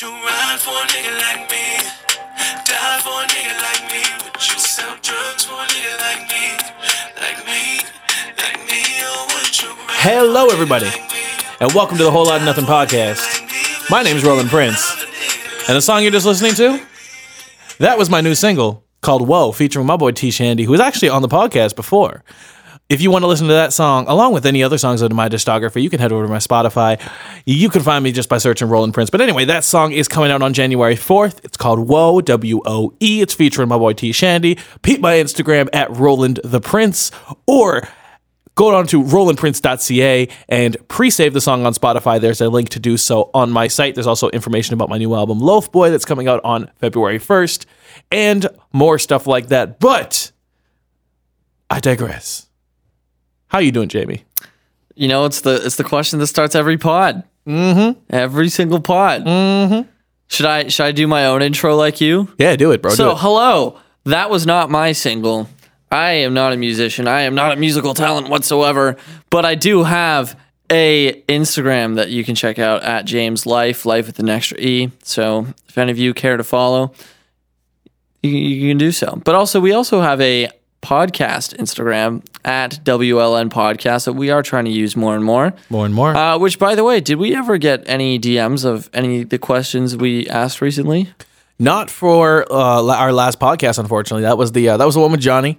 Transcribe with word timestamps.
Would 0.00 0.08
you 0.08 0.16
ride 0.24 0.58
for 0.58 0.70
a 0.70 0.86
nigga 0.86 1.12
like 1.20 1.50
me? 1.50 1.76
Die 2.64 3.00
for 3.02 3.22
a 3.22 3.26
nigga 3.26 3.54
like 3.60 3.92
me? 3.92 4.00
Would 4.24 4.48
you 4.48 4.58
sell 4.58 4.96
drugs 5.02 5.44
for 5.44 5.52
a 5.52 5.66
nigga 5.66 6.00
like 6.00 6.26
me? 6.30 6.56
Like 7.20 7.44
me, 7.44 7.80
like 8.38 8.60
me, 8.70 8.80
or 9.04 9.26
would 9.26 9.60
you 9.60 9.68
ride 9.68 10.00
Hello, 10.00 10.48
for 10.48 10.54
a 10.54 10.56
nigga 10.56 10.62
everybody, 10.62 10.90
and 11.60 11.72
welcome 11.74 11.98
to 11.98 12.04
the 12.04 12.10
Whole 12.10 12.24
Lot 12.24 12.40
of 12.40 12.46
Nothing 12.46 12.64
podcast. 12.64 13.90
My 13.90 14.02
name 14.02 14.16
is 14.16 14.24
Roland 14.24 14.48
Prince, 14.48 14.90
and 15.68 15.76
the 15.76 15.82
song 15.82 16.02
you're 16.02 16.12
just 16.12 16.24
listening 16.24 16.54
to, 16.54 16.82
that 17.78 17.98
was 17.98 18.08
my 18.08 18.22
new 18.22 18.34
single 18.34 18.82
called 19.02 19.28
"Woe," 19.28 19.52
featuring 19.52 19.84
my 19.84 19.98
boy 19.98 20.12
T 20.12 20.30
Shandy, 20.30 20.64
who 20.64 20.70
was 20.72 20.80
actually 20.80 21.10
on 21.10 21.20
the 21.20 21.28
podcast 21.28 21.76
before. 21.76 22.24
If 22.90 23.00
you 23.00 23.12
want 23.12 23.22
to 23.22 23.28
listen 23.28 23.46
to 23.46 23.52
that 23.52 23.72
song, 23.72 24.06
along 24.08 24.32
with 24.32 24.44
any 24.44 24.64
other 24.64 24.76
songs 24.76 25.00
in 25.00 25.14
my 25.14 25.28
discography, 25.28 25.80
you 25.80 25.88
can 25.88 26.00
head 26.00 26.10
over 26.10 26.24
to 26.24 26.28
my 26.28 26.38
Spotify. 26.38 27.00
You 27.46 27.68
can 27.68 27.82
find 27.82 28.02
me 28.02 28.10
just 28.10 28.28
by 28.28 28.38
searching 28.38 28.68
Roland 28.68 28.94
Prince. 28.94 29.10
But 29.10 29.20
anyway, 29.20 29.44
that 29.44 29.62
song 29.62 29.92
is 29.92 30.08
coming 30.08 30.32
out 30.32 30.42
on 30.42 30.52
January 30.52 30.96
4th. 30.96 31.44
It's 31.44 31.56
called 31.56 31.88
Woe, 31.88 32.20
W 32.20 32.60
O 32.66 32.92
E. 32.98 33.20
It's 33.20 33.32
featuring 33.32 33.68
my 33.68 33.78
boy 33.78 33.92
T 33.92 34.10
Shandy. 34.10 34.58
Peep 34.82 35.00
my 35.00 35.14
Instagram 35.14 35.68
at 35.72 35.88
Roland 35.96 36.40
the 36.42 36.60
Prince, 36.60 37.12
or 37.46 37.86
go 38.56 38.74
on 38.74 38.88
to 38.88 39.04
rolandprince.ca 39.04 40.28
and 40.48 40.76
pre-save 40.88 41.32
the 41.32 41.40
song 41.40 41.64
on 41.64 41.74
Spotify. 41.74 42.20
There's 42.20 42.40
a 42.40 42.48
link 42.48 42.70
to 42.70 42.80
do 42.80 42.96
so 42.96 43.30
on 43.32 43.52
my 43.52 43.68
site. 43.68 43.94
There's 43.94 44.08
also 44.08 44.30
information 44.30 44.74
about 44.74 44.88
my 44.88 44.98
new 44.98 45.14
album 45.14 45.38
Loaf 45.38 45.70
Boy 45.70 45.90
that's 45.90 46.04
coming 46.04 46.26
out 46.26 46.40
on 46.42 46.68
February 46.80 47.20
1st 47.20 47.66
and 48.10 48.48
more 48.72 48.98
stuff 48.98 49.28
like 49.28 49.46
that. 49.46 49.78
But 49.78 50.32
I 51.70 51.78
digress. 51.78 52.49
How 53.50 53.58
you 53.58 53.72
doing, 53.72 53.88
Jamie? 53.88 54.24
You 54.94 55.08
know, 55.08 55.24
it's 55.24 55.40
the 55.40 55.60
it's 55.66 55.74
the 55.76 55.84
question 55.84 56.20
that 56.20 56.28
starts 56.28 56.54
every 56.54 56.78
pod. 56.78 57.24
Mm-hmm. 57.46 58.00
Every 58.10 58.48
single 58.48 58.80
pod. 58.80 59.24
Mm-hmm. 59.24 59.88
Should 60.28 60.46
I 60.46 60.68
should 60.68 60.86
I 60.86 60.92
do 60.92 61.08
my 61.08 61.26
own 61.26 61.42
intro 61.42 61.74
like 61.74 62.00
you? 62.00 62.32
Yeah, 62.38 62.54
do 62.54 62.70
it, 62.70 62.80
bro. 62.80 62.92
so 62.92 63.10
it. 63.10 63.18
hello. 63.18 63.80
That 64.04 64.30
was 64.30 64.46
not 64.46 64.70
my 64.70 64.92
single. 64.92 65.48
I 65.90 66.12
am 66.12 66.32
not 66.32 66.52
a 66.52 66.56
musician. 66.56 67.08
I 67.08 67.22
am 67.22 67.34
not 67.34 67.52
a 67.52 67.56
musical 67.56 67.92
talent 67.92 68.28
whatsoever. 68.28 68.96
But 69.30 69.44
I 69.44 69.56
do 69.56 69.82
have 69.82 70.38
a 70.70 71.20
Instagram 71.22 71.96
that 71.96 72.10
you 72.10 72.22
can 72.22 72.36
check 72.36 72.60
out 72.60 72.84
at 72.84 73.04
James 73.04 73.46
Life, 73.46 73.84
Life 73.84 74.06
with 74.06 74.20
an 74.20 74.28
extra 74.28 74.58
E. 74.60 74.92
So 75.02 75.46
if 75.68 75.76
any 75.76 75.90
of 75.90 75.98
you 75.98 76.14
care 76.14 76.36
to 76.36 76.44
follow, 76.44 76.92
you, 78.22 78.30
you 78.30 78.70
can 78.70 78.78
do 78.78 78.92
so. 78.92 79.20
But 79.24 79.34
also, 79.34 79.58
we 79.58 79.72
also 79.72 80.00
have 80.00 80.20
a 80.20 80.50
podcast 80.82 81.56
Instagram 81.56 82.22
at 82.44 82.80
WLN 82.84 83.50
Podcast 83.50 84.04
that 84.06 84.12
we 84.14 84.30
are 84.30 84.42
trying 84.42 84.64
to 84.64 84.70
use 84.70 84.96
more 84.96 85.14
and 85.14 85.24
more. 85.24 85.52
more 85.68 85.84
and 85.84 85.94
more. 85.94 86.14
Uh, 86.16 86.38
which, 86.38 86.58
by 86.58 86.74
the 86.74 86.84
way, 86.84 87.00
did 87.00 87.18
we 87.18 87.34
ever 87.36 87.58
get 87.58 87.82
any 87.86 88.18
DMs 88.18 88.64
of 88.64 88.88
any 88.92 89.22
of 89.22 89.28
the 89.28 89.38
questions 89.38 89.96
we 89.96 90.26
asked 90.28 90.60
recently? 90.60 91.12
Not 91.58 91.90
for 91.90 92.50
uh, 92.50 92.86
our 92.96 93.12
last 93.12 93.38
podcast, 93.38 93.78
unfortunately. 93.78 94.22
That 94.22 94.38
was 94.38 94.52
the 94.52 94.70
uh, 94.70 94.76
that 94.78 94.84
was 94.86 94.94
the 94.94 95.00
one 95.00 95.12
with 95.12 95.20
Johnny. 95.20 95.58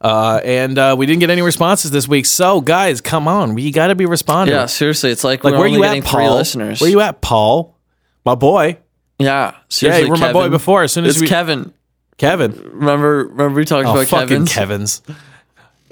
Uh, 0.00 0.40
and 0.42 0.78
uh, 0.78 0.96
we 0.98 1.06
didn't 1.06 1.20
get 1.20 1.30
any 1.30 1.42
responses 1.42 1.90
this 1.92 2.08
week. 2.08 2.26
So, 2.26 2.60
guys, 2.60 3.00
come 3.00 3.28
on, 3.28 3.54
we 3.54 3.70
got 3.70 3.86
to 3.88 3.94
be 3.94 4.04
responding. 4.06 4.52
Yeah, 4.56 4.66
seriously, 4.66 5.10
it's 5.12 5.22
like, 5.22 5.44
like 5.44 5.52
we're 5.52 5.58
where 5.60 5.68
only 5.68 5.78
you 5.78 5.84
at, 5.84 6.04
Paul? 6.04 6.34
listeners. 6.34 6.80
Where 6.80 6.90
you 6.90 7.00
at, 7.00 7.20
Paul? 7.20 7.76
My 8.24 8.34
boy, 8.34 8.78
Yeah, 9.20 9.26
yeah, 9.52 9.54
seriously, 9.68 10.04
you 10.06 10.10
were 10.10 10.16
my 10.16 10.32
boy 10.32 10.48
before. 10.48 10.82
As 10.82 10.92
soon 10.92 11.04
as 11.04 11.12
It's 11.16 11.20
we, 11.20 11.28
Kevin. 11.28 11.72
Kevin, 12.18 12.52
Remember, 12.52 13.26
remember 13.28 13.50
we 13.60 13.64
talked 13.64 13.86
Oh, 13.86 13.92
about 13.92 14.06
fucking 14.08 14.46
Kevin's? 14.46 15.00
Kevin's. 15.00 15.02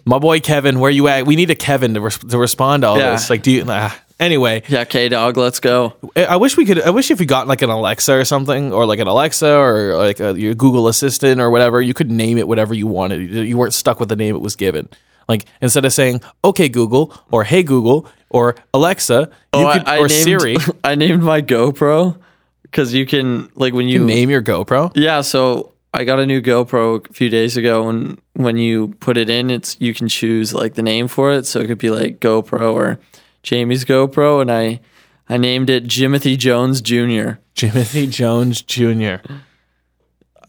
My 0.04 0.18
boy 0.18 0.40
Kevin, 0.40 0.80
where 0.80 0.90
you 0.90 1.08
at? 1.08 1.26
We 1.26 1.36
need 1.36 1.50
a 1.50 1.54
Kevin 1.54 1.94
to, 1.94 2.00
res- 2.00 2.18
to 2.18 2.38
respond 2.38 2.82
to 2.82 2.88
all 2.88 2.98
Yeah. 2.98 3.12
this. 3.12 3.30
Like, 3.30 3.42
do 3.42 3.50
you? 3.50 3.64
ah. 3.68 3.98
Anyway, 4.18 4.62
Yeah, 4.68 4.84
K 4.84 5.08
Dog, 5.08 5.38
let's 5.38 5.60
go. 5.60 5.94
I 6.14 6.36
wish 6.36 6.54
we 6.58 6.66
could. 6.66 6.82
I 6.82 6.90
wish 6.90 7.10
if 7.10 7.18
we 7.18 7.24
got 7.24 7.46
like 7.48 7.62
an 7.62 7.70
Alexa 7.70 8.12
or 8.12 8.24
something, 8.26 8.70
or 8.70 8.84
like 8.84 8.98
an 8.98 9.06
Alexa 9.06 9.50
or 9.50 9.96
like 9.96 10.20
a, 10.20 10.38
your 10.38 10.52
Google 10.54 10.88
Assistant 10.88 11.40
or 11.40 11.50
whatever, 11.50 11.80
you 11.80 11.94
could 11.94 12.10
name 12.10 12.36
it 12.36 12.46
whatever 12.46 12.74
you 12.74 12.86
wanted. 12.86 13.22
You 13.30 13.40
you 13.42 13.56
weren't 13.56 13.72
stuck 13.72 13.98
with 13.98 14.10
the 14.10 14.16
name 14.16 14.34
it 14.36 14.42
was 14.42 14.56
given. 14.56 14.90
Like 15.26 15.46
instead 15.62 15.86
of 15.86 15.92
saying 15.94 16.20
"Okay 16.44 16.68
Google" 16.68 17.14
or 17.30 17.44
"Hey 17.44 17.62
Google" 17.62 18.06
or 18.28 18.56
Alexa, 18.74 19.30
you 19.54 19.60
Oh, 19.66 19.72
could 19.72 19.88
I, 19.88 19.94
I 19.94 19.98
or 20.00 20.08
named, 20.08 20.12
Siri 20.22 20.56
I 20.84 20.96
named 20.96 21.22
my 21.22 21.40
GoPro 21.40 22.18
because 22.62 22.92
you 22.92 23.06
can 23.06 23.48
like 23.54 23.72
when 23.72 23.88
you, 23.88 24.04
name 24.04 24.28
your 24.28 24.42
GoPro. 24.42 24.92
Yeah, 24.94 25.22
so 25.22 25.72
I 25.92 26.04
got 26.04 26.20
a 26.20 26.26
new 26.26 26.40
GoPro 26.40 27.08
a 27.08 27.12
few 27.12 27.28
days 27.28 27.56
ago, 27.56 27.88
and 27.88 28.20
when 28.34 28.56
you 28.56 28.88
put 29.00 29.16
it 29.16 29.28
in, 29.28 29.50
it's 29.50 29.76
you 29.80 29.92
can 29.92 30.08
choose 30.08 30.54
like 30.54 30.74
the 30.74 30.82
name 30.82 31.08
for 31.08 31.32
it. 31.32 31.46
So 31.46 31.60
it 31.60 31.66
could 31.66 31.78
be 31.78 31.90
like 31.90 32.20
GoPro 32.20 32.72
or 32.72 33.00
Jamie's 33.42 33.84
GoPro, 33.84 34.40
and 34.40 34.50
I 34.52 34.80
I 35.28 35.36
named 35.36 35.68
it 35.70 35.84
Jimothy 35.84 36.38
Jones 36.38 36.80
Jr. 36.80 37.38
Jimothy 37.56 38.08
Jones 38.10 38.62
Jr. 38.62 39.16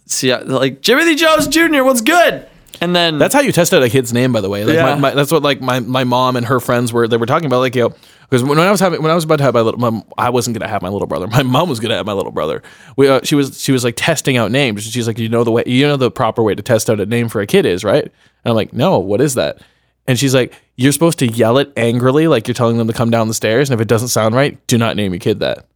See, 0.06 0.32
I- 0.32 0.42
like 0.42 0.82
Jimothy 0.82 1.18
Jones 1.18 1.48
Jr. 1.48 1.84
What's 1.84 2.02
good? 2.02 2.48
And 2.82 2.96
then 2.96 3.20
That's 3.20 3.34
how 3.34 3.42
you 3.42 3.52
test 3.52 3.74
out 3.76 3.84
a 3.84 3.90
kid's 3.90 4.12
name, 4.12 4.34
by 4.34 4.42
the 4.42 4.50
way. 4.50 4.66
Like 4.66 4.74
Yeah. 4.74 4.96
my, 4.96 4.96
my, 4.96 5.12
that's 5.12 5.32
what 5.32 5.44
like 5.44 5.62
my, 5.62 5.80
my 5.80 6.04
mom 6.04 6.36
and 6.36 6.48
her 6.48 6.60
friends 6.60 6.92
were. 6.92 7.08
They 7.08 7.16
were 7.18 7.28
talking 7.28 7.46
about 7.46 7.60
like 7.60 7.76
you 7.76 7.84
know 7.84 7.96
because 8.24 8.44
when 8.44 8.58
I 8.58 8.72
was 8.72 8.80
having 8.80 9.02
when 9.04 9.12
I 9.12 9.16
was 9.16 9.24
about 9.24 9.38
to 9.38 9.44
have 9.44 9.54
my 9.54 9.62
little, 9.62 10.08
I 10.18 10.30
wasn't 10.32 10.58
gonna 10.58 10.68
have 10.70 10.82
my 10.82 10.90
little 10.90 11.08
brother. 11.08 11.28
My 11.32 11.44
mom 11.44 11.70
was 11.70 11.80
gonna 11.80 11.96
have 11.96 12.06
my 12.08 12.14
little 12.14 12.32
brother. 12.32 12.64
We 12.98 13.08
uh, 13.08 13.22
she 13.24 13.36
was 13.36 13.62
she 13.62 13.72
was 13.72 13.84
like 13.84 13.94
testing 13.98 14.36
out 14.38 14.52
names. 14.52 14.84
She's 14.84 15.06
like, 15.06 15.20
you 15.20 15.30
know 15.30 15.44
the 15.44 15.52
way 15.52 15.64
you 15.68 15.86
know 15.88 15.96
the 15.96 16.10
proper 16.10 16.42
way 16.42 16.56
to 16.56 16.64
test 16.64 16.90
out 16.90 17.00
a 17.00 17.06
name 17.06 17.30
for 17.30 17.40
a 17.42 17.46
kid 17.48 17.66
is 17.68 17.84
right. 17.84 18.04
And 18.04 18.12
I'm 18.46 18.56
like, 18.56 18.74
no, 18.74 18.98
what 18.98 19.22
is 19.22 19.36
that? 19.36 19.62
And 20.08 20.18
she's 20.18 20.34
like, 20.34 20.54
you're 20.76 20.92
supposed 20.92 21.20
to 21.20 21.28
yell 21.28 21.60
it 21.60 21.72
angrily, 21.78 22.28
like 22.28 22.48
you're 22.48 22.56
telling 22.56 22.78
them 22.78 22.88
to 22.88 22.94
come 22.94 23.12
down 23.12 23.28
the 23.28 23.34
stairs. 23.36 23.70
And 23.70 23.80
if 23.80 23.82
it 23.82 23.88
doesn't 23.88 24.08
sound 24.08 24.34
right, 24.34 24.58
do 24.66 24.78
not 24.78 24.96
name 24.96 25.14
your 25.14 25.20
kid 25.20 25.40
that. 25.42 25.68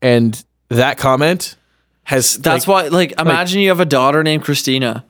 And 0.00 0.42
that 0.70 0.96
comment 0.96 1.56
has 2.04 2.38
that's 2.38 2.66
like, 2.66 2.84
why, 2.84 2.88
like, 2.88 3.12
imagine 3.20 3.60
you 3.60 3.68
have 3.68 3.80
a 3.80 3.84
daughter 3.84 4.22
named 4.22 4.42
Christina. 4.44 5.04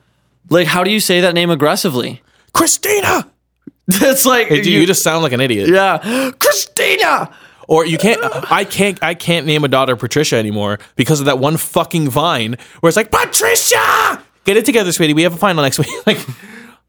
Like, 0.49 0.67
how 0.67 0.83
do 0.83 0.91
you 0.91 0.99
say 0.99 1.21
that 1.21 1.33
name 1.33 1.49
aggressively? 1.49 2.21
Christina. 2.53 3.29
It's 3.85 4.25
like 4.25 4.47
Hey, 4.47 4.61
dude, 4.61 4.67
you, 4.67 4.85
just 4.85 5.03
sound 5.03 5.23
like 5.23 5.33
an 5.33 5.41
idiot. 5.41 5.67
yeah, 5.67 6.31
Christina. 6.39 7.29
Or 7.67 7.85
you 7.85 7.97
can't. 7.97 8.19
I 8.49 8.63
can't. 8.63 9.01
I 9.03 9.13
can't 9.13 9.45
name 9.45 9.65
a 9.65 9.67
daughter 9.67 9.97
Patricia 9.97 10.37
anymore 10.37 10.79
because 10.95 11.19
of 11.19 11.25
that 11.25 11.37
one 11.39 11.57
fucking 11.57 12.09
vine 12.09 12.55
where 12.79 12.87
it's 12.87 12.95
like 12.95 13.11
Patricia. 13.11 14.23
Get 14.45 14.55
it 14.55 14.63
together, 14.63 14.91
sweetie. 14.93 15.13
We 15.13 15.23
have 15.23 15.33
a 15.33 15.37
final 15.37 15.63
next 15.63 15.79
week. 15.79 15.89
like, 16.05 16.17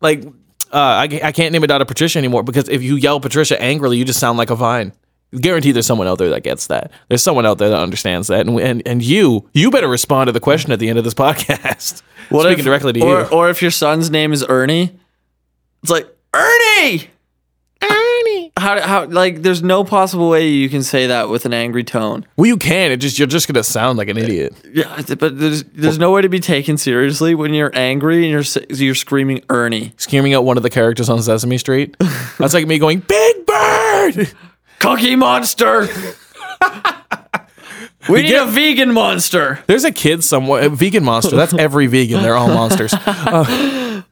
like 0.01 0.25
uh, 0.73 0.79
I, 0.79 1.21
I 1.23 1.33
can't 1.33 1.53
name 1.53 1.65
a 1.65 1.67
daughter 1.67 1.85
Patricia 1.85 2.19
anymore 2.19 2.45
because 2.45 2.69
if 2.69 2.81
you 2.83 2.95
yell 2.97 3.19
Patricia 3.19 3.61
angrily, 3.61 3.97
you 3.99 4.05
just 4.05 4.21
sound 4.21 4.39
like 4.39 4.51
a 4.51 4.57
vine. 4.57 4.93
Guarantee 5.41 5.73
there's 5.73 5.87
someone 5.87 6.07
out 6.07 6.19
there 6.19 6.31
that 6.31 6.43
gets 6.43 6.69
that. 6.69 6.91
There's 7.09 7.23
someone 7.23 7.47
out 7.47 7.59
there 7.59 7.69
that 7.71 7.81
understands 7.81 8.29
that, 8.29 8.47
and 8.47 8.59
and, 8.61 8.83
and 8.87 9.03
you 9.03 9.49
you 9.53 9.71
better 9.71 9.89
respond 9.89 10.29
to 10.29 10.33
the 10.33 10.41
question 10.41 10.73
at 10.73 10.79
the 10.79 10.89
end 10.89 10.99
of 10.99 11.05
this 11.05 11.15
podcast. 11.25 12.03
Speaking 12.29 12.59
if- 12.59 12.65
directly 12.65 12.93
to 12.95 13.01
or, 13.01 13.21
you. 13.21 13.27
Or 13.27 13.51
if 13.51 13.63
your 13.63 13.71
son's 13.71 14.11
name 14.11 14.33
is 14.33 14.45
Ernie, 14.49 14.99
it's 15.83 15.91
like 15.91 16.07
Ernie. 16.33 17.11
Ernie. 17.83 18.53
How 18.57 18.81
how 18.81 19.05
like 19.07 19.43
there's 19.43 19.63
no 19.63 19.85
possible 19.85 20.31
way 20.31 20.49
you 20.49 20.69
can 20.71 20.83
say 20.83 21.09
that 21.09 21.29
with 21.29 21.45
an 21.45 21.53
angry 21.53 21.85
tone. 21.85 22.25
Well, 22.37 22.47
you 22.47 22.57
can. 22.57 22.93
It 22.93 22.97
just 22.99 23.19
you're 23.19 23.29
just 23.29 23.47
gonna 23.47 23.63
sound 23.63 23.99
like 23.99 24.09
an 24.09 24.17
idiot. 24.17 24.55
Yeah, 24.73 25.03
but 25.19 25.39
there's 25.39 25.65
there's 25.65 25.99
no 25.99 26.13
way 26.13 26.23
to 26.23 26.29
be 26.31 26.41
taken 26.41 26.79
seriously 26.79 27.35
when 27.35 27.53
you're 27.53 27.73
angry 27.75 28.25
and 28.25 28.31
you're 28.33 28.65
you're 28.71 28.95
screaming 28.95 29.45
Ernie. 29.51 29.93
Screaming 29.99 30.33
out 30.33 30.45
one 30.45 30.57
of 30.57 30.63
the 30.63 30.71
characters 30.71 31.11
on 31.11 31.21
Sesame 31.23 31.59
Street. 31.59 31.97
That's 32.39 32.55
like 32.55 32.67
me 32.67 32.79
going 32.79 33.01
Big 33.01 33.47
Bird. 33.47 34.33
Cookie 34.85 35.17
Monster. 35.17 35.89
we 38.09 38.23
need 38.23 38.35
a 38.35 38.47
vegan 38.47 38.93
monster. 38.93 39.61
There's 39.67 39.85
a 39.85 39.93
kid 39.93 40.23
somewhere, 40.23 40.67
a 40.67 40.69
vegan 40.69 41.05
monster. 41.05 41.37
That's 41.37 41.55
every 41.55 41.87
vegan. 41.87 42.23
They're 42.23 42.37
all 42.37 42.49
monsters. 42.49 42.95
Uh, 43.07 44.03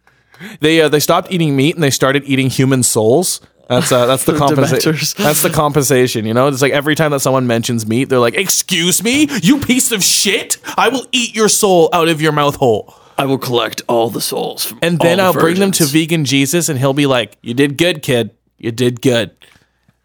they 0.60 0.80
uh, 0.80 0.88
they 0.88 0.98
stopped 0.98 1.30
eating 1.30 1.54
meat 1.54 1.74
and 1.76 1.84
they 1.84 1.90
started 1.90 2.24
eating 2.24 2.50
human 2.50 2.82
souls. 2.82 3.40
That's 3.68 3.92
uh, 3.92 4.06
that's 4.06 4.24
the 4.24 4.36
compensation. 4.38 5.22
That's 5.22 5.42
the 5.42 5.50
compensation. 5.50 6.24
You 6.26 6.34
know, 6.34 6.48
it's 6.48 6.62
like 6.62 6.72
every 6.72 6.94
time 6.94 7.12
that 7.12 7.20
someone 7.20 7.46
mentions 7.46 7.86
meat, 7.86 8.08
they're 8.08 8.18
like, 8.18 8.34
"Excuse 8.34 9.04
me, 9.04 9.28
you 9.42 9.60
piece 9.60 9.92
of 9.92 10.02
shit! 10.02 10.56
I 10.76 10.88
will 10.88 11.06
eat 11.12 11.34
your 11.36 11.48
soul 11.48 11.90
out 11.92 12.08
of 12.08 12.20
your 12.20 12.32
mouth 12.32 12.56
hole." 12.56 12.92
I 13.18 13.26
will 13.26 13.38
collect 13.38 13.82
all 13.88 14.10
the 14.10 14.20
souls 14.20 14.64
from 14.64 14.78
And 14.82 14.98
then 14.98 15.20
all 15.20 15.26
I'll 15.26 15.32
the 15.32 15.40
bring 15.40 15.60
them 15.60 15.70
to 15.72 15.84
vegan 15.84 16.24
Jesus, 16.24 16.68
and 16.68 16.78
he'll 16.78 16.94
be 16.94 17.06
like, 17.06 17.36
"You 17.42 17.54
did 17.54 17.78
good, 17.78 18.02
kid. 18.02 18.30
You 18.58 18.72
did 18.72 19.00
good." 19.00 19.30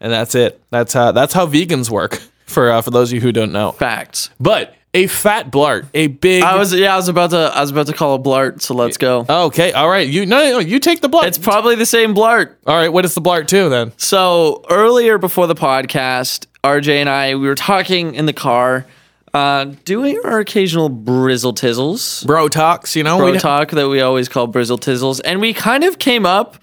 And 0.00 0.12
that's 0.12 0.34
it. 0.34 0.60
That's 0.70 0.92
how 0.92 1.12
that's 1.12 1.32
how 1.34 1.46
vegans 1.46 1.90
work. 1.90 2.20
For 2.46 2.70
uh, 2.70 2.80
for 2.80 2.90
those 2.90 3.10
of 3.10 3.14
you 3.16 3.20
who 3.20 3.30
don't 3.30 3.52
know, 3.52 3.72
facts. 3.72 4.30
but 4.40 4.74
a 4.94 5.06
fat 5.06 5.50
blart, 5.50 5.84
a 5.92 6.06
big. 6.06 6.42
I 6.42 6.56
was 6.56 6.72
yeah, 6.72 6.94
I 6.94 6.96
was 6.96 7.08
about 7.08 7.28
to 7.32 7.36
I 7.54 7.60
was 7.60 7.70
about 7.70 7.88
to 7.88 7.92
call 7.92 8.14
a 8.14 8.18
blart, 8.18 8.62
so 8.62 8.72
let's 8.72 8.96
go. 8.96 9.26
Okay, 9.28 9.70
all 9.72 9.86
right. 9.86 10.08
You 10.08 10.24
no, 10.24 10.38
no, 10.52 10.58
you 10.58 10.80
take 10.80 11.02
the 11.02 11.10
blart. 11.10 11.24
It's 11.26 11.36
probably 11.36 11.74
the 11.74 11.84
same 11.84 12.14
blart. 12.14 12.54
all 12.66 12.74
right. 12.74 12.88
What 12.88 13.04
is 13.04 13.14
the 13.14 13.20
blart 13.20 13.48
too 13.48 13.68
then? 13.68 13.92
So 13.98 14.64
earlier 14.70 15.18
before 15.18 15.46
the 15.46 15.54
podcast, 15.54 16.46
RJ 16.64 16.88
and 16.88 17.08
I 17.10 17.34
we 17.34 17.46
were 17.46 17.54
talking 17.54 18.14
in 18.14 18.24
the 18.24 18.32
car, 18.32 18.86
uh, 19.34 19.66
doing 19.84 20.18
our 20.24 20.38
occasional 20.38 20.88
brizzle 20.88 21.52
tizzles, 21.54 22.26
Bro 22.26 22.48
talks, 22.48 22.96
you 22.96 23.02
know. 23.04 23.18
bro 23.18 23.32
we- 23.32 23.38
talk 23.38 23.72
that 23.72 23.90
we 23.90 24.00
always 24.00 24.30
call 24.30 24.48
brizzle 24.48 24.80
tizzles, 24.80 25.20
and 25.22 25.38
we 25.42 25.52
kind 25.52 25.84
of 25.84 25.98
came 25.98 26.24
up 26.24 26.56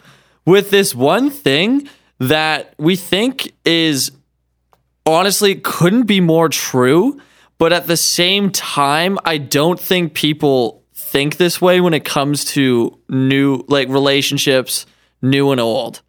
with 0.45 0.71
this 0.71 0.95
one 0.95 1.29
thing 1.29 1.87
that 2.19 2.73
we 2.77 2.95
think 2.95 3.53
is 3.65 4.11
honestly 5.05 5.55
couldn't 5.55 6.03
be 6.03 6.19
more 6.21 6.49
true, 6.49 7.19
But 7.57 7.71
at 7.71 7.87
the 7.87 7.97
same 7.97 8.51
time, 8.51 9.17
I 9.23 9.37
don't 9.37 9.79
think 9.79 10.13
people 10.13 10.83
think 10.93 11.37
this 11.37 11.61
way 11.61 11.79
when 11.79 11.93
it 11.93 12.03
comes 12.03 12.45
to 12.45 12.99
new 13.07 13.63
like 13.67 13.87
relationships, 13.87 14.85
new 15.21 15.51
and 15.51 15.61
old. 15.61 16.01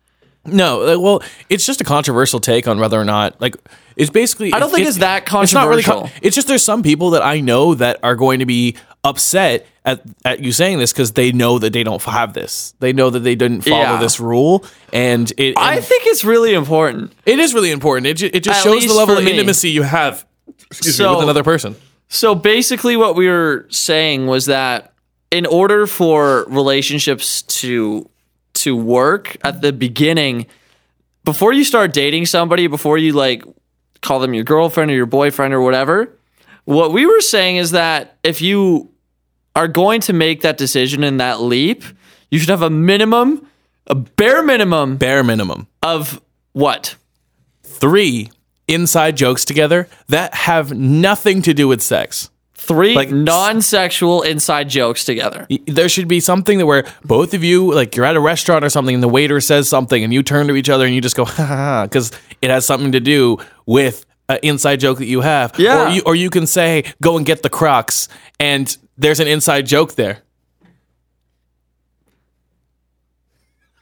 No, 0.46 0.98
well, 1.00 1.22
it's 1.50 1.66
just 1.66 1.80
a 1.80 1.84
controversial 1.84 2.40
take 2.40 2.66
on 2.68 2.78
whether 2.78 3.00
or 3.00 3.04
not 3.04 3.40
like 3.40 3.56
it's 3.96 4.10
basically. 4.10 4.52
I 4.52 4.58
don't 4.58 4.70
think 4.70 4.86
it's 4.86 4.98
that 4.98 5.22
It's 5.42 5.52
not 5.52 5.68
really. 5.68 5.82
controversial. 5.82 6.10
Con- 6.12 6.20
it's 6.22 6.34
just 6.36 6.48
there's 6.48 6.64
some 6.64 6.82
people 6.82 7.10
that 7.10 7.22
I 7.22 7.40
know 7.40 7.74
that 7.74 7.98
are 8.02 8.14
going 8.16 8.40
to 8.40 8.46
be 8.46 8.76
upset 9.04 9.66
at 9.84 10.02
at 10.24 10.40
you 10.40 10.52
saying 10.52 10.78
this 10.78 10.92
because 10.92 11.12
they 11.12 11.32
know 11.32 11.58
that 11.58 11.72
they 11.72 11.82
don't 11.84 12.02
have 12.02 12.32
this. 12.34 12.74
They 12.80 12.92
know 12.92 13.08
that 13.10 13.20
they 13.20 13.34
didn't 13.34 13.62
follow 13.62 13.76
Yeah. 13.80 14.00
this 14.00 14.18
rule, 14.20 14.64
and 14.92 15.32
it. 15.38 15.56
I 15.56 15.80
think 15.80 16.02
it's 16.06 16.24
really 16.24 16.54
important. 16.54 17.12
it 17.24 17.38
is 17.38 17.54
really 17.54 17.70
important. 17.70 18.06
It 18.06 18.14
ju- 18.14 18.30
it 18.32 18.40
just 18.40 18.58
At 18.60 18.64
shows 18.64 18.86
the 18.86 18.92
level 18.94 19.16
of 19.16 19.26
intimacy 19.26 19.70
you 19.70 19.82
have. 19.82 20.26
Excuse 20.70 20.98
me, 21.00 21.06
with 21.08 21.22
another 21.22 21.44
person. 21.44 21.76
So 22.08 22.34
basically, 22.34 22.96
what 22.96 23.16
we 23.16 23.28
were 23.28 23.66
saying 23.70 24.26
was 24.26 24.46
that 24.46 24.92
in 25.30 25.44
order 25.46 25.86
for 25.86 26.44
relationships 26.48 27.42
to 27.42 28.08
to 28.56 28.76
work 28.76 29.36
at 29.42 29.60
the 29.62 29.72
beginning, 29.72 30.46
before 31.24 31.52
you 31.52 31.64
start 31.64 31.92
dating 31.92 32.26
somebody, 32.26 32.66
before 32.66 32.98
you 32.98 33.12
like 33.12 33.42
call 34.02 34.20
them 34.20 34.34
your 34.34 34.44
girlfriend 34.44 34.90
or 34.90 34.94
your 34.94 35.06
boyfriend 35.06 35.52
or 35.54 35.60
whatever, 35.60 36.16
what 36.64 36.92
we 36.92 37.06
were 37.06 37.20
saying 37.20 37.56
is 37.56 37.72
that 37.72 38.16
if 38.22 38.42
you 38.42 38.90
are 39.54 39.68
going 39.68 40.00
to 40.02 40.12
make 40.12 40.42
that 40.42 40.58
decision 40.58 41.02
and 41.02 41.20
that 41.20 41.40
leap, 41.40 41.82
you 42.30 42.38
should 42.38 42.50
have 42.50 42.62
a 42.62 42.70
minimum, 42.70 43.46
a 43.86 43.94
bare 43.94 44.42
minimum 44.42 44.96
Bare 44.96 45.24
minimum. 45.24 45.66
of 45.82 46.20
what? 46.52 46.96
Three 47.62 48.30
inside 48.68 49.16
jokes 49.16 49.44
together 49.44 49.88
that 50.08 50.34
have 50.34 50.72
nothing 50.72 51.42
to 51.42 51.54
do 51.54 51.68
with 51.68 51.82
sex. 51.82 52.30
Three 52.66 52.94
Like- 52.94 53.10
non-sexual 53.10 54.22
inside 54.22 54.68
jokes 54.68 55.04
together. 55.04 55.46
there 55.66 55.88
should 55.88 56.08
be 56.08 56.20
something 56.20 56.58
that 56.58 56.66
where 56.66 56.84
both 57.04 57.32
of 57.34 57.44
you 57.44 57.72
like 57.72 57.94
you're 57.96 58.04
at 58.06 58.16
a 58.16 58.20
restaurant 58.20 58.64
or 58.64 58.68
something 58.70 58.94
and 58.94 59.02
the 59.02 59.08
waiter 59.08 59.40
says 59.40 59.68
something 59.68 60.02
and 60.02 60.12
you 60.12 60.22
turn 60.22 60.48
to 60.48 60.54
each 60.56 60.68
other 60.68 60.84
and 60.84 60.94
you 60.94 61.00
just 61.00 61.16
go 61.16 61.24
ha 61.24 61.44
ha 61.44 61.56
ha 61.56 61.82
because 61.84 62.10
it 62.42 62.50
has 62.50 62.66
something 62.66 62.92
to 62.92 63.00
do 63.00 63.38
with 63.66 64.04
an 64.28 64.38
inside 64.42 64.80
joke 64.80 64.98
that 64.98 65.06
you 65.06 65.20
have 65.20 65.52
Yeah. 65.58 65.86
or 65.86 65.90
you 65.90 66.02
or 66.06 66.14
you 66.16 66.30
can 66.30 66.46
say 66.46 66.84
go 67.00 67.16
and 67.16 67.24
get 67.24 67.42
the 67.42 67.48
crocs 67.50 68.08
and 68.40 68.76
there's 68.98 69.20
an 69.20 69.28
inside 69.28 69.66
joke 69.66 69.94
there 69.94 70.22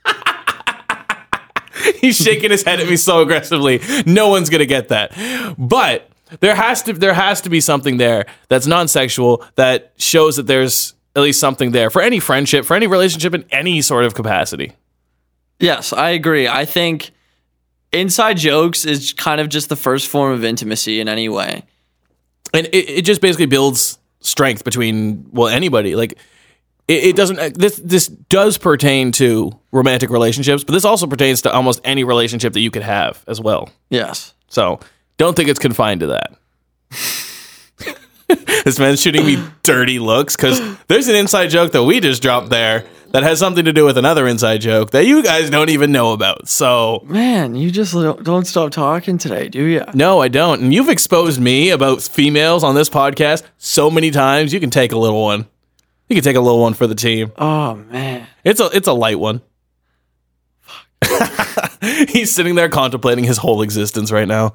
He's 2.00 2.16
shaking 2.16 2.50
his 2.50 2.62
head 2.62 2.80
at 2.80 2.88
me 2.88 2.96
so 2.96 3.20
aggressively. 3.22 3.80
No 4.06 4.28
one's 4.28 4.48
gonna 4.50 4.66
get 4.66 4.88
that. 4.88 5.12
But 5.58 6.08
there 6.40 6.54
has 6.54 6.82
to 6.84 6.92
there 6.92 7.14
has 7.14 7.40
to 7.42 7.50
be 7.50 7.60
something 7.60 7.96
there 7.96 8.26
that's 8.48 8.66
non-sexual 8.66 9.44
that 9.56 9.92
shows 9.96 10.36
that 10.36 10.46
there's 10.46 10.94
at 11.16 11.22
least 11.22 11.40
something 11.40 11.70
there 11.70 11.90
for 11.90 12.02
any 12.02 12.20
friendship, 12.20 12.64
for 12.64 12.74
any 12.74 12.86
relationship 12.86 13.34
in 13.34 13.44
any 13.50 13.80
sort 13.82 14.04
of 14.04 14.14
capacity. 14.14 14.72
Yes, 15.60 15.92
I 15.92 16.10
agree. 16.10 16.48
I 16.48 16.64
think 16.64 17.10
inside 17.92 18.36
jokes 18.36 18.84
is 18.84 19.12
kind 19.12 19.40
of 19.40 19.48
just 19.48 19.68
the 19.68 19.76
first 19.76 20.08
form 20.08 20.32
of 20.32 20.44
intimacy 20.44 21.00
in 21.00 21.08
any 21.08 21.28
way. 21.28 21.64
And 22.52 22.66
it, 22.66 22.90
it 22.90 23.04
just 23.04 23.20
basically 23.20 23.46
builds 23.46 23.98
strength 24.20 24.64
between 24.64 25.26
well 25.30 25.48
anybody. 25.48 25.94
Like 25.94 26.12
it, 26.88 27.04
it 27.04 27.16
doesn't 27.16 27.38
uh, 27.38 27.50
this 27.54 27.76
this 27.76 28.08
does 28.08 28.58
pertain 28.58 29.12
to 29.12 29.52
romantic 29.72 30.10
relationships, 30.10 30.64
but 30.64 30.72
this 30.72 30.84
also 30.84 31.06
pertains 31.06 31.42
to 31.42 31.52
almost 31.52 31.80
any 31.84 32.04
relationship 32.04 32.52
that 32.54 32.60
you 32.60 32.70
could 32.70 32.82
have 32.82 33.22
as 33.26 33.40
well. 33.40 33.70
Yes. 33.90 34.34
So 34.48 34.80
don't 35.16 35.34
think 35.36 35.48
it's 35.48 35.58
confined 35.58 36.00
to 36.00 36.06
that. 36.08 36.32
this 38.64 38.78
man's 38.78 39.00
shooting 39.00 39.24
me 39.26 39.42
dirty 39.62 39.98
looks 39.98 40.36
because 40.36 40.60
there's 40.88 41.08
an 41.08 41.14
inside 41.14 41.48
joke 41.48 41.72
that 41.72 41.84
we 41.84 42.00
just 42.00 42.22
dropped 42.22 42.50
there 42.50 42.84
that 43.10 43.22
has 43.22 43.38
something 43.38 43.64
to 43.64 43.72
do 43.72 43.84
with 43.84 43.96
another 43.96 44.26
inside 44.26 44.60
joke 44.60 44.90
that 44.90 45.06
you 45.06 45.22
guys 45.22 45.50
don't 45.50 45.68
even 45.70 45.92
know 45.92 46.12
about. 46.12 46.48
So 46.48 47.04
Man, 47.06 47.54
you 47.54 47.70
just 47.70 47.92
don't 47.92 48.44
stop 48.46 48.72
talking 48.72 49.18
today, 49.18 49.48
do 49.48 49.64
you? 49.64 49.84
no, 49.94 50.20
I 50.20 50.28
don't. 50.28 50.60
And 50.62 50.74
you've 50.74 50.88
exposed 50.88 51.40
me 51.40 51.70
about 51.70 52.02
females 52.02 52.64
on 52.64 52.74
this 52.74 52.90
podcast 52.90 53.44
so 53.58 53.90
many 53.90 54.10
times. 54.10 54.52
You 54.52 54.58
can 54.60 54.70
take 54.70 54.92
a 54.92 54.98
little 54.98 55.22
one. 55.22 55.46
You 56.08 56.16
can 56.16 56.24
take 56.24 56.36
a 56.36 56.40
little 56.40 56.60
one 56.60 56.74
for 56.74 56.86
the 56.86 56.94
team. 56.94 57.32
Oh 57.38 57.76
man. 57.76 58.26
It's 58.42 58.60
a 58.60 58.66
it's 58.72 58.88
a 58.88 58.92
light 58.92 59.18
one. 59.20 59.42
He's 62.08 62.34
sitting 62.34 62.54
there 62.54 62.68
contemplating 62.68 63.24
his 63.24 63.36
whole 63.36 63.62
existence 63.62 64.10
right 64.10 64.28
now. 64.28 64.54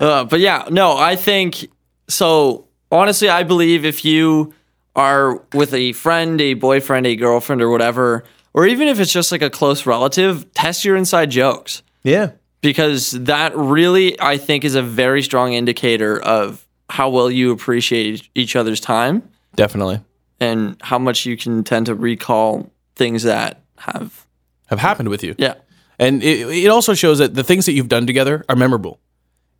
Uh, 0.00 0.24
but 0.24 0.40
yeah, 0.40 0.66
no, 0.70 0.96
I 0.96 1.16
think 1.16 1.68
so. 2.08 2.66
Honestly, 2.90 3.28
I 3.28 3.42
believe 3.42 3.84
if 3.84 4.04
you 4.04 4.52
are 4.96 5.42
with 5.54 5.72
a 5.72 5.92
friend, 5.92 6.40
a 6.40 6.54
boyfriend, 6.54 7.06
a 7.06 7.16
girlfriend, 7.16 7.62
or 7.62 7.70
whatever, 7.70 8.24
or 8.52 8.66
even 8.66 8.88
if 8.88 9.00
it's 9.00 9.12
just 9.12 9.32
like 9.32 9.40
a 9.42 9.48
close 9.50 9.86
relative, 9.86 10.52
test 10.54 10.84
your 10.84 10.96
inside 10.96 11.30
jokes. 11.30 11.82
Yeah. 12.04 12.32
because 12.62 13.12
that 13.12 13.56
really 13.56 14.20
I 14.20 14.36
think 14.36 14.64
is 14.64 14.74
a 14.74 14.82
very 14.82 15.22
strong 15.22 15.52
indicator 15.52 16.20
of 16.20 16.66
how 16.90 17.08
well 17.10 17.30
you 17.30 17.52
appreciate 17.52 18.28
each 18.34 18.56
other's 18.56 18.80
time 18.80 19.22
Definitely. 19.54 20.00
and 20.40 20.76
how 20.82 20.98
much 20.98 21.24
you 21.24 21.36
can 21.36 21.62
tend 21.64 21.86
to 21.86 21.94
recall 21.94 22.70
things 22.96 23.22
that 23.22 23.60
have 23.78 24.26
Have 24.66 24.80
happened 24.80 25.08
with 25.10 25.22
you. 25.24 25.34
yeah 25.38 25.54
And 25.98 26.22
it, 26.24 26.48
it 26.64 26.68
also 26.68 26.92
shows 26.94 27.18
that 27.18 27.34
the 27.34 27.44
things 27.44 27.66
that 27.66 27.72
you've 27.72 27.88
done 27.88 28.06
together 28.06 28.44
are 28.48 28.56
memorable. 28.56 28.98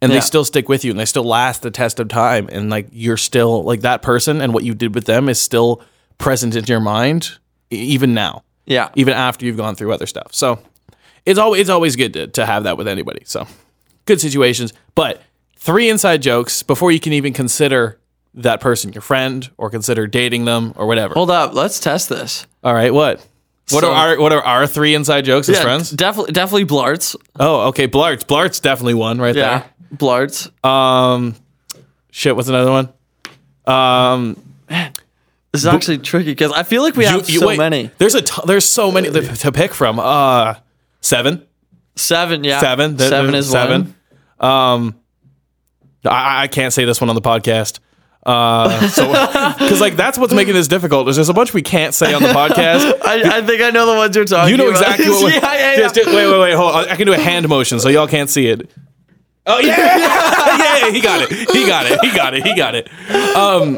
And 0.03 0.11
Yeah. 0.13 0.19
they 0.19 0.21
still 0.23 0.45
stick 0.45 0.69
with 0.69 0.85
you 0.85 0.91
and 0.91 1.01
they 1.01 1.05
still 1.07 1.25
last 1.25 1.63
the 1.63 1.71
test 1.71 1.99
of 2.01 2.09
time. 2.09 2.49
And 2.53 2.69
like 2.69 2.89
you're 2.93 3.17
still 3.17 3.63
like 3.63 3.81
that 3.83 4.03
person 4.03 4.41
and 4.43 4.53
what 4.53 4.65
you 4.65 4.75
did 4.75 4.95
with 4.95 5.05
them 5.07 5.29
is 5.31 5.41
still 5.41 5.81
present 6.19 6.55
in 6.57 6.65
your 6.67 6.81
mind 6.81 7.31
even 7.71 8.13
now, 8.13 8.43
yeah 8.67 8.91
even 8.97 9.15
after 9.15 9.47
you've 9.47 9.57
gone 9.57 9.75
through 9.77 9.93
other 9.93 10.07
stuff. 10.07 10.29
So 10.33 10.59
it's 11.25 11.39
always 11.39 11.61
it's 11.63 11.71
always 11.71 11.97
good 11.97 12.13
to, 12.15 12.27
to 12.27 12.45
have 12.45 12.65
that 12.65 12.77
with 12.77 12.87
anybody. 12.89 13.23
So 13.25 13.47
good 14.05 14.21
situations. 14.21 14.73
But 14.95 15.23
three 15.57 15.89
inside 15.89 16.21
jokes 16.21 16.63
before 16.63 16.91
you 16.93 16.99
can 17.01 17.13
even 17.13 17.33
consider 17.33 17.99
that 18.35 18.61
person 18.61 18.93
your 18.93 19.03
friend 19.03 19.49
or 19.57 19.71
consider 19.71 20.07
dating 20.09 20.47
them 20.47 20.73
or 20.77 20.87
whatever. 20.87 21.15
hold 21.15 21.31
up 21.31 21.55
let's 21.55 21.79
test 21.79 22.09
this 22.09 22.47
All 22.65 22.75
right, 22.75 22.93
what? 22.93 23.25
What 23.71 23.83
So- 23.85 23.93
are 23.93 24.11
our 24.11 24.21
what 24.21 24.33
are 24.33 24.43
our 24.43 24.67
three 24.67 24.95
inside 24.95 25.25
jokes 25.25 25.49
as 25.49 25.61
friends? 25.61 25.91
definitely 25.91 26.33
definitely 26.33 26.65
blarts 26.67 27.15
Oh, 27.39 27.69
okay. 27.69 27.87
Blarts. 27.89 28.25
Blarts 28.25 28.61
definitely 28.61 28.95
one 28.95 29.19
right 29.21 29.35
yeah 29.37 29.65
blarts. 29.95 30.51
Um, 30.65 31.35
shit. 32.11 32.35
What's 32.37 32.49
another 32.49 32.71
one? 32.71 32.89
Um, 33.67 34.43
this 34.69 35.61
is 35.63 35.67
actually 35.67 35.99
tricky 35.99 36.31
because 36.33 36.51
I 36.53 36.63
feel 36.63 36.83
like 36.83 36.97
we 36.97 37.05
have 37.05 37.29
you- 37.29 37.39
so 37.41 37.49
wait, 37.49 37.59
many 37.59 37.91
There's 37.99 38.15
a 38.15 38.23
t- 38.23 38.43
there's 38.47 38.65
so 38.65 38.91
many 38.91 39.11
to 39.11 39.21
to 39.37 39.53
pick 39.53 39.73
from. 39.75 39.99
Uh, 40.01 40.55
seven. 41.01 41.47
seven 41.97 42.43
yeah 42.45 42.61
Seven. 42.61 42.97
There- 42.97 43.09
seven 43.09 43.35
is 43.35 43.51
seven. 43.51 43.95
one 44.39 44.51
Um, 44.51 44.95
I, 46.05 46.43
I 46.45 46.47
can't 46.49 46.73
say 46.73 46.85
this 46.85 47.01
one 47.01 47.09
on 47.11 47.15
the 47.15 47.23
podcast. 47.23 47.79
Uh, 48.25 48.89
so 48.89 49.07
because 49.59 49.81
like 49.81 49.95
that's 49.97 50.17
what's 50.19 50.33
making 50.33 50.55
this 50.55 50.69
difficult. 50.69 51.09
Is 51.09 51.17
there's 51.17 51.29
a 51.29 51.35
bunch 51.35 51.53
we 51.55 51.63
can't 51.63 51.93
say 51.95 52.15
on 52.15 52.23
the 52.23 52.29
podcast. 52.31 53.01
I, 53.05 53.39
I 53.39 53.43
think 53.43 53.63
I 53.63 53.71
know 53.71 53.87
the 53.87 53.95
ones 53.97 54.17
you're 54.17 54.25
talking 54.25 54.51
You 54.53 54.57
know 54.57 54.69
about. 54.71 54.81
exactly 54.83 55.09
what. 55.11 55.35
yeah, 55.35 55.41
yeah, 55.55 55.71
yeah. 55.73 55.77
Just, 55.77 55.95
just- 55.97 56.09
wait, 56.09 56.27
wait, 56.31 56.41
wait. 56.41 56.55
Hold 56.55 56.75
on. 56.75 56.89
I 56.89 56.97
can 56.97 57.07
do 57.07 57.13
a 57.13 57.19
hand 57.19 57.49
motion 57.49 57.79
so 57.79 57.89
y'all 57.89 58.09
can't 58.09 58.31
see 58.31 58.47
it. 58.49 58.71
Oh 59.47 59.59
yeah, 59.61 59.97
yeah, 59.97 60.91
he 60.91 61.01
got 61.01 61.23
it. 61.23 61.31
He 61.51 61.67
got 61.67 61.87
it. 61.87 62.01
He 62.01 62.15
got 62.17 62.35
it. 62.35 62.43
He 62.45 62.55
got 62.55 62.75
it. 62.77 62.89
Um, 63.37 63.77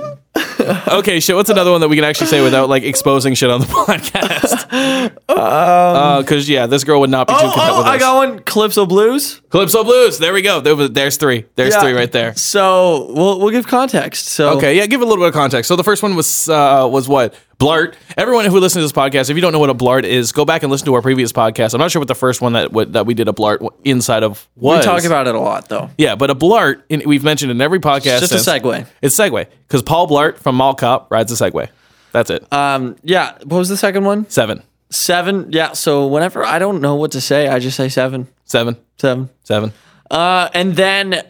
okay, 0.99 1.21
shit. 1.21 1.35
What's 1.35 1.49
another 1.49 1.71
one 1.71 1.80
that 1.80 1.88
we 1.88 1.97
can 1.97 2.04
actually 2.04 2.26
say 2.26 2.42
without 2.42 2.68
like 2.68 2.83
exposing 2.83 3.35
shit 3.35 3.49
on 3.49 3.61
the 3.61 3.66
podcast? 3.68 5.14
Because 5.26 6.49
yeah, 6.49 6.66
this 6.66 6.85
girl 6.85 7.00
would 7.00 7.11
not 7.11 7.26
be 7.28 7.33
too 7.35 7.38
Oh, 7.42 7.50
content 7.54 7.71
oh, 7.73 7.78
with 7.78 7.87
I 7.87 7.94
us. 7.97 8.00
got 8.00 8.16
one. 8.16 8.38
Calypso 8.40 8.85
Blues. 8.87 9.40
Calypso 9.50 9.85
Blues. 9.85 10.18
There 10.18 10.33
we 10.35 10.42
go. 10.42 10.61
There 10.61 10.76
was- 10.76 10.90
There's 10.90 11.16
three. 11.16 11.47
There's 11.56 11.75
Yeah. 11.75 11.80
three 11.80 11.92
right 11.92 12.12
there. 12.12 12.35
So 12.37 13.11
we'll 13.12 13.40
we'll 13.40 13.50
give 13.50 13.66
context. 13.66 14.26
So 14.28 14.56
Okay, 14.59 14.76
yeah, 14.76 14.87
give 14.87 15.00
a 15.00 15.04
little 15.06 15.23
bit 15.25 15.28
of 15.28 15.35
context. 15.35 15.68
So 15.68 15.76
the 15.76 15.85
first 15.85 16.02
one 16.02 16.14
was 16.14 16.49
uh, 16.49 16.87
was 16.90 17.09
what 17.09 17.35
blart. 17.59 17.95
Everyone 18.17 18.45
who 18.47 18.59
listens 18.61 18.81
to 18.83 18.85
this 18.85 18.93
podcast, 18.93 19.31
if 19.31 19.37
you 19.37 19.41
don't 19.43 19.53
know 19.53 19.59
what 19.59 19.71
a 19.71 19.75
blart 19.75 20.05
is, 20.05 20.33
go 20.33 20.45
back 20.45 20.63
and 20.63 20.71
listen 20.71 20.87
to 20.87 20.95
our 20.95 21.03
previous 21.03 21.33
podcast. 21.33 21.75
I'm 21.75 21.81
not 21.81 21.91
sure 21.91 22.01
what 22.01 22.09
the 22.09 22.15
first 22.15 22.41
one 22.41 22.55
that 22.55 22.73
what, 22.73 22.93
that 22.93 23.07
we 23.07 23.15
did 23.15 23.29
a 23.29 23.33
blart 23.33 23.67
inside 23.85 24.23
of 24.23 24.49
was. 24.57 24.79
we 24.79 24.85
talk 24.85 25.05
about 25.05 25.27
it 25.27 25.35
a 25.35 25.41
lot 25.41 25.69
though. 25.69 25.91
yeah, 25.99 26.15
but 26.15 26.31
a 26.31 26.35
blart 26.35 26.83
in, 26.89 27.03
we've 27.07 27.25
mentioned 27.25 27.51
in 27.51 27.61
every 27.61 27.81
podcast. 27.81 28.21
It's 28.23 28.31
just 28.31 28.33
a 28.33 28.39
since- 28.41 28.63
segue. 28.63 28.87
It's 29.03 29.17
Segway 29.19 29.47
because 29.67 29.83
Paul 29.83 30.09
Blart 30.09 30.39
from 30.39 30.57
Mall 30.57 30.75
Cop 30.75 31.11
rides 31.11 31.33
a 31.33 31.51
Segway. 31.51 31.69
That's 32.13 32.31
it. 32.31 32.51
Um, 32.53 32.97
yeah. 33.03 33.33
What 33.45 33.59
was 33.59 33.69
the 33.69 33.77
second 33.77 34.05
one? 34.05 34.29
seven, 34.31 34.63
Seven. 34.91 35.51
Yeah. 35.51 35.73
So 35.73 36.07
whenever 36.07 36.45
I 36.45 36.59
don't 36.61 36.81
know 36.81 36.95
what 36.95 37.13
to 37.13 37.21
say, 37.21 37.49
I 37.49 37.59
just 37.59 37.77
say 37.77 37.89
seven. 37.89 38.29
seven, 38.45 38.77
Seven. 38.97 39.31
seven. 39.43 39.73
Uh, 40.11 40.49
and 40.55 40.77
then 40.77 41.23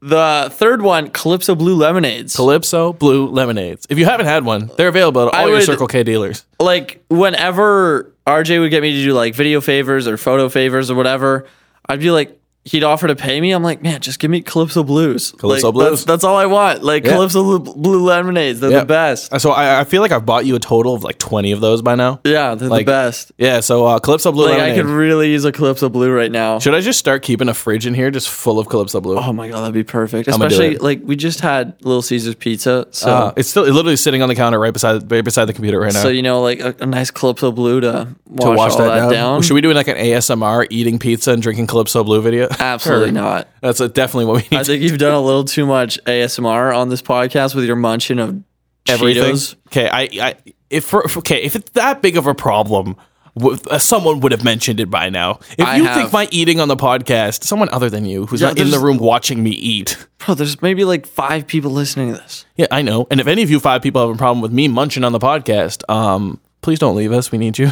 the 0.00 0.48
third 0.52 0.82
one, 0.82 1.08
Calypso 1.10 1.54
Blue 1.54 1.76
Lemonades. 1.76 2.34
Calypso 2.34 2.92
Blue 2.92 3.26
Lemonades. 3.28 3.86
If 3.90 3.98
you 3.98 4.06
haven't 4.06 4.26
had 4.26 4.44
one, 4.44 4.70
they're 4.76 4.88
available 4.88 5.22
at 5.28 5.34
all 5.34 5.40
I 5.40 5.46
your 5.46 5.56
would- 5.56 5.64
Circle 5.64 5.86
K 5.88 6.02
dealers. 6.02 6.44
like 6.58 7.02
whenever 7.08 8.12
RJ 8.26 8.60
would 8.60 8.70
get 8.70 8.82
me 8.82 8.92
to 8.92 9.02
do 9.02 9.12
like 9.12 9.34
video 9.34 9.60
favors 9.60 10.06
or 10.08 10.16
photo 10.16 10.48
favors 10.48 10.90
or 10.90 10.94
whatever, 10.94 11.46
I'd 11.86 12.00
be 12.00 12.10
like, 12.10 12.39
he'd 12.64 12.84
offer 12.84 13.06
to 13.08 13.16
pay 13.16 13.40
me. 13.40 13.52
I'm 13.52 13.62
like, 13.62 13.82
man, 13.82 14.00
just 14.00 14.18
give 14.18 14.30
me 14.30 14.42
Calypso 14.42 14.82
Blues. 14.84 15.32
Calypso 15.32 15.68
Like, 15.68 15.74
Blues. 15.74 15.90
That's, 15.90 16.04
that's 16.04 16.24
all 16.24 16.36
I 16.36 16.46
want. 16.46 16.84
Like 16.84 17.04
Yeah. 17.04 17.12
Calypso 17.12 17.58
Blue, 17.58 18.04
lemonades. 18.04 18.60
They're 18.60 18.70
Yeah. 18.70 18.80
the 18.80 18.86
best. 18.86 19.40
So 19.40 19.50
I, 19.50 19.80
I 19.80 19.84
feel 19.84 20.02
like 20.02 20.12
I've 20.12 20.26
bought 20.26 20.44
you 20.44 20.54
a 20.56 20.58
total 20.58 20.94
of 20.94 21.02
like 21.02 21.18
20 21.18 21.52
of 21.52 21.60
those 21.60 21.80
by 21.80 21.94
now. 21.94 22.20
Yeah, 22.24 22.54
they're 22.54 22.68
Like, 22.68 22.84
the 22.86 22.92
best. 22.92 23.32
Yeah, 23.38 23.60
so 23.60 23.86
uh, 23.86 23.98
Calypso 23.98 24.30
Blue 24.30 24.48
Like 24.50 24.60
I 24.60 24.74
could 24.74 24.84
really 24.84 25.30
use 25.30 25.44
a 25.46 25.52
Calypso 25.52 25.88
Blue 25.88 26.10
right 26.12 26.30
now. 26.30 26.58
Should 26.58 26.74
I 26.74 26.80
just 26.80 26.98
start 26.98 27.22
keeping 27.22 27.48
a 27.48 27.54
fridge 27.54 27.86
in 27.86 27.94
here 27.94 28.10
just 28.10 28.28
full 28.28 28.58
of 28.58 28.68
Calypso 28.68 29.00
Blue? 29.00 29.16
Oh 29.18 29.32
my 29.32 29.48
god, 29.48 29.60
that'd 29.62 29.72
be 29.74 29.82
perfect. 29.82 30.26
do 30.28 30.32
Especially 30.32 30.76
like 30.76 31.00
we 31.02 31.16
just 31.16 31.40
had 31.40 31.74
Little 31.82 32.02
Caesars 32.02 32.34
pizza, 32.34 32.86
so 32.90 33.10
Uh, 33.10 33.32
it's 33.38 33.48
still 33.48 33.62
literally 33.64 33.96
sitting 33.96 34.20
on 34.22 34.28
the 34.28 34.34
counter 34.34 34.58
right 34.58 34.72
beside 34.72 35.10
right 35.10 35.24
beside 35.24 35.46
the 35.46 35.54
computer 35.54 35.80
right 35.80 35.94
now. 35.94 36.02
so 36.02 36.08
you 36.08 36.22
know 36.22 36.42
like 36.42 36.60
a, 36.60 36.74
a 36.80 36.86
nice 36.86 37.10
Calypso 37.10 37.52
Blue 37.52 37.80
to 37.80 38.08
wash, 38.26 38.44
to 38.44 38.50
wash 38.50 38.72
all 38.72 38.78
that, 38.78 39.08
that, 39.08 39.10
down. 39.10 39.40
Should 39.42 39.54
we 39.54 39.62
do 39.62 39.72
like 39.72 39.88
an 39.88 39.96
ASMR 39.96 40.66
eating 40.68 40.98
pizza 40.98 41.32
and 41.32 41.40
drinking 41.42 41.66
Calypso 41.66 42.04
Blue 42.04 42.20
video? 42.20 42.48
Absolutely 42.58 43.12
not. 43.12 43.48
That's 43.60 43.80
uh 43.80 43.88
definitely 43.88 44.26
what 44.26 44.36
we 44.42 44.48
need. 44.50 44.60
I 44.60 44.64
think 44.64 44.82
you've 44.82 44.98
done 44.98 45.14
a 45.14 45.20
little 45.20 45.44
too 45.44 45.66
much 45.66 46.02
ASMR 46.04 46.76
on 46.76 46.88
this 46.88 47.02
podcast 47.02 47.54
with 47.54 47.64
your 47.64 47.76
munching 47.76 48.18
of 48.18 48.42
everything. 48.88 49.34
Cheetos. 49.34 49.56
Okay, 49.68 49.88
I, 49.88 50.08
I 50.28 50.34
if 50.68 50.92
okay, 50.94 51.42
if 51.42 51.56
it's 51.56 51.70
that 51.72 52.02
big 52.02 52.16
of 52.16 52.26
a 52.26 52.34
problem, 52.34 52.96
uh, 53.40 53.78
someone 53.78 54.20
would 54.20 54.32
have 54.32 54.44
mentioned 54.44 54.80
it 54.80 54.90
by 54.90 55.08
now. 55.08 55.40
If 55.58 55.66
I 55.66 55.76
you 55.76 55.84
have. 55.84 55.96
think 55.96 56.12
my 56.12 56.28
eating 56.30 56.60
on 56.60 56.68
the 56.68 56.76
podcast, 56.76 57.44
someone 57.44 57.68
other 57.70 57.90
than 57.90 58.04
you, 58.04 58.26
who's 58.26 58.40
Yeah, 58.40 58.48
not 58.48 58.58
in 58.58 58.70
the 58.70 58.78
room 58.78 58.98
watching 58.98 59.42
me 59.42 59.50
eat. 59.50 59.96
Bro, 60.18 60.34
there's 60.34 60.60
maybe 60.62 60.84
like 60.84 61.06
five 61.06 61.46
people 61.46 61.70
listening 61.70 62.12
to 62.12 62.20
this. 62.20 62.44
Yeah, 62.56 62.66
I 62.70 62.82
know. 62.82 63.06
And 63.10 63.20
if 63.20 63.26
any 63.26 63.42
of 63.42 63.50
you 63.50 63.60
five 63.60 63.82
people 63.82 64.00
have 64.06 64.14
a 64.14 64.18
problem 64.18 64.40
with 64.40 64.52
me 64.52 64.68
munching 64.68 65.04
on 65.04 65.12
the 65.12 65.18
podcast, 65.18 65.88
um, 65.88 66.40
please 66.62 66.78
don't 66.78 66.96
leave 66.96 67.12
us. 67.12 67.30
We 67.32 67.38
need 67.38 67.58
you. 67.58 67.70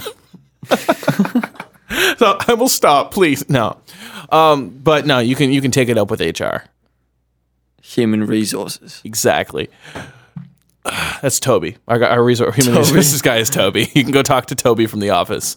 so 0.69 2.37
I 2.47 2.55
will 2.57 2.69
stop, 2.69 3.13
please. 3.13 3.49
No, 3.49 3.77
um, 4.31 4.71
but 4.71 5.07
no, 5.07 5.19
you 5.19 5.35
can 5.35 5.53
you 5.53 5.61
can 5.61 5.71
take 5.71 5.89
it 5.89 5.99
up 5.99 6.11
with 6.11 6.21
HR. 6.21 6.65
Human 7.83 8.27
resources. 8.27 9.01
Exactly. 9.05 9.69
That's 11.23 11.41
Toby. 11.41 11.77
Our, 11.87 12.03
our 12.05 12.23
resource, 12.23 12.57
human 12.57 12.75
resources 12.77 13.23
guy 13.23 13.37
is 13.37 13.51
Toby. 13.51 13.91
You 13.95 14.03
can 14.03 14.13
go 14.13 14.23
talk 14.23 14.47
to 14.47 14.55
Toby 14.55 14.87
from 14.87 15.01
the 15.01 15.11
office. 15.11 15.57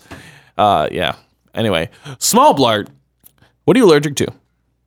Uh, 0.58 0.88
yeah. 0.92 1.16
Anyway, 1.54 1.90
small 2.20 2.54
blart. 2.56 2.88
What 3.66 3.76
are 3.76 3.80
you 3.80 3.86
allergic 3.86 4.16
to? 4.18 4.28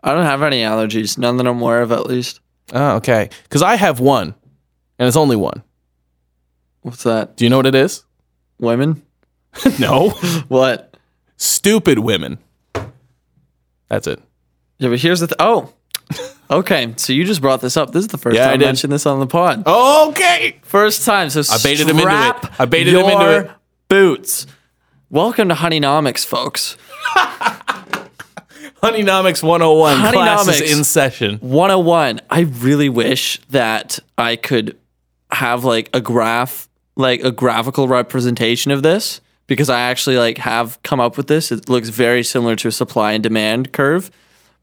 I 0.03 0.13
don't 0.13 0.25
have 0.25 0.43
any 0.43 0.61
allergies, 0.63 1.17
none 1.17 1.37
that 1.39 1.47
I'm 1.47 1.61
aware 1.61 1.83
of 1.83 1.93
at 1.93 2.07
least. 2.07 2.41
Oh, 2.73 2.97
okay. 2.97 3.31
Because 3.45 3.63
I 3.63 3.77
have 3.77 4.01
one, 4.01 4.35
and 4.99 5.07
it's 5.09 5.17
only 5.17 5.37
one. 5.37 5.63
What's 6.83 7.03
that? 7.05 7.37
Do 7.37 7.45
you 7.45 7.51
know 7.51 7.57
what 7.57 7.67
it 7.67 7.75
is? 7.75 8.05
Women? 8.59 9.03
no. 9.79 10.11
What? 10.49 10.97
Stupid 11.37 11.99
women. 12.01 12.39
That's 13.89 14.07
it. 14.07 14.21
Yeah, 14.79 14.89
but 14.89 14.99
here's 15.01 15.21
the 15.21 15.29
th- 15.29 15.37
oh. 15.39 15.73
Okay, 16.51 16.93
so 16.97 17.13
you 17.15 17.25
just 17.25 17.41
brought 17.41 17.61
this 17.63 17.77
up. 17.77 17.93
This 17.93 18.03
is 18.03 18.09
the 18.09 18.19
first 18.19 18.37
Yeah, 18.37 18.43
I 18.43 18.47
time 18.49 18.55
I 18.55 18.57
did. 18.59 18.67
mentioned 18.67 18.93
this 18.93 19.07
on 19.07 19.19
the 19.19 19.27
pod. 19.27 19.67
Okay. 19.67 20.59
First 20.63 21.05
time. 21.07 21.31
So 21.31 21.41
I 21.53 21.59
baited 21.63 21.89
him 21.89 21.99
into 21.99 22.11
it. 22.11 22.61
I 22.61 22.65
baited 22.67 22.93
him 22.95 23.07
into 23.07 23.39
it. 23.41 23.51
Boots. 23.89 24.47
Welcome 25.09 25.49
to 25.49 25.55
Honeynomics, 25.55 26.25
folks. 26.25 26.77
Honeynomics 28.83 29.43
101 29.43 30.13
classes 30.13 30.61
Honeynomics. 30.61 30.79
in 30.79 30.85
session. 30.85 31.37
101. 31.39 32.21
I 32.29 32.41
really 32.41 32.89
wish 32.91 33.41
that 33.51 33.99
I 34.19 34.37
could 34.37 34.77
have 35.31 35.65
like 35.65 35.89
a 35.95 36.01
graph, 36.01 36.69
like 36.97 37.23
a 37.25 37.31
graphical 37.33 37.89
representation 37.89 38.71
of 38.71 38.83
this 38.83 39.21
because 39.47 39.69
I 39.71 39.81
actually 39.81 40.17
like 40.19 40.39
have 40.39 40.83
come 40.83 41.01
up 41.01 41.17
with 41.17 41.27
this. 41.27 41.53
It 41.53 41.69
looks 41.69 41.89
very 41.91 42.23
similar 42.23 42.57
to 42.57 42.69
a 42.69 42.73
supply 42.73 43.13
and 43.13 43.23
demand 43.23 43.73
curve. 43.73 44.11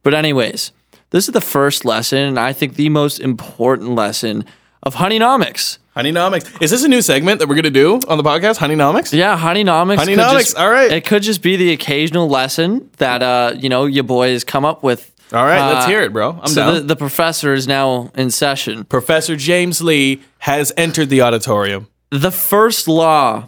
But 0.03 0.13
anyways, 0.13 0.71
this 1.11 1.27
is 1.27 1.33
the 1.33 1.41
first 1.41 1.85
lesson 1.85 2.19
and 2.19 2.39
I 2.39 2.53
think 2.53 2.75
the 2.75 2.89
most 2.89 3.19
important 3.19 3.95
lesson 3.95 4.45
of 4.83 4.95
Honeynomics. 4.95 5.77
Honeynomics. 5.95 6.61
Is 6.61 6.71
this 6.71 6.83
a 6.83 6.87
new 6.87 7.01
segment 7.01 7.39
that 7.39 7.49
we're 7.49 7.55
going 7.55 7.63
to 7.65 7.69
do 7.69 7.99
on 8.07 8.17
the 8.17 8.23
podcast? 8.23 8.57
Honeynomics? 8.57 9.11
Yeah, 9.13 9.37
Honeynomics. 9.37 9.97
Honeynomics, 9.97 10.31
just- 10.39 10.57
all 10.57 10.69
right. 10.71 10.91
It 10.91 11.05
could 11.05 11.21
just 11.21 11.41
be 11.41 11.57
the 11.57 11.71
occasional 11.73 12.29
lesson 12.29 12.89
that 12.97 13.21
uh, 13.21 13.53
you 13.57 13.69
know, 13.69 13.85
your 13.85 14.05
boys 14.05 14.43
come 14.43 14.63
up 14.65 14.83
with. 14.83 15.09
All 15.33 15.45
right, 15.45 15.73
let's 15.73 15.85
Uh, 15.85 15.89
hear 15.89 16.01
it, 16.01 16.11
bro. 16.11 16.39
I'm 16.41 16.47
so 16.47 16.55
down. 16.65 16.73
the, 16.75 16.81
the 16.81 16.95
professor 16.97 17.53
is 17.53 17.65
now 17.67 18.11
in 18.15 18.31
session. 18.31 18.83
Professor 18.85 19.35
James 19.37 19.81
Lee 19.81 20.21
has 20.39 20.73
entered 20.75 21.09
the 21.09 21.21
auditorium. 21.21 21.87
the 22.09 22.31
first 22.31 22.87
law 22.87 23.47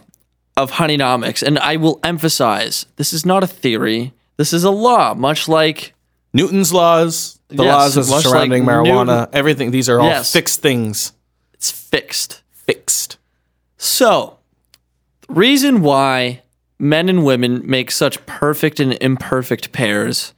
of 0.56 0.72
honeynomics, 0.72 1.42
and 1.42 1.58
I 1.58 1.76
will 1.76 1.98
emphasize 2.04 2.86
this 2.96 3.12
is 3.12 3.26
not 3.26 3.42
a 3.42 3.46
theory. 3.46 4.12
This 4.36 4.52
is 4.52 4.64
a 4.64 4.70
law, 4.70 5.14
much 5.14 5.48
like 5.48 5.94
Newton's 6.32 6.72
laws, 6.72 7.38
the 7.48 7.64
Yes, 7.64 7.96
laws 7.96 8.22
surrounding 8.24 8.64
like 8.64 8.74
marijuana, 8.76 9.06
Newton- 9.06 9.28
everything. 9.32 9.70
These 9.70 9.88
are 9.88 10.00
all 10.00 10.06
Yes. 10.08 10.32
fixed 10.32 10.60
things. 10.60 11.12
it's 11.54 11.70
fixed. 11.70 12.42
Fixed. 12.50 13.16
So, 13.78 14.38
the 15.26 15.32
reason 15.34 15.80
why 15.82 16.42
men 16.78 17.08
and 17.08 17.24
women 17.24 17.62
make 17.64 17.90
such 17.90 18.24
perfect 18.26 18.80
and 18.80 18.98
imperfect 19.00 19.72
pairs 19.72 20.34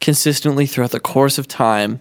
consistently 0.00 0.66
throughout 0.66 0.90
the 0.92 1.00
course 1.00 1.38
of 1.38 1.48
time 1.48 2.00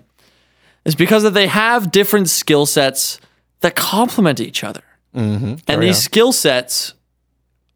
is 0.85 0.93
because 0.95 1.23
that 1.23 1.33
they 1.33 1.47
have 1.47 1.91
different 1.91 2.29
skill 2.29 2.65
sets 2.65 3.19
that 3.61 3.75
complement 3.75 4.39
each 4.39 4.63
other. 4.63 4.83
Mm-hmm. 5.15 5.55
And 5.67 5.81
these 5.83 5.97
skill 5.97 6.31
sets, 6.31 6.93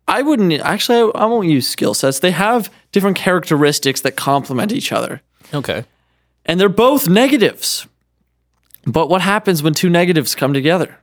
I 0.08 0.22
wouldn't 0.22 0.54
actually, 0.54 1.12
I, 1.16 1.24
I 1.24 1.26
won't 1.26 1.48
use 1.48 1.68
skill 1.68 1.94
sets. 1.94 2.20
They 2.20 2.32
have 2.32 2.72
different 2.92 3.18
characteristics 3.18 4.02
that 4.02 4.16
complement 4.16 4.72
each 4.72 4.92
other. 4.92 5.22
Okay. 5.54 5.86
And 6.46 6.60
they're 6.60 6.70
both 6.70 7.10
negatives. 7.10 7.88
But 8.86 9.10
what 9.10 9.22
happens 9.22 9.64
when 9.64 9.74
two 9.74 9.90
negatives 9.90 10.36
come 10.36 10.54
together? 10.54 11.00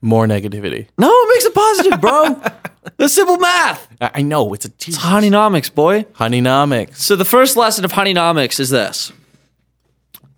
More 0.00 0.26
negativity. 0.26 0.88
No, 0.98 1.08
it 1.08 1.28
makes 1.28 1.44
it 1.44 1.54
positive, 1.54 2.00
bro. 2.00 2.42
That's 2.96 3.12
simple 3.12 3.38
math. 3.38 3.86
I, 4.00 4.10
I 4.14 4.22
know 4.22 4.52
it's 4.54 4.64
a 4.64 4.70
Jesus. 4.70 5.02
Honeynomics, 5.02 5.72
boy. 5.72 6.02
Honeynomics. 6.14 6.96
So 6.96 7.14
the 7.14 7.24
first 7.24 7.56
lesson 7.56 7.84
of 7.84 7.92
honeynomics 7.92 8.58
is 8.58 8.70
this. 8.70 9.12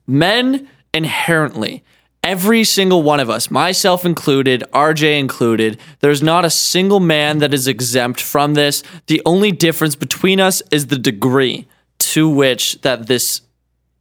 Men 0.07 0.69
inherently, 0.93 1.83
every 2.25 2.65
single 2.65 3.03
one 3.03 3.21
of 3.21 3.29
us, 3.29 3.51
myself 3.51 4.05
included, 4.05 4.65
RJ 4.73 5.21
included, 5.21 5.79
there's 6.01 6.23
not 6.23 6.45
a 6.45 6.51
single 6.51 6.99
man 6.99 7.39
that 7.39 7.55
is 7.55 7.69
exempt 7.69 8.21
from 8.21 8.55
this. 8.55 8.83
The 9.07 9.23
only 9.27 9.53
difference 9.53 9.95
between 9.95 10.41
us 10.41 10.63
is 10.73 10.87
the 10.87 10.99
degree 10.99 11.69
to 11.99 12.29
which 12.29 12.81
that 12.81 13.07
this 13.07 13.43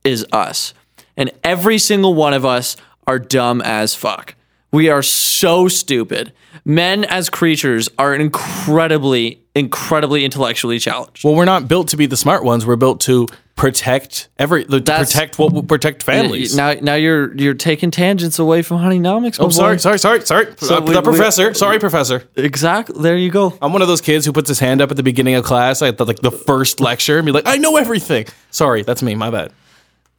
is 0.03 0.25
us. 0.31 0.73
And 1.17 1.31
every 1.43 1.77
single 1.77 2.15
one 2.15 2.33
of 2.33 2.45
us 2.45 2.77
are 3.05 3.19
dumb 3.19 3.61
as 3.61 3.93
fuck. 3.93 4.35
We 4.71 4.89
are 4.89 5.03
so 5.03 5.67
stupid. 5.67 6.31
Men 6.65 7.03
as 7.05 7.29
creatures 7.29 7.89
are 7.97 8.13
incredibly, 8.15 9.39
incredibly 9.55 10.23
intellectually 10.25 10.79
challenged. 10.79 11.23
Well, 11.23 11.35
we're 11.35 11.45
not 11.45 11.67
built 11.67 11.87
to 11.89 11.97
be 11.97 12.05
the 12.05 12.17
smart 12.17 12.43
ones. 12.43 12.65
We're 12.65 12.75
built 12.75 13.01
to 13.01 13.27
protect 13.55 14.29
every 14.39 14.65
to 14.65 14.79
That's- 14.79 15.13
protect 15.13 15.37
what 15.37 15.53
will 15.53 15.63
protect 15.63 16.01
families. 16.03 16.55
Now, 16.55 16.73
now 16.81 16.95
you're 16.95 17.35
you're 17.35 17.53
taking 17.53 17.91
tangents 17.91 18.39
away 18.39 18.61
from 18.63 18.77
honeynomics. 18.77 19.37
oh, 19.39 19.49
sorry, 19.49 19.79
sorry, 19.79 19.99
sorry, 19.99 20.21
sorry. 20.25 20.47
So 20.57 20.77
Uh, 20.77 20.81
we- 20.81 20.93
the 20.93 21.01
we- 21.01 21.03
professor. 21.05 21.53
sorry, 21.53 21.77
professor. 21.79 22.23
Exactly. 22.35 23.01
There 23.01 23.15
you 23.17 23.29
go. 23.29 23.57
I'm 23.61 23.71
one 23.73 23.81
of 23.83 23.87
those 23.87 24.01
kids 24.01 24.25
who 24.25 24.31
puts 24.33 24.47
his 24.49 24.59
hand 24.59 24.81
up 24.81 24.89
at 24.91 24.97
the 24.97 25.03
beginning 25.03 25.35
of 25.35 25.43
class 25.43 25.81
at 25.81 25.97
the, 25.97 26.05
like 26.05 26.19
the 26.19 26.31
first 26.31 26.79
lecture 26.79 27.17
and 27.17 27.25
be 27.25 27.31
like, 27.31 27.47
"I 27.47 27.57
know 27.57 27.77
everything." 27.77 28.25
Sorry, 28.49 28.81
that's 28.83 29.03
me. 29.03 29.13
My 29.15 29.29
bad. 29.29 29.51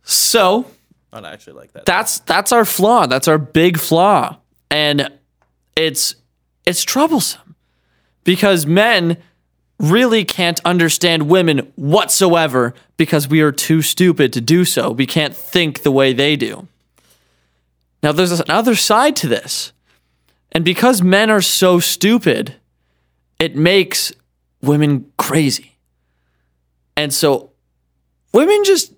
So 0.05 0.67
Not 1.13 1.25
actually 1.25 1.55
like 1.55 1.73
that. 1.73 1.87
that's 1.87 2.21
that's 2.21 2.53
our 2.53 2.65
flaw. 2.65 3.07
That's 3.07 3.27
our 3.29 3.39
big 3.39 3.79
flaw, 3.79 4.37
and 4.71 5.09
it's 5.77 6.15
it's 6.65 6.83
troublesome 6.83 7.55
because 8.25 8.67
men 8.67 9.19
really 9.79 10.25
can't 10.25 10.61
understand 10.65 11.29
women 11.29 11.73
whatsoever 11.77 12.75
because 12.97 13.29
we 13.29 13.41
are 13.41 13.53
too 13.53 13.83
stupid 13.83 14.33
to 14.33 14.41
do 14.41 14.65
so. 14.65 14.91
We 14.91 15.07
can't 15.07 15.35
think 15.35 15.83
the 15.83 15.91
way 15.91 16.13
they 16.13 16.37
do. 16.37 16.69
Now, 18.03 18.13
there's 18.13 18.39
another 18.39 18.75
side 18.77 19.17
to 19.17 19.29
this. 19.29 19.73
And 20.53 20.65
because 20.65 21.03
men 21.03 21.31
are 21.31 21.41
so 21.41 21.81
stupid, 21.81 22.55
it 23.39 23.57
makes 23.57 24.13
women 24.63 25.11
crazy. 25.17 25.77
And 26.97 27.13
so, 27.13 27.51
women 28.33 28.63
just, 28.65 28.93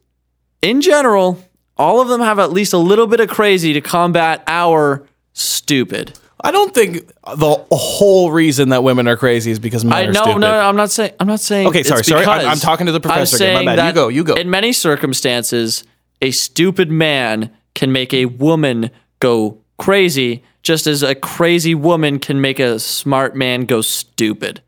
in 0.60 0.82
general, 0.82 1.42
all 1.78 2.00
of 2.00 2.08
them 2.08 2.20
have 2.20 2.38
at 2.38 2.52
least 2.52 2.72
a 2.72 2.78
little 2.78 3.06
bit 3.06 3.20
of 3.20 3.28
crazy 3.28 3.72
to 3.72 3.80
combat 3.80 4.42
our 4.46 5.06
stupid. 5.32 6.18
I 6.46 6.52
don't 6.52 6.72
think 6.72 7.08
the 7.36 7.64
whole 7.72 8.30
reason 8.30 8.68
that 8.70 8.82
women 8.84 9.08
are 9.08 9.16
crazy 9.16 9.50
is 9.50 9.58
because 9.58 9.84
men 9.84 9.92
I 9.94 10.02
are 10.04 10.12
no, 10.12 10.22
stupid. 10.22 10.40
no, 10.40 10.50
no, 10.50 10.60
I'm 10.60 10.76
not 10.76 10.90
saying. 10.90 11.12
I'm 11.18 11.26
not 11.26 11.40
saying. 11.40 11.66
Okay, 11.68 11.82
sorry, 11.82 12.04
sorry. 12.04 12.24
I'm- 12.24 12.48
I'm 12.48 12.58
talking 12.58 12.86
to 12.86 12.92
the 12.92 13.00
professor. 13.00 13.36
I'm 13.36 13.38
professor 13.38 13.44
again. 13.44 13.64
My 13.64 13.70
saying 13.72 13.76
bad. 13.76 13.88
You 13.88 13.94
go, 13.94 14.08
you 14.08 14.24
go. 14.24 14.34
In 14.34 14.48
many 14.50 14.72
circumstances, 14.72 15.84
a 16.22 16.30
stupid 16.30 16.90
man 16.90 17.50
can 17.74 17.92
make 17.92 18.14
a 18.14 18.26
woman 18.26 18.90
go 19.18 19.58
crazy, 19.78 20.44
just 20.62 20.86
as 20.86 21.02
a 21.02 21.14
crazy 21.14 21.74
woman 21.74 22.18
can 22.18 22.40
make 22.40 22.58
a 22.58 22.78
smart 22.78 23.34
man 23.34 23.62
go 23.66 23.80
stupid. 23.82 24.62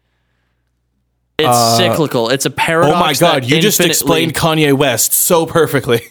It's 1.39 1.49
uh, 1.49 1.77
cyclical. 1.77 2.29
It's 2.31 2.47
a 2.47 2.51
paradox. 2.51 2.97
Oh 2.97 2.99
my 2.99 3.15
god, 3.15 3.45
you 3.45 3.61
just 3.61 3.81
explained 3.81 4.35
Kanye 4.35 4.73
West 4.73 5.13
so 5.13 5.47
perfectly. 5.47 6.01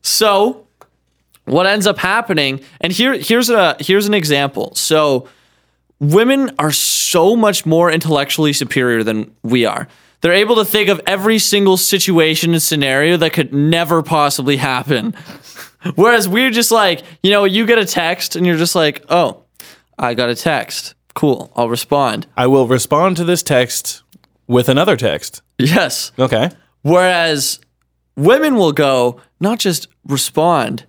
So, 0.00 0.67
what 1.48 1.66
ends 1.66 1.86
up 1.86 1.98
happening, 1.98 2.60
and 2.80 2.92
here 2.92 3.14
here's 3.14 3.50
a 3.50 3.76
here's 3.80 4.06
an 4.06 4.14
example. 4.14 4.74
So, 4.74 5.28
women 6.00 6.52
are 6.58 6.72
so 6.72 7.36
much 7.36 7.66
more 7.66 7.90
intellectually 7.90 8.52
superior 8.52 9.02
than 9.02 9.34
we 9.42 9.64
are. 9.64 9.88
They're 10.20 10.32
able 10.32 10.56
to 10.56 10.64
think 10.64 10.88
of 10.88 11.00
every 11.06 11.38
single 11.38 11.76
situation 11.76 12.52
and 12.52 12.62
scenario 12.62 13.16
that 13.18 13.32
could 13.32 13.52
never 13.52 14.02
possibly 14.02 14.56
happen. 14.56 15.14
Whereas 15.94 16.28
we're 16.28 16.50
just 16.50 16.72
like, 16.72 17.04
you 17.22 17.30
know, 17.30 17.44
you 17.44 17.64
get 17.66 17.78
a 17.78 17.84
text 17.84 18.34
and 18.34 18.44
you're 18.44 18.56
just 18.56 18.74
like, 18.74 19.04
oh, 19.08 19.44
I 19.96 20.14
got 20.14 20.28
a 20.28 20.34
text. 20.34 20.94
Cool, 21.14 21.52
I'll 21.54 21.68
respond. 21.68 22.26
I 22.36 22.48
will 22.48 22.66
respond 22.66 23.16
to 23.18 23.24
this 23.24 23.42
text 23.42 24.02
with 24.48 24.68
another 24.68 24.96
text. 24.96 25.42
Yes. 25.58 26.12
Okay. 26.18 26.50
Whereas 26.82 27.60
women 28.16 28.56
will 28.56 28.72
go, 28.72 29.20
not 29.40 29.58
just 29.58 29.88
respond 30.04 30.84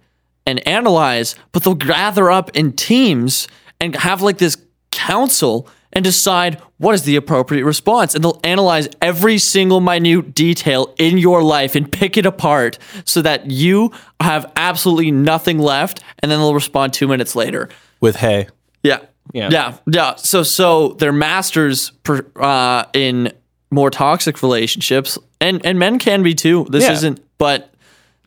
and 0.49 0.67
analyze, 0.67 1.35
but 1.51 1.63
they'll 1.63 1.75
gather 1.75 2.29
up 2.31 2.49
in 2.55 2.73
teams 2.73 3.47
and 3.79 3.95
have 3.95 4.21
like 4.21 4.37
this 4.39 4.57
council 4.91 5.67
and 5.93 6.03
decide 6.03 6.61
what 6.77 6.93
is 6.93 7.03
the 7.03 7.15
appropriate 7.15 7.63
response. 7.65 8.13
And 8.13 8.23
they'll 8.23 8.39
analyze 8.43 8.87
every 9.01 9.37
single 9.37 9.79
minute 9.79 10.35
detail 10.35 10.93
in 10.97 11.17
your 11.17 11.41
life 11.43 11.75
and 11.75 11.91
pick 11.91 12.17
it 12.17 12.25
apart 12.25 12.77
so 13.05 13.21
that 13.21 13.49
you 13.49 13.91
have 14.19 14.51
absolutely 14.55 15.11
nothing 15.11 15.57
left. 15.59 16.03
And 16.19 16.29
then 16.31 16.39
they'll 16.39 16.53
respond 16.53 16.93
two 16.93 17.07
minutes 17.07 17.35
later. 17.35 17.69
With 18.01 18.17
hey. 18.17 18.47
Yeah. 18.83 18.99
Yeah. 19.33 19.49
Yeah. 19.51 19.77
Yeah. 19.91 20.15
So 20.15 20.43
so 20.43 20.89
they're 20.99 21.11
masters 21.11 21.91
per, 22.03 22.25
uh, 22.35 22.83
in 22.93 23.31
more 23.71 23.89
toxic 23.91 24.41
relationships, 24.41 25.17
and 25.39 25.63
and 25.65 25.77
men 25.77 25.99
can 25.99 26.23
be 26.23 26.33
too. 26.33 26.65
This 26.69 26.83
Yeah. 26.83 26.93
isn't, 26.93 27.19
but 27.37 27.68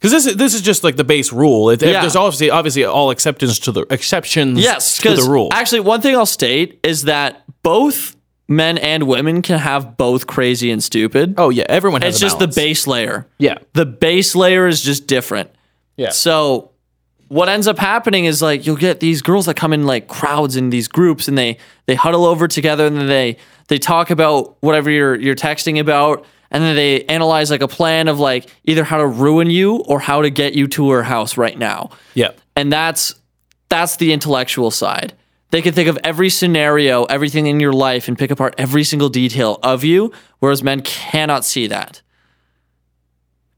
Because 0.03 0.11
this 0.11 0.27
is 0.27 0.37
this 0.37 0.53
is 0.55 0.63
just 0.63 0.83
like 0.83 0.97
the 0.97 1.05
base 1.05 1.33
rule. 1.33 1.71
It, 1.71 1.81
Yeah. 1.81 2.01
There's 2.01 2.17
obviously 2.17 2.51
obviously 2.51 2.85
all 2.85 3.11
acceptance 3.11 3.61
to 3.61 3.71
the 3.71 3.87
exceptions 3.89 4.59
yes, 4.59 4.99
to 4.99 5.15
the 5.15 5.31
rule. 5.31 5.49
actually, 5.53 5.79
one 5.81 6.01
thing 6.01 6.17
I'll 6.17 6.27
state 6.27 6.81
is 6.83 7.03
that 7.05 7.45
both 7.63 8.17
men 8.49 8.79
and 8.79 9.05
women 9.05 9.43
can 9.43 9.61
have 9.61 9.97
both 9.97 10.27
crazy 10.27 10.73
and 10.73 10.83
stupid. 10.83 11.35
oh 11.39 11.51
yeah, 11.51 11.67
everyone 11.69 12.03
has 12.03 12.15
it's 12.15 12.21
just 12.21 12.41
the 12.41 12.49
base 12.49 12.89
layer. 12.89 13.29
Yeah. 13.39 13.59
The 13.75 13.87
base 13.87 14.35
layer 14.35 14.67
is 14.67 14.83
just 14.83 15.07
different. 15.07 15.51
Yeah. 15.97 16.11
So 16.11 16.73
what 17.29 17.49
ends 17.49 17.69
up 17.69 17.79
happening 17.79 18.25
is 18.25 18.43
like 18.43 18.67
you'll 18.67 18.75
get 18.77 18.99
these 18.99 19.23
girls 19.23 19.47
that 19.47 19.55
come 19.55 19.73
in 19.73 19.87
like 19.87 20.09
crowds 20.09 20.57
in 20.57 20.71
these 20.71 20.89
groups 20.89 21.29
and 21.29 21.39
they 21.39 21.59
they 21.87 21.95
huddle 21.95 22.25
over 22.25 22.49
together 22.49 22.87
and 22.87 22.97
then 22.97 23.07
they 23.07 23.37
they 23.69 23.79
talk 23.79 24.11
about 24.11 24.57
whatever 24.63 24.91
you're 24.91 25.15
you're 25.15 25.37
texting 25.37 25.79
about 25.79 26.27
and 26.53 26.63
then 26.63 26.77
they 26.77 27.03
analyze 27.07 27.51
like 27.51 27.63
a 27.63 27.67
plan 27.69 28.07
of 28.07 28.21
like 28.21 28.49
either 28.65 28.85
how 28.85 28.99
to 28.99 29.07
ruin 29.07 29.51
you 29.51 29.79
or 29.89 29.99
how 29.99 30.23
to 30.23 30.31
get 30.31 30.53
you 30.55 30.69
to 30.69 30.91
her 30.91 31.03
house 31.03 31.37
right 31.37 31.59
now. 31.59 31.91
Yeah. 32.15 32.31
And 32.55 32.73
that's 32.73 33.15
that's 33.69 33.97
the 33.97 34.13
intellectual 34.13 34.71
side. 34.71 35.15
They 35.51 35.61
can 35.63 35.75
think 35.75 35.89
of 35.89 35.99
every 36.05 36.31
scenario, 36.31 37.05
everything 37.05 37.47
in 37.47 37.59
your 37.61 37.73
life 37.73 38.07
and 38.09 38.17
pick 38.19 38.31
apart 38.31 38.55
every 38.59 38.85
single 38.85 39.09
detail 39.09 39.59
of 39.63 39.83
you 39.83 40.13
whereas 40.39 40.63
men 40.63 40.83
cannot 40.83 41.45
see 41.45 41.67
that. 41.67 42.03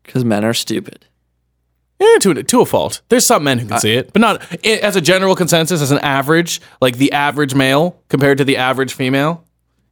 Cuz 0.05 0.25
men 0.25 0.45
are 0.45 0.55
stupid. 0.55 1.07
Yeah, 2.01 2.19
to, 2.21 2.43
to 2.43 2.61
a 2.61 2.67
fault. 2.67 3.01
There's 3.09 3.25
some 3.25 3.45
men 3.45 3.59
who 3.61 3.67
can 3.69 3.79
see 3.79 3.95
it, 3.95 4.13
but 4.13 4.21
not 4.21 4.43
i- 4.65 4.81
as 4.83 4.97
a 4.97 5.01
general 5.01 5.35
consensus, 5.37 5.81
as 5.81 5.91
an 5.93 5.99
average, 6.01 6.61
like 6.81 6.99
the 6.99 7.13
average 7.13 7.55
male 7.55 7.97
compared 8.09 8.37
to 8.39 8.45
the 8.45 8.57
average 8.57 8.93
female. 8.93 9.45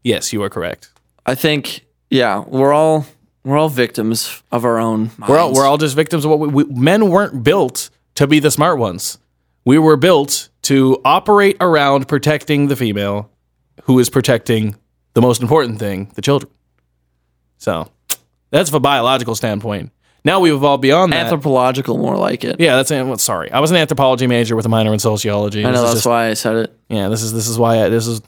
Yes, 0.03 0.33
you 0.33 0.43
are 0.43 0.51
correct. 0.51 0.91
I 1.25 1.35
think, 1.37 1.85
yeah, 2.13 2.45
we're 2.47 2.73
all 2.73 3.07
we're 3.45 3.59
all 3.59 3.69
victims 3.69 4.43
of 4.53 4.65
our 4.65 4.79
own. 4.79 5.11
Minds. 5.17 5.29
We're 5.29 5.39
all, 5.39 5.53
we're 5.53 5.67
all 5.67 5.79
just 5.79 5.97
victims 5.97 6.25
of 6.25 6.31
what 6.31 6.39
we, 6.41 6.49
we 6.49 6.65
men 6.65 7.09
weren't 7.09 7.43
built 7.43 7.91
to 8.17 8.27
be 8.27 8.39
the 8.39 8.51
smart 8.51 8.79
ones. 8.79 9.19
We 9.65 9.79
were 9.79 9.97
built 9.97 10.49
to 10.63 11.01
operate 11.05 11.57
around 11.61 12.09
protecting 12.09 12.69
the 12.69 12.77
female 12.77 13.31
who 13.85 13.99
is 13.99 14.11
protecting 14.11 14.77
the 15.15 15.23
most 15.23 15.41
important 15.43 15.79
thing, 15.79 16.11
the 16.15 16.23
children. 16.23 16.53
So 17.59 17.91
that's 18.51 18.71
from 18.71 18.79
a 18.79 18.81
biological 18.81 19.35
standpoint. 19.35 19.91
Now 20.25 20.39
we've 20.41 20.53
evolved 20.53 20.83
beyond 20.83 21.13
that. 21.13 21.25
anthropological, 21.25 21.99
more 21.99 22.17
like 22.17 22.45
it. 22.45 22.61
yeah, 22.61 22.77
that's 22.77 22.91
well, 22.91 23.19
sorry. 23.19 23.51
I 23.51 23.59
was 23.59 23.71
an 23.71 23.77
anthropology 23.77 24.27
major 24.27 24.55
with 24.55 24.67
a 24.67 24.69
minor 24.69 24.93
in 24.93 24.99
sociology. 25.01 25.65
I 25.65 25.71
know 25.73 25.83
that's 25.83 25.95
just- 25.95 26.07
why 26.07 26.29
I 26.29 26.35
said 26.35 26.57
it. 26.57 26.79
yeah, 26.89 27.09
this 27.09 27.23
is 27.23 27.33
this 27.33 27.49
is 27.49 27.59
why 27.59 27.85
I, 27.85 27.89
this 27.89 28.07
is. 28.07 28.21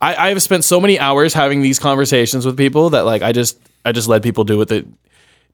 I 0.00 0.14
I 0.14 0.28
have 0.30 0.42
spent 0.42 0.64
so 0.64 0.80
many 0.80 0.98
hours 0.98 1.34
having 1.34 1.62
these 1.62 1.78
conversations 1.78 2.46
with 2.46 2.56
people 2.56 2.90
that 2.90 3.04
like 3.04 3.22
I 3.22 3.32
just 3.32 3.58
I 3.84 3.92
just 3.92 4.08
let 4.08 4.22
people 4.22 4.44
do 4.44 4.56
what 4.56 4.68
they 4.68 4.84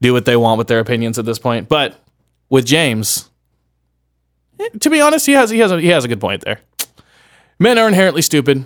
do 0.01 0.13
what 0.13 0.25
they 0.25 0.37
want 0.37 0.57
with 0.57 0.67
their 0.67 0.79
opinions 0.79 1.17
at 1.17 1.25
this 1.25 1.39
point. 1.39 1.67
But 1.69 1.99
with 2.49 2.65
James, 2.65 3.29
eh, 4.59 4.69
to 4.79 4.89
be 4.89 5.01
honest, 5.01 5.25
he 5.25 5.33
has 5.33 5.49
he 5.49 5.59
has 5.59 5.71
a, 5.71 5.79
he 5.79 5.87
has 5.87 6.05
a 6.05 6.07
good 6.07 6.21
point 6.21 6.43
there. 6.43 6.59
Men 7.59 7.77
are 7.77 7.87
inherently 7.87 8.21
stupid. 8.21 8.65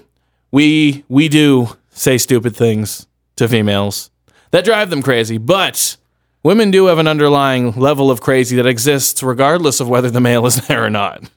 We 0.51 1.03
we 1.07 1.29
do 1.29 1.77
say 1.89 2.17
stupid 2.17 2.55
things 2.55 3.07
to 3.37 3.47
females 3.47 4.11
that 4.51 4.65
drive 4.65 4.89
them 4.89 5.01
crazy, 5.01 5.37
but 5.37 5.95
women 6.43 6.71
do 6.71 6.87
have 6.87 6.97
an 6.99 7.07
underlying 7.07 7.71
level 7.71 8.11
of 8.11 8.21
crazy 8.21 8.55
that 8.57 8.65
exists 8.65 9.23
regardless 9.23 9.79
of 9.79 9.87
whether 9.89 10.09
the 10.09 10.21
male 10.21 10.45
is 10.45 10.55
there 10.67 10.83
or 10.83 10.89
not. 10.89 11.29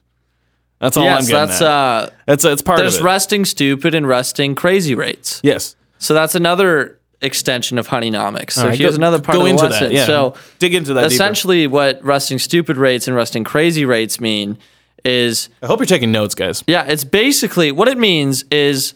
That's 0.79 0.97
all 0.97 1.07
I'm 1.07 1.21
getting 1.21 1.35
that's 1.35 1.61
at. 1.61 1.67
uh. 1.67 2.09
That's 2.25 2.45
it's 2.45 2.61
part 2.61 2.77
There's 2.79 2.95
of 2.95 2.99
it. 2.99 3.03
There's 3.03 3.03
resting 3.03 3.45
stupid 3.45 3.95
and 3.95 4.07
resting 4.07 4.55
crazy 4.55 4.95
rates. 4.95 5.39
yes. 5.43 5.75
So 5.97 6.13
that's 6.13 6.35
another 6.35 6.99
extension 7.21 7.77
of 7.79 7.87
honeynomics. 7.87 8.51
So 8.51 8.67
right, 8.67 8.77
here's 8.77 8.91
go- 8.91 8.95
another 8.97 9.19
part 9.19 9.35
go 9.35 9.39
of 9.39 9.45
the 9.45 9.49
into 9.51 9.63
lesson. 9.63 9.83
that. 9.87 9.93
Yeah. 9.93 10.05
So 10.05 10.35
dig 10.59 10.75
into 10.75 10.93
that. 10.93 11.01
Deeper. 11.03 11.13
essentially, 11.13 11.65
what 11.67 12.03
resting 12.03 12.37
stupid 12.37 12.77
rates 12.77 13.07
and 13.07 13.15
resting 13.15 13.43
crazy 13.45 13.85
rates 13.85 14.19
mean 14.19 14.57
is 15.05 15.49
I 15.63 15.67
hope 15.67 15.79
you're 15.79 15.85
taking 15.85 16.11
notes, 16.11 16.35
guys. 16.35 16.63
Yeah, 16.67 16.83
it's 16.85 17.03
basically 17.05 17.71
what 17.71 17.87
it 17.87 17.97
means 17.97 18.43
is 18.51 18.93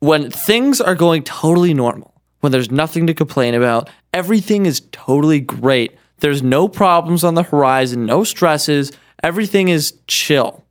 when 0.00 0.30
things 0.30 0.80
are 0.80 0.94
going 0.94 1.22
totally 1.22 1.74
normal, 1.74 2.14
when 2.40 2.50
there's 2.52 2.70
nothing 2.70 3.06
to 3.08 3.14
complain 3.14 3.54
about, 3.54 3.90
everything 4.12 4.64
is 4.66 4.80
totally 4.92 5.40
great. 5.40 5.92
There's 6.20 6.42
no 6.42 6.68
problems 6.68 7.22
on 7.24 7.34
the 7.34 7.42
horizon, 7.42 8.06
no 8.06 8.24
stresses, 8.24 8.92
everything 9.22 9.68
is 9.68 9.94
chill. 10.06 10.63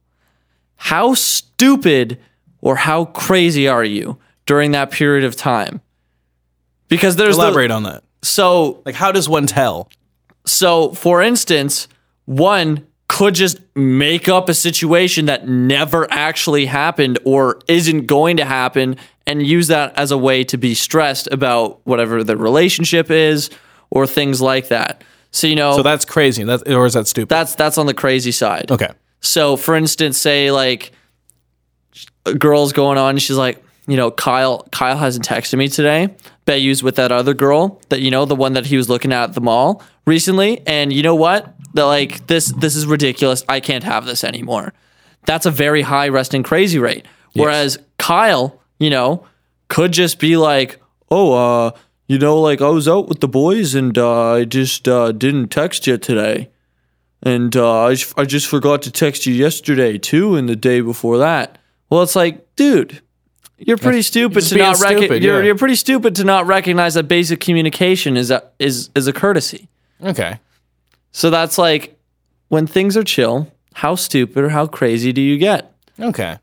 How 0.76 1.14
stupid 1.14 2.20
or 2.62 2.76
how 2.76 3.06
crazy 3.06 3.68
are 3.68 3.84
you 3.84 4.18
during 4.46 4.72
that 4.72 4.92
period 4.92 5.24
of 5.24 5.36
time? 5.36 5.82
Because 6.88 7.16
there's 7.16 7.36
the, 7.38 7.44
Elaborate 7.44 7.72
on 7.72 7.84
that. 7.84 8.04
so 8.22 8.82
Like, 8.86 8.96
how 8.96 9.12
does 9.12 9.28
one 9.30 9.48
tell? 9.48 9.90
so, 10.46 10.92
for 10.92 11.22
instance, 11.22 11.88
one 12.26 12.86
could 13.08 13.36
just 13.36 13.60
make 13.76 14.28
up 14.28 14.50
a 14.50 14.54
situation 14.54 15.26
that 15.26 15.48
never 15.48 16.08
actually 16.12 16.66
happened 16.66 17.20
or 17.26 17.60
isn't 17.68 18.08
going 18.08 18.38
to 18.38 18.46
happen 18.46 18.96
and 19.28 19.46
use 19.46 19.68
that 19.68 19.98
as 19.98 20.12
a 20.12 20.18
way 20.18 20.44
to 20.44 20.58
be 20.58 20.74
stressed 20.74 21.28
about 21.32 21.80
whatever 21.86 22.24
the 22.24 22.36
relationship 22.36 23.10
is 23.12 23.50
or 23.90 24.08
things 24.08 24.42
like 24.42 24.68
that. 24.70 25.04
So, 25.32 25.48
you 25.48 25.56
know, 25.56 25.76
So 25.76 25.84
that's 25.84 26.06
crazy. 26.06 26.44
That's 26.44 26.64
or 26.64 26.86
is 26.86 26.94
that 26.94 27.08
stupid? 27.08 27.30
that's 27.30 27.56
that's 27.56 27.78
on 27.78 27.86
the 27.86 27.94
crazy 27.94 28.32
side. 28.32 28.72
okay. 28.72 28.90
So, 29.24 29.56
for 29.56 29.76
instance, 29.76 30.18
say 30.18 30.52
like 30.52 30.92
a 32.26 32.34
girl's 32.34 32.74
going 32.74 32.98
on, 32.98 33.12
and 33.12 33.22
she's 33.22 33.38
like, 33.38 33.64
you 33.88 33.98
know, 33.98 34.12
Kyle, 34.12 34.68
Kyle 34.72 34.98
hasn't 34.98 35.28
texted 35.28 35.58
me 35.58 35.68
today. 35.68 36.16
Bet 36.46 36.62
you's 36.62 36.84
with 36.84 36.96
that 36.98 37.12
other 37.12 37.34
girl 37.34 37.82
that 37.90 38.02
you 38.02 38.12
know, 38.12 38.26
the 38.26 38.36
one 38.36 38.54
that 38.54 38.66
he 38.66 38.78
was 38.78 38.90
looking 38.90 39.12
at 39.12 39.30
at 39.30 39.34
the 39.34 39.42
mall 39.42 39.82
recently. 40.06 40.62
And 40.68 40.94
you 40.94 41.04
know 41.04 41.16
what? 41.16 41.54
That 41.74 41.86
like 41.86 42.28
this, 42.28 42.48
this 42.54 42.76
is 42.76 42.86
ridiculous. 42.86 43.44
I 43.50 43.60
can't 43.60 43.84
have 43.84 44.06
this 44.06 44.24
anymore. 44.24 44.74
That's 45.26 45.46
a 45.46 45.52
very 45.52 45.82
high 45.82 46.10
resting 46.10 46.44
crazy 46.44 46.80
rate. 46.80 47.06
Whereas 47.34 47.80
Kyle, 47.98 48.62
you 48.78 48.90
know, 48.90 49.26
could 49.70 49.92
just 49.92 50.20
be 50.20 50.38
like, 50.38 50.80
oh, 51.10 51.34
uh, 51.34 51.72
you 52.08 52.20
know, 52.20 52.40
like 52.40 52.62
I 52.62 52.70
was 52.70 52.88
out 52.88 53.08
with 53.08 53.22
the 53.22 53.28
boys 53.28 53.74
and 53.74 53.98
uh, 53.98 54.34
I 54.34 54.46
just 54.46 54.88
uh, 54.88 55.12
didn't 55.14 55.48
text 55.48 55.88
you 55.88 55.98
today. 55.98 56.50
And 57.26 57.56
uh, 57.56 57.86
I, 57.86 57.94
just, 57.96 58.20
I 58.20 58.26
just 58.26 58.48
forgot 58.48 58.82
to 58.84 58.92
text 58.92 59.26
you 59.26 59.34
yesterday 59.34 59.98
too, 59.98 60.36
and 60.36 60.48
the 60.48 60.56
day 60.56 60.82
before 60.82 61.18
that. 61.20 61.58
Well, 61.90 62.04
it's 62.04 62.16
like, 62.16 62.56
dude, 62.56 63.02
you're 63.58 63.78
pretty 63.78 64.02
stupid 64.02 64.44
to 64.44 64.58
not 64.58 64.80
rec- 64.80 64.98
stupid, 64.98 65.24
you're, 65.24 65.40
yeah. 65.40 65.46
you're 65.46 65.58
pretty 65.58 65.76
stupid 65.76 66.16
to 66.16 66.24
not 66.24 66.48
recognize 66.48 66.96
that 66.96 67.08
basic 67.08 67.40
communication 67.40 68.18
is 68.18 68.30
a, 68.30 68.44
is 68.60 68.90
is 68.96 69.08
a 69.08 69.14
courtesy. 69.14 69.70
Okay. 70.04 70.40
So 71.12 71.30
that's 71.30 71.58
like 71.58 71.98
when 72.50 72.68
things 72.68 72.98
are 72.98 73.04
chill. 73.04 73.48
How 73.76 73.96
stupid 73.96 74.44
or 74.44 74.50
how 74.50 74.68
crazy 74.68 75.12
do 75.12 75.22
you 75.22 75.38
get? 75.40 75.74
Okay. 76.00 76.38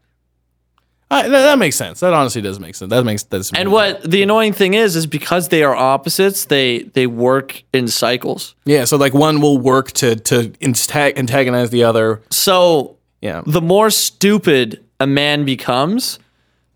Uh, 1.10 1.22
that, 1.22 1.28
that 1.28 1.58
makes 1.58 1.74
sense. 1.74 1.98
That 2.00 2.12
honestly 2.14 2.40
does 2.40 2.60
make 2.60 2.74
sense. 2.76 2.90
That 2.90 3.04
makes 3.04 3.24
that's 3.24 3.52
And 3.52 3.72
what 3.72 4.08
the 4.08 4.22
annoying 4.22 4.52
thing 4.52 4.74
is, 4.74 4.94
is 4.94 5.06
because 5.06 5.48
they 5.48 5.64
are 5.64 5.74
opposites, 5.74 6.44
they 6.44 6.84
they 6.94 7.06
work 7.08 7.62
in 7.72 7.88
cycles. 7.88 8.54
Yeah. 8.64 8.84
So 8.84 8.96
like 8.96 9.12
one 9.12 9.40
will 9.40 9.58
work 9.58 9.90
to 9.92 10.14
to 10.16 10.52
antagonize 10.62 11.70
the 11.70 11.82
other. 11.84 12.22
So 12.30 12.96
Yeah. 13.20 13.42
the 13.44 13.60
more 13.60 13.90
stupid 13.90 14.84
a 15.00 15.06
man 15.06 15.44
becomes, 15.44 16.18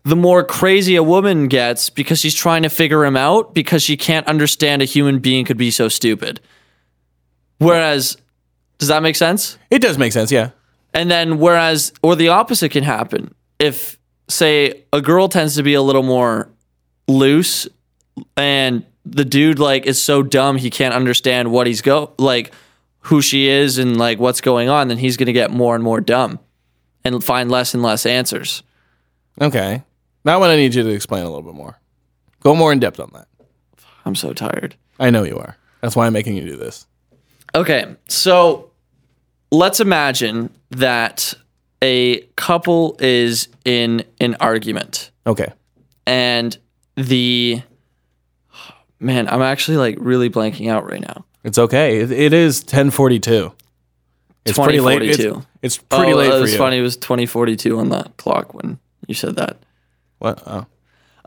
the 0.03 0.15
more 0.17 0.43
crazy 0.43 0.95
a 0.97 1.03
woman 1.03 1.47
gets 1.47 1.89
because 1.89 2.19
she's 2.19 2.35
trying 2.35 2.63
to 2.63 2.69
figure 2.69 3.05
him 3.05 3.15
out 3.15 3.53
because 3.53 3.83
she 3.83 3.95
can't 3.95 4.27
understand 4.27 4.81
a 4.81 4.85
human 4.85 5.19
being 5.19 5.45
could 5.45 5.57
be 5.57 5.71
so 5.71 5.87
stupid. 5.87 6.41
Whereas, 7.59 8.17
does 8.79 8.89
that 8.89 9.01
make 9.01 9.15
sense? 9.15 9.57
It 9.71 9.79
does 9.81 9.97
make 9.97 10.11
sense, 10.11 10.31
yeah. 10.31 10.49
And 10.93 11.09
then, 11.09 11.39
whereas, 11.39 11.93
or 12.01 12.15
the 12.15 12.27
opposite 12.29 12.69
can 12.71 12.83
happen. 12.83 13.33
If, 13.59 13.97
say, 14.27 14.83
a 14.91 15.01
girl 15.01 15.29
tends 15.29 15.55
to 15.55 15.63
be 15.63 15.73
a 15.73 15.81
little 15.81 16.03
more 16.03 16.49
loose 17.07 17.67
and 18.37 18.85
the 19.05 19.25
dude, 19.25 19.59
like, 19.59 19.85
is 19.85 20.01
so 20.01 20.23
dumb 20.23 20.57
he 20.57 20.69
can't 20.69 20.93
understand 20.93 21.51
what 21.51 21.67
he's 21.67 21.81
go, 21.81 22.13
like, 22.17 22.51
who 23.01 23.21
she 23.21 23.47
is 23.47 23.77
and, 23.77 23.97
like, 23.97 24.19
what's 24.19 24.41
going 24.41 24.67
on, 24.67 24.87
then 24.87 24.97
he's 24.97 25.15
going 25.15 25.27
to 25.27 25.33
get 25.33 25.51
more 25.51 25.75
and 25.75 25.83
more 25.83 26.01
dumb 26.01 26.39
and 27.03 27.23
find 27.23 27.51
less 27.51 27.73
and 27.75 27.83
less 27.83 28.05
answers. 28.05 28.63
Okay. 29.39 29.83
That 30.23 30.39
one 30.39 30.49
I 30.49 30.55
need 30.55 30.73
you 30.73 30.81
to 30.81 30.89
explain 30.89 31.23
a 31.23 31.29
little 31.29 31.43
bit 31.43 31.53
more. 31.53 31.79
Go 32.39 32.55
more 32.55 32.71
in 32.71 32.79
depth 32.79 32.99
on 32.99 33.11
that. 33.13 33.27
I'm 34.05 34.15
so 34.15 34.33
tired. 34.33 34.75
I 34.99 35.11
know 35.11 35.23
you 35.23 35.37
are. 35.37 35.57
That's 35.81 35.95
why 35.95 36.07
I'm 36.07 36.13
making 36.13 36.35
you 36.35 36.45
do 36.45 36.57
this. 36.57 36.87
Okay, 37.53 37.95
so 38.07 38.71
let's 39.51 39.79
imagine 39.79 40.49
that 40.71 41.35
a 41.81 42.21
couple 42.35 42.97
is 42.99 43.47
in 43.63 44.03
an 44.19 44.35
argument 44.39 45.11
Okay. 45.27 45.51
and 46.05 46.57
the 46.95 47.61
man, 48.99 49.27
I'm 49.27 49.41
actually 49.41 49.77
like 49.77 49.97
really 49.99 50.29
blanking 50.29 50.69
out 50.69 50.89
right 50.89 51.01
now. 51.01 51.25
It's 51.43 51.57
okay. 51.57 51.99
It, 51.99 52.11
it 52.11 52.33
is 52.33 52.61
1042. 52.61 53.53
It's 54.45 54.57
pretty 54.57 54.79
late. 54.79 55.01
It's, 55.01 55.17
2042. 55.17 55.47
it's 55.61 55.77
pretty 55.77 56.13
oh, 56.13 56.17
late 56.17 56.31
it 56.31 56.41
was 56.41 56.51
you. 56.53 56.57
funny. 56.57 56.77
It 56.77 56.81
was 56.81 56.97
2042 56.97 57.79
on 57.79 57.89
the 57.89 58.03
clock 58.17 58.53
when 58.53 58.79
you 59.07 59.15
said 59.15 59.35
that. 59.37 59.57
What? 60.19 60.41
Oh. 60.45 60.65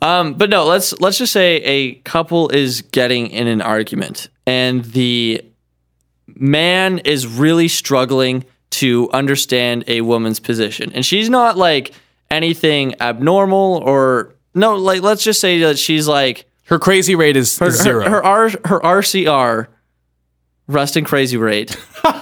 Um, 0.00 0.34
but 0.34 0.50
no, 0.50 0.64
let's 0.64 0.98
let's 1.00 1.18
just 1.18 1.32
say 1.32 1.56
a 1.56 1.94
couple 1.94 2.48
is 2.50 2.82
getting 2.82 3.28
in 3.28 3.48
an 3.48 3.60
argument, 3.60 4.28
and 4.46 4.84
the 4.84 5.44
man 6.28 6.98
is 6.98 7.26
really 7.26 7.66
struggling 7.66 8.44
to 8.70 9.10
understand 9.12 9.84
a 9.88 10.00
woman's 10.02 10.40
position, 10.40 10.92
and 10.92 11.04
she's 11.04 11.28
not 11.30 11.56
like 11.56 11.92
anything 12.30 12.94
abnormal 13.00 13.82
or 13.84 14.34
no, 14.54 14.76
like 14.76 15.02
let's 15.02 15.22
just 15.22 15.40
say 15.40 15.60
that 15.60 15.78
she's 15.78 16.06
like 16.08 16.46
Her 16.64 16.78
crazy 16.78 17.14
rate 17.14 17.36
is 17.36 17.58
her 17.58 17.70
zero. 17.70 18.04
her, 18.04 18.10
her, 18.10 18.24
R, 18.24 18.48
her 18.66 18.80
RCR, 18.80 19.66
resting 20.66 21.04
crazy 21.04 21.36
rate, 21.36 21.76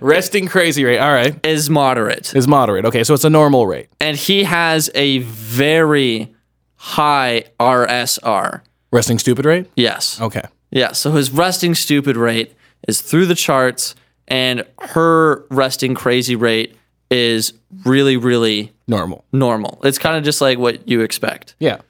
Resting 0.00 0.46
crazy 0.46 0.84
rate. 0.84 0.98
All 0.98 1.12
right. 1.12 1.44
is 1.44 1.68
moderate, 1.68 2.34
Is 2.36 2.46
moderate. 2.46 2.84
Okay. 2.86 3.02
So 3.04 3.14
it's 3.14 3.24
a 3.24 3.30
normal 3.30 3.66
rate. 3.66 3.88
and 4.00 4.16
he 4.16 4.44
has 4.44 4.88
a 4.94 5.18
very 5.18 6.32
high 6.76 7.44
RSR. 7.58 8.60
Resting 8.92 9.18
stupid 9.18 9.44
rate? 9.44 9.66
Yes. 9.74 10.20
Okay. 10.20 10.42
Yeah, 10.70 10.92
so 10.92 11.12
his 11.12 11.30
resting 11.30 11.74
stupid 11.74 12.16
rate 12.16 12.54
is 12.88 13.02
through 13.02 13.26
the 13.26 13.34
charts, 13.34 13.94
and 14.32 14.64
her 14.80 15.44
resting 15.50 15.94
crazy 15.94 16.34
rate 16.34 16.74
is 17.10 17.52
really, 17.84 18.16
really 18.16 18.72
Normal. 18.88 19.26
normal. 19.30 19.78
It's 19.84 19.98
kind 19.98 20.16
of 20.16 20.24
just 20.24 20.40
like 20.40 20.58
what 20.58 20.88
you 20.88 21.02
expect. 21.02 21.54
Yeah. 21.60 21.82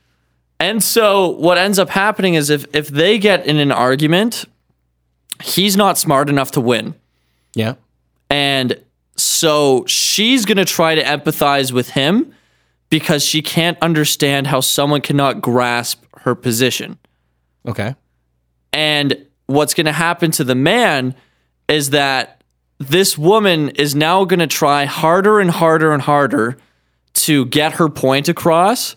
And 0.59 0.83
so 0.83 1.29
what 1.29 1.57
ends 1.57 1.79
up 1.79 1.89
happening 1.89 2.35
is 2.35 2.51
if 2.51 2.67
if 2.75 2.89
they 2.89 3.19
get 3.19 3.47
in 3.47 3.59
an 3.59 3.71
argument, 3.71 4.45
he's 5.41 5.77
not 5.77 5.99
smart 5.99 6.29
enough 6.29 6.51
to 6.53 6.61
win. 6.61 6.95
Yeah. 7.55 7.75
And 8.29 8.83
so 9.17 9.85
she's 9.87 10.45
going 10.45 10.59
to 10.59 10.65
try 10.65 10.97
to 10.97 11.03
empathize 11.03 11.71
with 11.71 11.91
him 11.91 12.35
because 12.91 13.25
she 13.25 13.41
can't 13.41 13.79
understand 13.81 14.49
how 14.49 14.61
someone 14.61 15.01
cannot 15.01 15.41
grasp 15.41 16.05
her 16.23 16.35
position. 16.35 16.99
Okay. 17.69 17.95
And 18.73 19.27
what's 19.47 19.75
going 19.75 19.87
to 19.87 19.93
happen 19.93 20.33
to 20.33 20.45
the 20.45 20.55
man 20.55 21.15
is 21.69 21.91
that 21.91 22.43
this 22.79 23.17
woman 23.17 23.71
is 23.71 23.95
now 23.95 24.25
going 24.25 24.41
to 24.41 24.47
try 24.47 24.85
harder 24.85 25.41
and 25.41 25.51
harder 25.51 25.93
and 25.93 26.03
harder 26.03 26.57
to 27.15 27.47
get 27.47 27.75
her 27.75 27.89
point 27.89 28.29
across. 28.29 28.97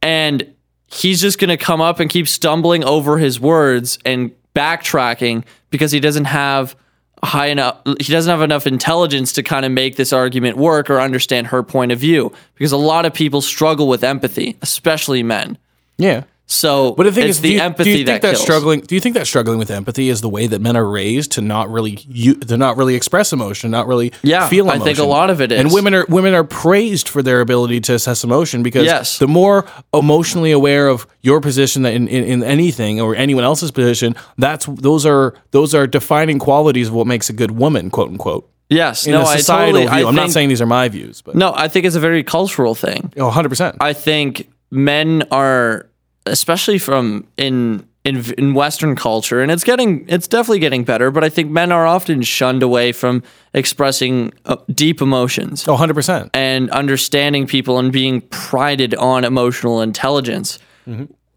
And 0.00 0.54
he's 0.86 1.20
just 1.20 1.38
going 1.38 1.50
to 1.50 1.56
come 1.56 1.80
up 1.80 2.00
and 2.00 2.10
keep 2.10 2.28
stumbling 2.28 2.84
over 2.84 3.18
his 3.18 3.38
words 3.40 3.98
and 4.04 4.32
backtracking 4.54 5.44
because 5.70 5.92
he 5.92 6.00
doesn't 6.00 6.26
have 6.26 6.76
high 7.24 7.46
enough 7.46 7.78
he 8.00 8.12
doesn't 8.12 8.30
have 8.30 8.42
enough 8.42 8.66
intelligence 8.66 9.32
to 9.32 9.44
kind 9.44 9.64
of 9.64 9.70
make 9.70 9.94
this 9.94 10.12
argument 10.12 10.56
work 10.56 10.90
or 10.90 11.00
understand 11.00 11.46
her 11.46 11.62
point 11.62 11.92
of 11.92 11.98
view 11.98 12.32
because 12.54 12.72
a 12.72 12.76
lot 12.76 13.06
of 13.06 13.14
people 13.14 13.40
struggle 13.40 13.86
with 13.86 14.02
empathy 14.02 14.56
especially 14.60 15.22
men 15.22 15.56
Yeah. 15.98 16.24
So 16.52 16.92
But 16.92 17.04
the 17.04 17.12
thing 17.12 17.28
is, 17.28 17.40
the 17.40 17.48
do 17.48 17.54
you, 17.54 17.60
empathy 17.60 17.84
do 17.92 17.98
you 17.98 18.04
think 18.06 18.22
that, 18.22 18.32
that 18.32 18.36
struggling? 18.38 18.80
Do 18.80 18.94
you 18.94 19.00
think 19.00 19.14
that 19.14 19.26
struggling 19.26 19.58
with 19.58 19.70
empathy 19.70 20.08
is 20.08 20.20
the 20.20 20.28
way 20.28 20.46
that 20.46 20.60
men 20.60 20.76
are 20.76 20.88
raised 20.88 21.32
to 21.32 21.40
not 21.40 21.70
really 21.70 21.98
you, 22.08 22.34
to 22.34 22.56
not 22.56 22.76
really 22.76 22.94
express 22.94 23.32
emotion, 23.32 23.70
not 23.70 23.86
really 23.86 24.12
Yeah, 24.22 24.48
feel 24.48 24.68
I 24.70 24.78
think 24.78 24.98
a 24.98 25.04
lot 25.04 25.30
of 25.30 25.40
it 25.40 25.50
And 25.52 25.72
women 25.72 25.94
are 25.94 26.06
women 26.08 26.34
are 26.34 26.44
praised 26.44 27.08
for 27.08 27.22
their 27.22 27.40
ability 27.40 27.80
to 27.82 27.94
assess 27.94 28.22
emotion 28.24 28.62
because 28.62 28.84
Yes. 28.84 29.18
the 29.18 29.28
more 29.28 29.64
emotionally 29.94 30.52
aware 30.52 30.88
of 30.88 31.06
your 31.22 31.40
position 31.40 31.82
that 31.82 31.94
in, 31.94 32.08
in, 32.08 32.24
in 32.24 32.42
anything 32.44 33.00
or 33.00 33.14
anyone 33.16 33.44
else's 33.44 33.70
position, 33.70 34.14
that's 34.38 34.66
those 34.66 35.06
are 35.06 35.34
those 35.52 35.74
are 35.74 35.86
defining 35.86 36.38
qualities 36.38 36.88
of 36.88 36.94
what 36.94 37.06
makes 37.06 37.30
a 37.30 37.32
good 37.32 37.52
woman, 37.52 37.90
quote 37.90 38.10
unquote. 38.10 38.48
Yes, 38.68 39.06
In 39.06 39.12
no, 39.12 39.20
a 39.22 39.26
I 39.26 39.36
totally. 39.40 39.86
I 39.86 40.02
I'm 40.02 40.14
not 40.14 40.30
saying 40.30 40.48
these 40.48 40.62
are 40.62 40.66
my 40.66 40.88
views, 40.88 41.20
but 41.22 41.34
No, 41.34 41.52
I 41.54 41.68
think 41.68 41.84
it's 41.84 41.96
a 41.96 42.00
very 42.00 42.22
cultural 42.24 42.74
thing. 42.74 43.12
oh, 43.18 43.30
100%. 43.30 43.76
I 43.80 43.92
think 43.92 44.48
men 44.70 45.24
are, 45.30 45.86
especially 46.26 46.78
from 46.78 47.26
in 47.36 47.86
in 48.04 48.24
in 48.36 48.54
Western 48.54 48.96
culture, 48.96 49.40
and 49.40 49.52
it's 49.52 49.62
getting, 49.62 50.04
it's 50.08 50.26
definitely 50.26 50.58
getting 50.58 50.82
better. 50.82 51.10
But 51.12 51.22
I 51.22 51.28
think 51.28 51.50
men 51.50 51.70
are 51.70 51.86
often 51.86 52.22
shunned 52.22 52.62
away 52.62 52.90
from 52.92 53.22
expressing 53.54 54.32
uh, 54.44 54.56
deep 54.72 55.00
emotions 55.00 55.68
Oh, 55.68 55.76
100%. 55.76 56.30
and 56.34 56.68
understanding 56.70 57.46
people 57.46 57.78
and 57.78 57.92
being 57.92 58.20
prided 58.22 58.94
on 58.96 59.24
emotional 59.24 59.80
intelligence. 59.80 60.58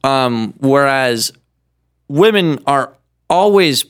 Um, 0.03 0.53
whereas 0.59 1.31
women 2.07 2.59
are 2.67 2.93
always 3.29 3.85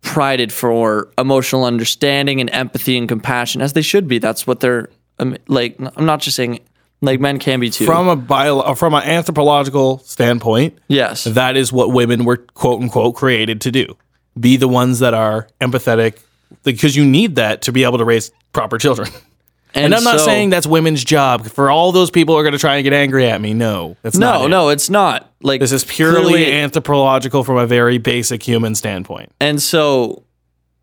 prided 0.00 0.52
for 0.52 1.10
emotional 1.18 1.64
understanding 1.64 2.40
and 2.40 2.48
empathy 2.50 2.96
and 2.96 3.08
compassion, 3.08 3.60
as 3.62 3.72
they 3.74 3.82
should 3.82 4.06
be. 4.08 4.18
That's 4.18 4.46
what 4.46 4.60
they're 4.60 4.88
um, 5.18 5.36
like. 5.48 5.76
I'm 5.96 6.06
not 6.06 6.20
just 6.20 6.36
saying 6.36 6.60
like 7.04 7.20
men 7.20 7.38
can 7.38 7.60
be 7.60 7.70
too. 7.70 7.86
From 7.86 8.08
a 8.08 8.16
bio, 8.16 8.60
uh, 8.60 8.74
from 8.74 8.94
an 8.94 9.02
anthropological 9.02 9.98
standpoint, 9.98 10.78
yes, 10.88 11.24
that 11.24 11.56
is 11.56 11.72
what 11.72 11.92
women 11.92 12.24
were 12.24 12.38
quote 12.38 12.82
unquote 12.82 13.16
created 13.16 13.60
to 13.62 13.70
do 13.70 13.96
be 14.38 14.56
the 14.56 14.68
ones 14.68 14.98
that 14.98 15.14
are 15.14 15.46
empathetic 15.60 16.18
because 16.64 16.96
you 16.96 17.04
need 17.04 17.36
that 17.36 17.62
to 17.62 17.72
be 17.72 17.84
able 17.84 17.98
to 17.98 18.04
raise 18.04 18.32
proper 18.52 18.78
children 18.78 19.08
and, 19.74 19.94
i'm 19.94 20.02
not 20.02 20.18
so- 20.18 20.24
saying 20.26 20.50
that's 20.50 20.66
women's 20.66 21.04
job 21.04 21.46
for 21.46 21.70
all 21.70 21.92
those 21.92 22.10
people 22.10 22.34
who 22.34 22.40
are 22.40 22.42
going 22.42 22.52
to 22.52 22.58
try 22.58 22.74
and 22.76 22.82
get 22.84 22.92
angry 22.92 23.28
at 23.28 23.40
me 23.40 23.54
no 23.54 23.96
that's 24.02 24.16
not 24.18 24.40
no, 24.40 24.46
it. 24.46 24.48
no, 24.48 24.68
it's 24.70 24.90
not. 24.90 25.30
Like 25.40 25.60
this 25.60 25.70
is 25.72 25.84
purely 25.84 26.32
clearly- 26.32 26.52
anthropological 26.52 27.44
from 27.44 27.58
a 27.58 27.66
very 27.66 27.98
basic 27.98 28.42
human 28.42 28.74
standpoint 28.74 29.30
And 29.40 29.62
so 29.62 30.24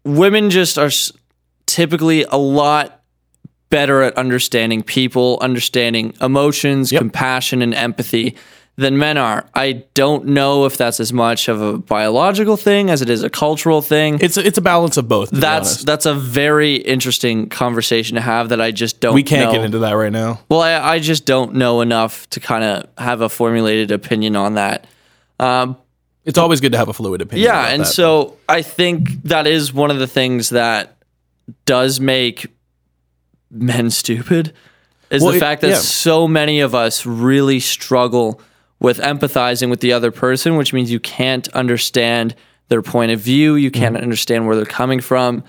women 0.06 0.50
just 0.50 0.78
are 0.78 0.92
typically 1.66 2.24
a 2.24 2.38
lot 2.38 3.01
better 3.72 4.04
at 4.04 4.16
understanding 4.18 4.84
people, 4.84 5.40
understanding 5.42 6.14
emotions, 6.22 6.92
Yep. 6.92 7.00
compassion, 7.02 7.64
and 7.64 7.74
empathy 7.74 8.36
than 8.78 8.98
men 8.98 9.18
are. 9.18 9.46
I 9.54 9.84
don't 9.94 10.28
know 10.28 10.66
if 10.66 10.78
that's 10.78 11.00
as 11.00 11.12
much 11.12 11.48
of 11.50 11.62
a 11.62 11.78
biological 11.78 12.56
thing 12.58 12.90
as 12.90 13.02
it 13.02 13.10
is 13.10 13.22
a 13.24 13.30
cultural 13.30 13.82
thing. 13.82 14.18
it's 14.22 14.38
a, 14.38 14.46
it's 14.48 14.58
a 14.58 14.62
balance 14.62 14.96
of 14.98 15.08
both 15.10 15.30
that's 15.30 15.84
that's 15.84 16.06
a 16.06 16.14
very 16.14 16.76
interesting 16.76 17.50
conversation 17.50 18.16
to 18.16 18.22
have 18.22 18.50
that 18.50 18.62
I 18.62 18.72
just 18.72 19.00
don't 19.02 19.14
we 19.14 19.24
can't 19.24 19.48
know. 19.52 19.58
get 19.58 19.66
into 19.66 19.80
that 19.80 19.92
right 19.92 20.12
now 20.12 20.40
Well, 20.50 20.62
I, 20.62 20.74
I 20.94 21.00
just 21.00 21.26
don't 21.26 21.56
know 21.56 21.82
enough 21.82 22.30
to 22.30 22.40
kind 22.40 22.64
of 22.64 22.88
have 22.98 23.20
a 23.22 23.28
formulated 23.30 23.92
opinion 23.92 24.36
on 24.38 24.54
that. 24.56 24.88
Um, 25.40 25.76
it's 26.24 26.38
always 26.38 26.62
good 26.62 26.72
to 26.72 26.78
have 26.78 26.88
a 26.88 26.94
fluid 26.94 27.22
opinion 27.22 27.46
yeah, 27.48 27.68
and 27.68 27.82
that. 27.82 27.88
so 27.88 28.38
I 28.48 28.62
think 28.62 29.24
that 29.24 29.48
is 29.48 29.74
one 29.74 29.92
of 29.92 30.00
the 30.00 30.08
things 30.08 30.50
that 30.52 30.96
does 31.66 32.00
make 32.00 32.48
men 33.52 33.90
stupid 33.90 34.54
is 35.10 35.22
Well, 35.22 35.32
the 35.32 35.38
it- 35.38 35.42
fact 35.42 35.62
that 35.62 35.70
yeah. 35.70 35.76
so 35.76 36.28
many 36.28 36.62
of 36.62 36.74
us 36.74 37.06
really 37.06 37.60
struggle 37.60 38.42
with 38.80 38.98
empathizing 39.00 39.70
with 39.70 39.82
the 39.82 39.94
other 39.94 40.10
person, 40.12 40.56
which 40.56 40.74
means 40.74 40.92
you 40.92 41.00
can't 41.00 41.48
understand 41.50 42.34
their 42.70 42.82
point 42.82 43.12
of 43.12 43.20
view, 43.20 43.56
you 43.56 43.70
can't 43.70 43.96
Mm-hmm. 43.96 44.04
understand 44.04 44.48
where 44.48 44.56
they're 44.56 44.66
coming 44.66 45.02
from, 45.02 45.44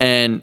and 0.00 0.42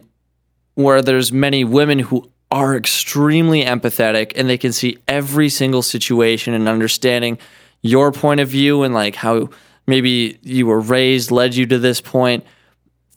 where 0.76 1.02
there's 1.02 1.32
many 1.34 1.64
women 1.66 2.00
who 2.00 2.30
are 2.52 2.76
extremely 2.76 3.64
empathetic 3.66 4.32
and 4.36 4.50
they 4.50 4.58
can 4.58 4.72
see 4.72 4.98
every 5.08 5.50
single 5.50 5.82
situation 5.82 6.54
and 6.54 6.70
understanding 6.70 7.38
your 7.82 8.12
point 8.12 8.40
of 8.40 8.48
view 8.48 8.84
and 8.84 8.94
like 8.94 9.16
how 9.16 9.50
maybe 9.86 10.40
you 10.44 10.66
were 10.66 10.80
raised 10.80 11.30
led 11.32 11.54
you 11.56 11.66
to 11.66 11.78
this 11.78 12.00
point 12.02 12.44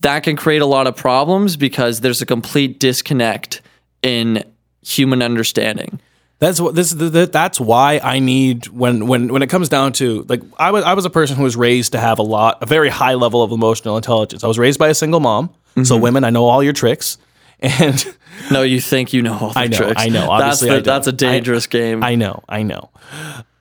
that 0.00 0.20
can 0.24 0.36
create 0.36 0.60
a 0.62 0.66
lot 0.66 0.86
of 0.86 0.96
problems 0.96 1.56
because 1.56 2.00
there's 2.00 2.20
a 2.20 2.26
complete 2.26 2.78
disconnect 2.80 3.62
in 4.02 4.44
human 4.82 5.22
understanding 5.22 6.00
That's 6.40 6.60
what 6.60 6.74
this. 6.74 6.92
th- 6.92 7.12
th- 7.12 7.30
That's 7.30 7.60
why 7.60 8.00
I 8.02 8.18
need 8.18 8.66
when 8.68 9.06
when 9.06 9.32
when 9.32 9.42
it 9.42 9.48
comes 9.48 9.68
down 9.68 9.92
to 9.94 10.24
like 10.28 10.42
I 10.58 10.70
was 10.72 10.82
I 10.84 10.94
was 10.94 11.04
a 11.04 11.10
person 11.10 11.36
who 11.36 11.44
was 11.44 11.54
raised 11.56 11.92
to 11.92 11.98
have 12.00 12.18
a 12.18 12.22
lot 12.24 12.58
a 12.62 12.66
very 12.66 12.88
high 12.88 13.14
level 13.14 13.42
of 13.42 13.52
emotional 13.52 13.96
intelligence. 13.96 14.42
I 14.42 14.48
was 14.48 14.58
raised 14.58 14.78
by 14.78 14.88
a 14.88 14.94
single 14.94 15.20
mom, 15.20 15.50
so 15.76 15.80
Mm-hmm. 15.94 16.02
women 16.02 16.24
I 16.24 16.30
know 16.30 16.44
all 16.46 16.62
your 16.64 16.72
tricks, 16.72 17.16
and 17.60 18.04
No, 18.50 18.62
you 18.62 18.80
think 18.80 19.12
you 19.12 19.22
know 19.22 19.38
all 19.38 19.50
the 19.52 19.58
I 19.60 19.66
know, 19.68 19.76
tricks. 19.76 20.02
I 20.02 20.08
know. 20.08 20.22
That's 20.22 20.30
Obviously, 20.62 20.68
the, 20.68 20.74
I 20.74 20.76
don't. 20.78 20.84
that's 20.84 21.06
a 21.06 21.12
dangerous 21.12 21.66
game. 21.68 22.02
I 22.02 22.16
know, 22.16 22.42
I 22.48 22.62
know. 22.64 22.90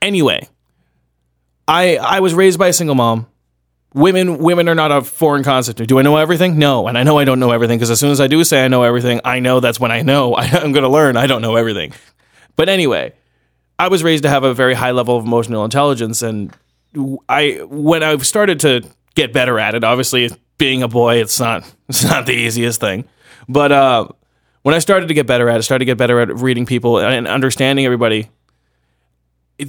Anyway, 0.01 0.47
I 1.67 1.97
I 1.97 2.19
was 2.19 2.33
raised 2.33 2.57
by 2.57 2.67
a 2.69 2.73
single 2.73 2.95
mom. 2.95 3.27
Women 3.93 4.37
women 4.37 4.69
are 4.69 4.75
not 4.75 4.91
a 4.91 5.01
foreign 5.01 5.43
concept. 5.43 5.85
Do 5.85 5.99
I 5.99 6.01
know 6.01 6.15
everything? 6.15 6.57
No, 6.57 6.87
and 6.87 6.97
I 6.97 7.03
know 7.03 7.19
I 7.19 7.25
don't 7.25 7.39
know 7.39 7.51
everything 7.51 7.77
because 7.77 7.89
as 7.89 7.99
soon 7.99 8.11
as 8.11 8.21
I 8.21 8.27
do 8.27 8.43
say 8.45 8.63
I 8.63 8.69
know 8.69 8.83
everything, 8.83 9.19
I 9.25 9.39
know 9.39 9.59
that's 9.59 9.81
when 9.81 9.91
I 9.91 10.01
know 10.01 10.33
I, 10.33 10.45
I'm 10.45 10.71
going 10.71 10.83
to 10.83 10.89
learn. 10.89 11.17
I 11.17 11.27
don't 11.27 11.41
know 11.41 11.57
everything. 11.57 11.93
But 12.55 12.69
anyway, 12.69 13.13
I 13.77 13.89
was 13.89 14.03
raised 14.03 14.23
to 14.23 14.29
have 14.29 14.43
a 14.43 14.53
very 14.53 14.75
high 14.75 14.91
level 14.91 15.17
of 15.17 15.25
emotional 15.25 15.65
intelligence, 15.65 16.21
and 16.21 16.55
I 17.27 17.61
when 17.65 18.01
I've 18.01 18.25
started 18.25 18.61
to 18.61 18.83
get 19.15 19.33
better 19.33 19.59
at 19.59 19.75
it. 19.75 19.83
Obviously, 19.83 20.29
being 20.57 20.83
a 20.83 20.87
boy, 20.87 21.21
it's 21.21 21.39
not 21.39 21.69
it's 21.89 22.03
not 22.03 22.25
the 22.25 22.33
easiest 22.33 22.79
thing, 22.79 23.05
but 23.49 23.71
uh, 23.71 24.07
when 24.61 24.75
I 24.75 24.79
started 24.79 25.07
to 25.07 25.13
get 25.13 25.27
better 25.27 25.49
at 25.49 25.59
it, 25.59 25.63
started 25.63 25.79
to 25.79 25.85
get 25.85 25.97
better 25.97 26.19
at 26.21 26.33
reading 26.37 26.65
people 26.65 26.99
and 26.99 27.27
understanding 27.27 27.83
everybody 27.85 28.29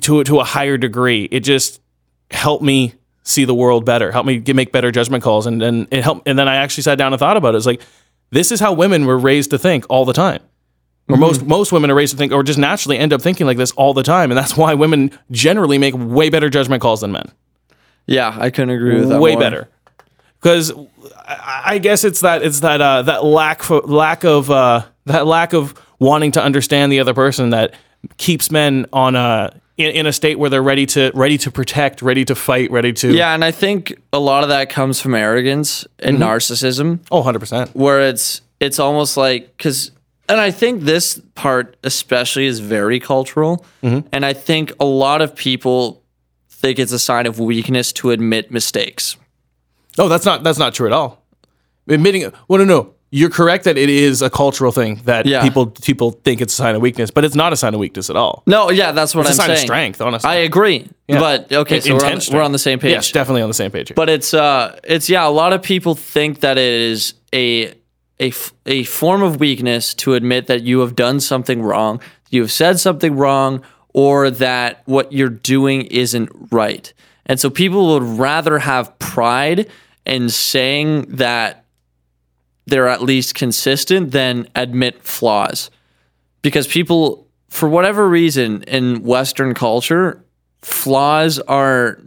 to 0.01 0.23
to 0.25 0.41
a 0.41 0.45
higher 0.45 0.77
degree, 0.77 1.25
it 1.25 1.41
just 1.41 1.81
helped 2.31 2.63
me 2.63 2.95
see 3.23 3.45
the 3.45 3.55
world 3.55 3.85
better, 3.85 4.13
help 4.13 4.27
me 4.27 4.39
get, 4.39 4.57
make 4.57 4.73
better 4.73 4.91
judgment 4.91 5.23
calls, 5.23 5.47
and 5.47 5.61
then 5.61 5.89
it 5.91 6.03
helped. 6.03 6.27
And 6.27 6.39
then 6.39 6.49
I 6.49 6.57
actually 6.57 6.83
sat 6.83 6.99
down 6.99 7.13
and 7.13 7.21
thought 7.21 7.37
about 7.37 7.55
it. 7.55 7.59
It's 7.59 7.67
like 7.67 7.83
this 8.31 8.53
is 8.53 8.61
how 8.61 8.73
women 8.73 9.07
were 9.07 9.19
raised 9.19 9.51
to 9.51 9.59
think 9.59 9.85
all 9.89 10.05
the 10.05 10.13
time. 10.13 10.43
Or 11.09 11.17
most 11.17 11.45
most 11.45 11.73
women 11.73 11.91
are 11.91 11.95
raised 11.95 12.13
to 12.13 12.17
think, 12.17 12.33
or 12.33 12.43
just 12.43 12.59
naturally 12.59 12.97
end 12.97 13.13
up 13.13 13.21
thinking 13.21 13.47
like 13.47 13.59
this 13.59 13.73
all 13.73 13.93
the 13.93 14.03
time, 14.03 14.31
and 14.31 14.39
that's 14.39 14.57
why 14.57 14.75
women 14.75 15.11
generally 15.31 15.77
make 15.77 15.95
way 15.97 16.31
better 16.31 16.49
judgment 16.49 16.81
calls 16.81 17.01
than 17.01 17.13
men 17.13 17.33
yeah, 18.07 18.37
I 18.39 18.51
couldn't 18.51 18.71
agree 18.71 19.01
with 19.01 19.09
that. 19.11 19.21
way 19.21 19.33
more. 19.33 19.41
better 19.41 19.69
because 20.41 20.73
I 21.17 21.63
I 21.65 21.79
guess 21.79 22.05
it's 22.05 22.21
that 22.21 22.43
it's 22.43 22.61
that 22.61 22.81
uh, 22.81 23.03
that 23.03 23.25
lack 23.25 23.63
for, 23.63 23.81
lack 23.81 24.25
of 24.25 24.51
uh, 24.51 24.85
that 25.07 25.27
lack 25.27 25.53
of 25.53 25.75
wanting 25.99 26.33
to 26.33 26.43
understand 26.43 26.91
the 26.91 27.01
other 27.01 27.15
person 27.15 27.51
that 27.51 27.75
keeps 28.17 28.51
men 28.51 28.87
on 28.93 29.15
a 29.15 29.55
in, 29.77 29.91
in 29.93 30.07
a 30.07 30.13
state 30.13 30.39
where 30.39 30.51
they're 30.51 30.63
ready 30.63 30.87
to 30.87 31.11
ready 31.15 31.39
to 31.39 31.51
protect, 31.51 32.03
ready 32.03 32.25
to 32.27 32.35
fight, 32.35 32.71
ready 32.71 32.93
to 32.93 33.13
Yeah, 33.15 33.35
and 33.35 33.45
I 33.45 33.51
think 33.53 33.95
a 34.13 34.19
lot 34.19 34.43
of 34.43 34.49
that 34.51 34.69
comes 34.71 35.01
from 35.01 35.15
arrogance 35.15 35.87
and 35.99 36.19
Mm-hmm. 36.19 36.25
narcissism. 36.29 37.01
oh 37.11 37.19
100 37.19 37.39
percent 37.39 37.71
where 37.75 38.01
it's 38.09 38.41
it's 38.61 38.79
almost 38.79 39.17
like 39.17 39.57
because 39.57 39.91
and 40.29 40.41
i 40.41 40.51
think 40.53 40.83
this 40.83 41.21
part 41.35 41.77
especially 41.83 42.47
is 42.47 42.61
very 42.61 43.01
cultural 43.01 43.65
Mm-hmm. 43.83 44.07
and 44.13 44.25
i 44.25 44.33
think 44.33 44.73
a 44.79 44.85
lot 44.85 45.21
of 45.23 45.35
people 45.35 46.03
think 46.51 46.79
it's 46.79 46.93
a 46.93 46.99
sign 46.99 47.27
of 47.27 47.39
weakness 47.41 47.93
to 47.95 48.11
admit 48.13 48.51
mistakes 48.53 49.17
oh 49.99 50.09
that's 50.09 50.25
not 50.25 50.43
that's 50.45 50.59
not 50.59 50.75
true 50.75 50.87
at 50.87 50.93
all. 50.93 51.19
Admitting 51.89 52.33
well 52.47 52.59
no 52.59 52.65
no 52.65 52.95
you're 53.15 53.29
correct 53.31 53.65
that 53.65 53.77
it 53.77 53.91
is 53.91 54.23
a 54.23 54.31
cultural 54.31 54.73
thing 54.73 55.01
that 55.05 55.27
Yeah. 55.27 55.43
people 55.43 55.67
people 55.67 56.13
think 56.25 56.41
it's 56.41 56.55
a 56.55 56.57
sign 56.57 56.75
of 56.75 56.81
weakness, 56.81 57.11
but 57.11 57.25
it's 57.27 57.35
not 57.35 57.53
a 57.53 57.57
sign 57.57 57.75
of 57.75 57.81
weakness 57.81 58.09
at 58.11 58.17
all. 58.17 58.43
no 58.47 58.71
yeah 58.71 58.91
that's 58.93 59.15
what 59.15 59.27
It's 59.29 59.31
i'm 59.31 59.33
a 59.35 59.37
sign 59.37 59.47
saying 59.49 59.59
of 59.59 59.63
strength, 59.65 60.01
honestly. 60.01 60.31
i 60.31 60.35
agree 60.37 60.89
Yeah. 61.09 61.21
but 61.21 61.53
okay 61.53 61.81
so 61.81 61.95
we're 61.95 62.05
on, 62.07 62.21
we're 62.33 62.43
on 62.43 62.53
the 62.53 62.59
same 62.59 62.79
page 62.79 62.93
Yes, 62.93 63.13
definitely 63.13 63.43
on 63.43 63.49
the 63.51 63.55
same 63.55 63.71
page. 63.71 63.89
here. 63.89 63.95
but 63.95 64.09
it's 64.09 64.33
uh 64.35 64.79
it's 64.83 65.09
yeah 65.11 65.27
a 65.27 65.31
lot 65.31 65.53
of 65.53 65.63
people 65.63 65.95
think 65.95 66.41
that 66.41 66.57
it 66.59 66.73
is 66.93 67.15
a 67.35 67.75
a 68.21 68.33
a 68.67 68.85
form 68.85 69.23
of 69.23 69.39
weakness 69.41 69.95
to 69.95 70.15
admit 70.15 70.47
that 70.47 70.63
you 70.63 70.81
have 70.81 70.95
done 70.97 71.21
something 71.21 71.61
wrong 71.63 72.01
you 72.31 72.41
have 72.41 72.53
said 72.53 72.81
something 72.81 73.15
wrong 73.15 73.61
or 73.93 74.31
that 74.31 74.81
what 74.87 75.13
you're 75.13 75.29
doing 75.29 75.83
isn't 75.83 76.31
right 76.51 76.95
and 77.27 77.39
so 77.39 77.51
people 77.51 77.89
would 77.93 78.03
rather 78.19 78.59
have 78.59 78.99
pride 78.99 79.69
in 80.07 80.29
saying 80.31 81.03
that 81.09 81.62
they're 82.67 82.89
at 82.89 83.03
least 83.03 83.35
consistent 83.35 84.13
than 84.13 84.49
admit 84.55 85.03
flaws 85.03 85.71
because 86.43 86.67
people 86.67 87.27
for 87.49 87.69
whatever 87.69 88.09
reason 88.09 88.63
in 88.65 89.03
western 89.03 89.55
culture 89.55 90.25
flaws 90.63 91.39
are 91.41 91.99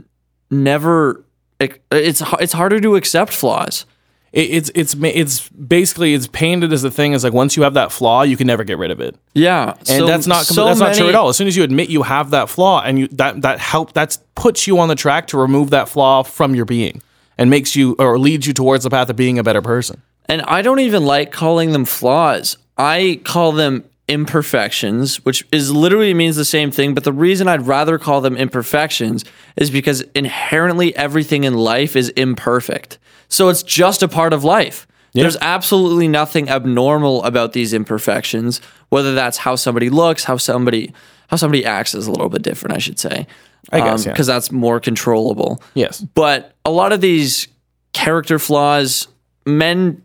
never 0.49 1.25
it's 1.59 2.21
it's 2.39 2.53
harder 2.53 2.79
to 2.79 2.95
accept 2.95 3.33
flaws. 3.33 3.85
it's 4.33 4.69
it's 4.75 4.95
it's 5.01 5.49
basically 5.49 6.13
it's 6.13 6.27
painted 6.27 6.73
as 6.73 6.81
the 6.81 6.91
thing 6.91 7.13
is 7.13 7.23
like 7.23 7.33
once 7.33 7.55
you 7.55 7.63
have 7.63 7.75
that 7.75 7.91
flaw, 7.91 8.23
you 8.23 8.35
can 8.35 8.47
never 8.47 8.63
get 8.63 8.77
rid 8.77 8.91
of 8.91 8.99
it. 8.99 9.15
Yeah, 9.33 9.75
and 9.89 10.07
that's 10.07 10.27
not 10.27 10.45
that's 10.47 10.79
not 10.79 10.95
true 10.95 11.07
at 11.07 11.15
all. 11.15 11.29
As 11.29 11.37
soon 11.37 11.47
as 11.47 11.55
you 11.55 11.63
admit 11.63 11.89
you 11.89 12.03
have 12.03 12.31
that 12.31 12.49
flaw, 12.49 12.81
and 12.81 12.99
you 12.99 13.07
that 13.09 13.41
that 13.43 13.59
help 13.59 13.93
that 13.93 14.17
puts 14.35 14.67
you 14.67 14.79
on 14.79 14.89
the 14.89 14.95
track 14.95 15.27
to 15.27 15.37
remove 15.37 15.69
that 15.69 15.87
flaw 15.87 16.23
from 16.23 16.55
your 16.55 16.65
being, 16.65 17.01
and 17.37 17.49
makes 17.49 17.75
you 17.75 17.95
or 17.97 18.19
leads 18.19 18.45
you 18.45 18.53
towards 18.53 18.83
the 18.83 18.89
path 18.89 19.09
of 19.09 19.15
being 19.15 19.39
a 19.39 19.43
better 19.43 19.61
person. 19.61 20.01
And 20.27 20.41
I 20.43 20.61
don't 20.61 20.79
even 20.79 21.05
like 21.05 21.31
calling 21.31 21.71
them 21.71 21.85
flaws. 21.85 22.57
I 22.77 23.21
call 23.23 23.51
them 23.51 23.83
imperfections, 24.07 25.23
which 25.25 25.45
is 25.51 25.71
literally 25.71 26.13
means 26.13 26.35
the 26.35 26.45
same 26.45 26.71
thing. 26.71 26.93
But 26.93 27.03
the 27.03 27.13
reason 27.13 27.47
I'd 27.47 27.65
rather 27.65 27.97
call 27.97 28.21
them 28.21 28.38
imperfections 28.38 29.25
is 29.55 29.71
because 29.71 30.01
inherently 30.13 30.95
everything 30.95 31.43
in 31.43 31.55
life 31.55 31.95
is 31.95 32.09
imperfect. 32.09 32.99
So 33.29 33.49
it's 33.49 33.63
just 33.63 34.03
a 34.03 34.07
part 34.07 34.33
of 34.33 34.43
life. 34.43 34.88
There's 35.13 35.38
absolutely 35.38 36.09
nothing 36.09 36.49
abnormal 36.49 37.23
about 37.23 37.53
these 37.53 37.73
imperfections, 37.73 38.59
whether 38.89 39.15
that's 39.15 39.38
how 39.38 39.55
somebody 39.55 39.89
looks, 39.89 40.25
how 40.25 40.35
somebody 40.38 40.93
how 41.29 41.38
somebody 41.38 41.65
acts 41.65 41.95
is 41.95 42.05
a 42.05 42.11
little 42.11 42.29
bit 42.29 42.43
different, 42.43 42.75
I 42.75 42.79
should 42.79 42.99
say. 42.99 43.25
I 43.71 43.79
guess, 43.79 44.01
um, 44.01 44.09
yeah. 44.09 44.13
because 44.13 44.27
that's 44.27 44.51
more 44.51 44.79
controllable. 44.79 45.61
Yes. 45.73 46.01
But 46.01 46.53
a 46.65 46.69
lot 46.69 46.91
of 46.91 47.01
these 47.01 47.47
character 47.93 48.38
flaws, 48.38 49.07
men 49.45 50.03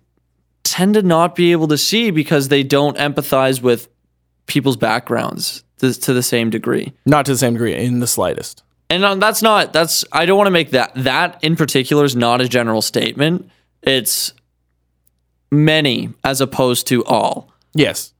tend 0.64 0.94
to 0.94 1.02
not 1.02 1.34
be 1.34 1.52
able 1.52 1.68
to 1.68 1.78
see 1.78 2.10
because 2.10 2.48
they 2.48 2.62
don't 2.62 2.96
empathize 2.96 3.62
with 3.62 3.88
people's 4.46 4.76
backgrounds 4.76 5.64
to, 5.78 5.94
to 5.94 6.12
the 6.12 6.22
same 6.22 6.50
degree. 6.50 6.92
Not 7.06 7.26
to 7.26 7.32
the 7.32 7.38
same 7.38 7.54
degree 7.54 7.74
in 7.74 8.00
the 8.00 8.06
slightest. 8.06 8.62
And 8.88 9.04
um, 9.04 9.20
that's 9.20 9.42
not, 9.42 9.72
that's, 9.72 10.04
I 10.12 10.26
don't 10.26 10.36
want 10.36 10.48
to 10.48 10.52
make 10.52 10.70
that, 10.70 10.92
that 10.96 11.38
in 11.42 11.56
particular 11.56 12.04
is 12.04 12.16
not 12.16 12.40
a 12.40 12.48
general 12.48 12.82
statement. 12.82 13.48
It's 13.82 14.32
many 15.50 16.10
as 16.24 16.40
opposed 16.40 16.88
to 16.88 17.04
all. 17.04 17.52
Yes. 17.72 18.12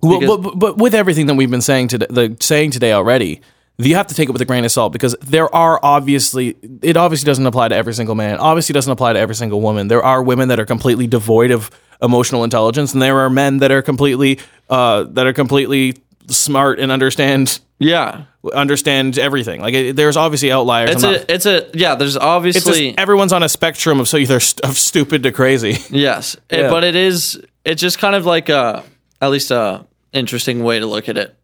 Well, 0.00 0.38
but, 0.38 0.58
but 0.58 0.76
with 0.76 0.94
everything 0.94 1.26
that 1.26 1.34
we've 1.34 1.50
been 1.50 1.60
saying 1.60 1.88
today, 1.88 2.06
the, 2.08 2.36
saying 2.40 2.70
today 2.70 2.92
already, 2.92 3.40
you 3.78 3.94
have 3.96 4.06
to 4.06 4.14
take 4.14 4.28
it 4.28 4.32
with 4.32 4.40
a 4.40 4.44
grain 4.44 4.64
of 4.64 4.70
salt 4.70 4.92
because 4.92 5.16
there 5.20 5.52
are 5.54 5.80
obviously 5.82 6.56
it 6.82 6.96
obviously 6.96 7.26
doesn't 7.26 7.46
apply 7.46 7.68
to 7.68 7.74
every 7.74 7.94
single 7.94 8.14
man. 8.14 8.38
Obviously 8.38 8.72
doesn't 8.72 8.92
apply 8.92 9.14
to 9.14 9.18
every 9.18 9.34
single 9.34 9.60
woman. 9.60 9.88
There 9.88 10.02
are 10.02 10.22
women 10.22 10.48
that 10.48 10.60
are 10.60 10.66
completely 10.66 11.06
devoid 11.06 11.50
of 11.50 11.70
emotional 12.02 12.44
intelligence, 12.44 12.92
and 12.92 13.02
there 13.02 13.18
are 13.20 13.30
men 13.30 13.58
that 13.58 13.70
are 13.72 13.82
completely 13.82 14.38
uh, 14.70 15.04
that 15.10 15.26
are 15.26 15.32
completely 15.32 15.96
smart 16.28 16.78
and 16.80 16.90
understand 16.92 17.58
Yeah. 17.78 18.22
understand 18.54 19.18
everything. 19.18 19.60
Like 19.60 19.74
it, 19.74 19.96
there's 19.96 20.16
obviously 20.16 20.50
outliers. 20.52 20.90
It's 20.90 21.04
I'm 21.04 21.12
not- 21.12 21.20
a, 21.22 21.34
it's 21.34 21.46
a, 21.46 21.68
yeah, 21.74 21.94
there's 21.96 22.16
it's 22.16 22.24
obviously, 22.24 22.88
just 22.90 22.98
everyone's 22.98 23.32
on 23.32 23.42
a 23.42 23.48
spectrum 23.48 24.00
of 24.00 24.08
so 24.08 24.16
either 24.16 24.40
st- 24.40 24.64
of 24.64 24.78
stupid 24.78 25.22
to 25.24 25.32
crazy. 25.32 25.76
yes. 25.90 26.36
It- 26.48 26.70
but 26.70 26.82
it 26.84 26.96
is, 26.96 27.40
it's 27.64 27.80
just 27.82 27.98
kind 27.98 28.14
of 28.14 28.24
like 28.24 28.48
a, 28.48 28.82
at 29.20 29.30
least 29.30 29.50
a 29.50 29.84
interesting 30.12 30.62
way 30.62 30.78
to 30.78 30.86
look 30.86 31.08
at 31.08 31.18
it. 31.18 31.36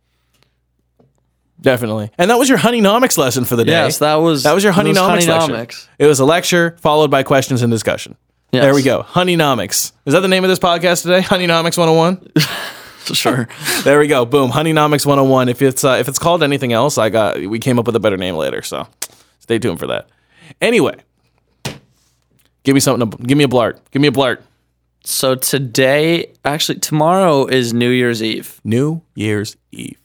Definitely. 1.61 2.11
And 2.19 2.31
that 2.31 2.39
was 2.39 2.49
your 2.49 2.59
honeynomics 2.59 3.19
lesson 3.19 3.45
for 3.45 3.57
the 3.57 3.65
day. 3.65 3.73
Yes, 3.73 3.99
that 3.99 4.15
was 4.17 4.45
That 4.45 4.55
was 4.55 4.65
your 4.65 4.73
honeynomics, 4.73 5.27
lecture. 5.27 5.53
honeynomics. 5.53 5.89
It 5.99 6.07
was 6.07 6.21
a 6.21 6.25
lecture 6.25 6.77
followed 6.81 7.11
by 7.11 7.23
questions 7.23 7.63
and 7.63 7.71
discussion. 7.71 8.17
Yes. 8.53 8.63
There 8.65 8.75
we 8.75 8.83
go. 8.83 9.03
Honeynomics. 9.03 9.93
Is 10.07 10.15
that 10.15 10.21
the 10.21 10.29
name 10.29 10.43
of 10.43 10.51
this 10.51 10.59
podcast 10.59 11.03
today? 11.03 11.21
Honeynomics 11.21 11.79
101? 11.79 12.33
Sure. 13.15 13.49
there 13.83 13.99
we 13.99 14.07
go. 14.07 14.25
Boom. 14.25 14.51
Honeynomics 14.51 15.05
101. 15.07 15.49
If 15.49 15.63
it's 15.63 15.85
uh, 15.85 15.97
if 15.99 16.07
it's 16.07 16.19
called 16.19 16.43
anything 16.43 16.73
else, 16.73 16.99
I 16.99 17.09
got 17.09 17.39
we 17.39 17.59
came 17.59 17.79
up 17.79 17.87
with 17.87 17.97
a 17.97 18.01
better 18.01 18.17
name 18.17 18.37
later, 18.37 18.63
so 18.63 18.87
stay 19.41 19.59
tuned 19.59 19.81
for 19.81 19.87
that. 19.89 20.09
Anyway, 20.61 20.97
give 22.63 22.75
me 22.75 22.81
something 22.81 23.11
to, 23.11 23.17
give 23.25 23.39
me 23.39 23.45
a 23.45 23.49
blart. 23.49 23.79
Give 23.91 24.03
me 24.03 24.09
a 24.09 24.13
blart. 24.13 24.43
So 25.03 25.35
today, 25.35 26.31
actually, 26.45 26.79
tomorrow 26.79 27.47
is 27.47 27.73
New 27.73 27.89
Year's 27.91 28.23
Eve, 28.23 28.61
New 28.65 29.03
Year's 29.15 29.57
Eve. 29.73 30.00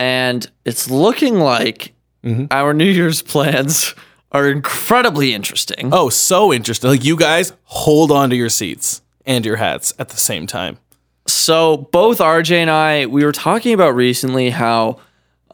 And 0.00 0.50
it's 0.64 0.90
looking 0.90 1.38
like 1.38 1.94
Mm-hmm. 2.22 2.44
our 2.50 2.74
New 2.74 2.84
Year's 2.84 3.22
plans 3.22 3.94
are 4.30 4.46
incredibly 4.50 5.32
interesting. 5.32 5.88
Oh, 5.90 6.10
so 6.10 6.52
interesting. 6.52 6.90
Like 6.90 7.02
you 7.02 7.16
guys 7.16 7.54
hold 7.64 8.10
on 8.12 8.28
to 8.28 8.36
your 8.36 8.50
seats 8.50 9.00
and 9.24 9.46
your 9.46 9.56
hats 9.56 9.94
at 9.98 10.10
the 10.10 10.18
same 10.18 10.46
time. 10.46 10.76
So 11.26 11.78
both 11.92 12.18
RJ 12.18 12.56
and 12.56 12.70
I, 12.70 13.06
we 13.06 13.24
were 13.24 13.32
talking 13.32 13.72
about 13.72 13.94
recently 13.94 14.50
how, 14.50 14.98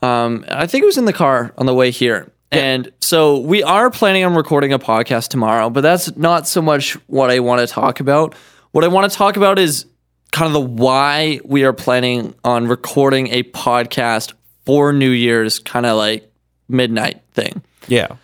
um, 0.03 0.45
I 0.49 0.67
think 0.67 0.83
it 0.83 0.87
was 0.87 0.99
in 0.99 1.05
the 1.05 1.13
car 1.13 1.53
on 1.57 1.67
the 1.67 1.75
way 1.75 1.93
here. 1.93 2.33
And 2.51 2.91
so 3.01 3.39
we 3.39 3.63
are 3.63 3.89
planning 3.89 4.25
on 4.25 4.35
recording 4.35 4.73
a 4.73 4.79
podcast 4.81 5.29
tomorrow, 5.29 5.71
but 5.71 5.83
that's 5.83 6.17
not 6.17 6.49
so 6.49 6.61
much 6.61 6.95
what 7.07 7.31
I 7.31 7.39
want 7.39 7.61
to 7.61 7.73
talk 7.73 8.01
about. 8.01 8.35
What 8.73 8.83
I 8.83 8.89
want 8.89 9.09
to 9.09 9.17
talk 9.17 9.37
about 9.37 9.61
is 9.61 9.87
kind 10.33 10.49
of 10.49 10.53
the 10.53 10.61
why 10.69 11.39
we 11.45 11.65
are 11.65 11.73
planning 11.73 12.35
on 12.43 12.67
recording 12.67 13.29
a 13.29 13.45
podcast 13.45 14.33
for 14.67 14.93
New 14.93 15.11
Year's, 15.11 15.59
kind 15.59 15.87
of 15.87 15.97
like 15.97 16.31
midnight 16.69 17.23
thing. 17.33 17.63
Yeah. 17.89 18.17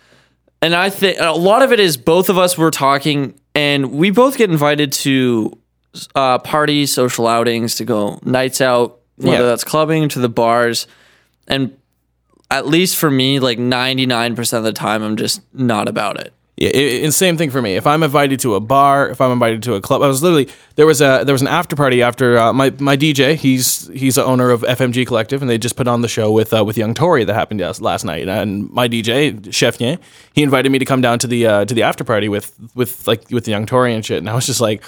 And 0.61 0.75
I 0.75 0.89
think 0.89 1.17
a 1.19 1.31
lot 1.31 1.61
of 1.63 1.71
it 1.71 1.79
is 1.79 1.97
both 1.97 2.29
of 2.29 2.37
us 2.37 2.57
were 2.57 2.71
talking, 2.71 3.39
and 3.55 3.91
we 3.93 4.11
both 4.11 4.37
get 4.37 4.49
invited 4.51 4.91
to 4.93 5.57
uh, 6.15 6.39
parties, 6.39 6.93
social 6.93 7.27
outings, 7.27 7.75
to 7.75 7.85
go 7.85 8.19
nights 8.23 8.61
out, 8.61 8.99
whether 9.17 9.37
Yeah. 9.37 9.41
that's 9.43 9.63
clubbing 9.63 10.09
to 10.09 10.19
the 10.19 10.29
bars. 10.29 10.87
And 11.47 11.77
at 12.49 12.65
least 12.67 12.97
for 12.97 13.09
me, 13.11 13.39
like 13.39 13.57
99% 13.59 14.53
of 14.57 14.63
the 14.63 14.73
time, 14.73 15.03
I'm 15.03 15.17
just 15.17 15.41
not 15.53 15.87
about 15.87 16.19
it. 16.19 16.33
Yeah, 16.55 16.69
it, 16.69 17.11
same 17.13 17.35
thing 17.35 17.49
for 17.49 17.63
me. 17.63 17.75
If 17.75 17.87
I'm 17.87 18.03
invited 18.03 18.39
to 18.41 18.53
a 18.53 18.59
bar, 18.59 19.09
if 19.09 19.19
I'm 19.19 19.31
invited 19.31 19.63
to 19.63 19.73
a 19.73 19.81
club, 19.81 20.03
I 20.03 20.07
was 20.07 20.21
literally 20.21 20.49
there 20.75 20.85
was 20.85 21.01
a 21.01 21.23
there 21.25 21.33
was 21.33 21.41
an 21.41 21.47
after 21.47 21.75
party 21.75 22.03
after 22.03 22.37
uh, 22.37 22.53
my 22.53 22.71
my 22.77 22.95
DJ. 22.95 23.35
He's 23.35 23.87
he's 23.87 24.15
the 24.15 24.23
owner 24.23 24.51
of 24.51 24.61
FMG 24.61 25.07
Collective, 25.07 25.41
and 25.41 25.49
they 25.49 25.57
just 25.57 25.75
put 25.75 25.87
on 25.87 26.01
the 26.01 26.07
show 26.07 26.31
with 26.31 26.53
uh, 26.53 26.63
with 26.63 26.77
Young 26.77 26.93
Tory 26.93 27.23
that 27.23 27.33
happened 27.33 27.59
last, 27.59 27.81
last 27.81 28.05
night. 28.05 28.27
And 28.27 28.69
my 28.69 28.87
DJ 28.87 29.51
Chef 29.51 29.79
Nye, 29.79 29.97
he 30.33 30.43
invited 30.43 30.71
me 30.71 30.77
to 30.77 30.85
come 30.85 31.01
down 31.01 31.17
to 31.19 31.27
the 31.27 31.47
uh, 31.47 31.65
to 31.65 31.73
the 31.73 31.81
after 31.81 32.03
party 32.03 32.29
with 32.29 32.53
with 32.75 33.07
like 33.07 33.31
with 33.31 33.45
the 33.45 33.51
Young 33.51 33.65
Tory 33.65 33.95
and 33.95 34.05
shit. 34.05 34.19
And 34.19 34.29
I 34.29 34.35
was 34.35 34.45
just 34.45 34.61
like, 34.61 34.83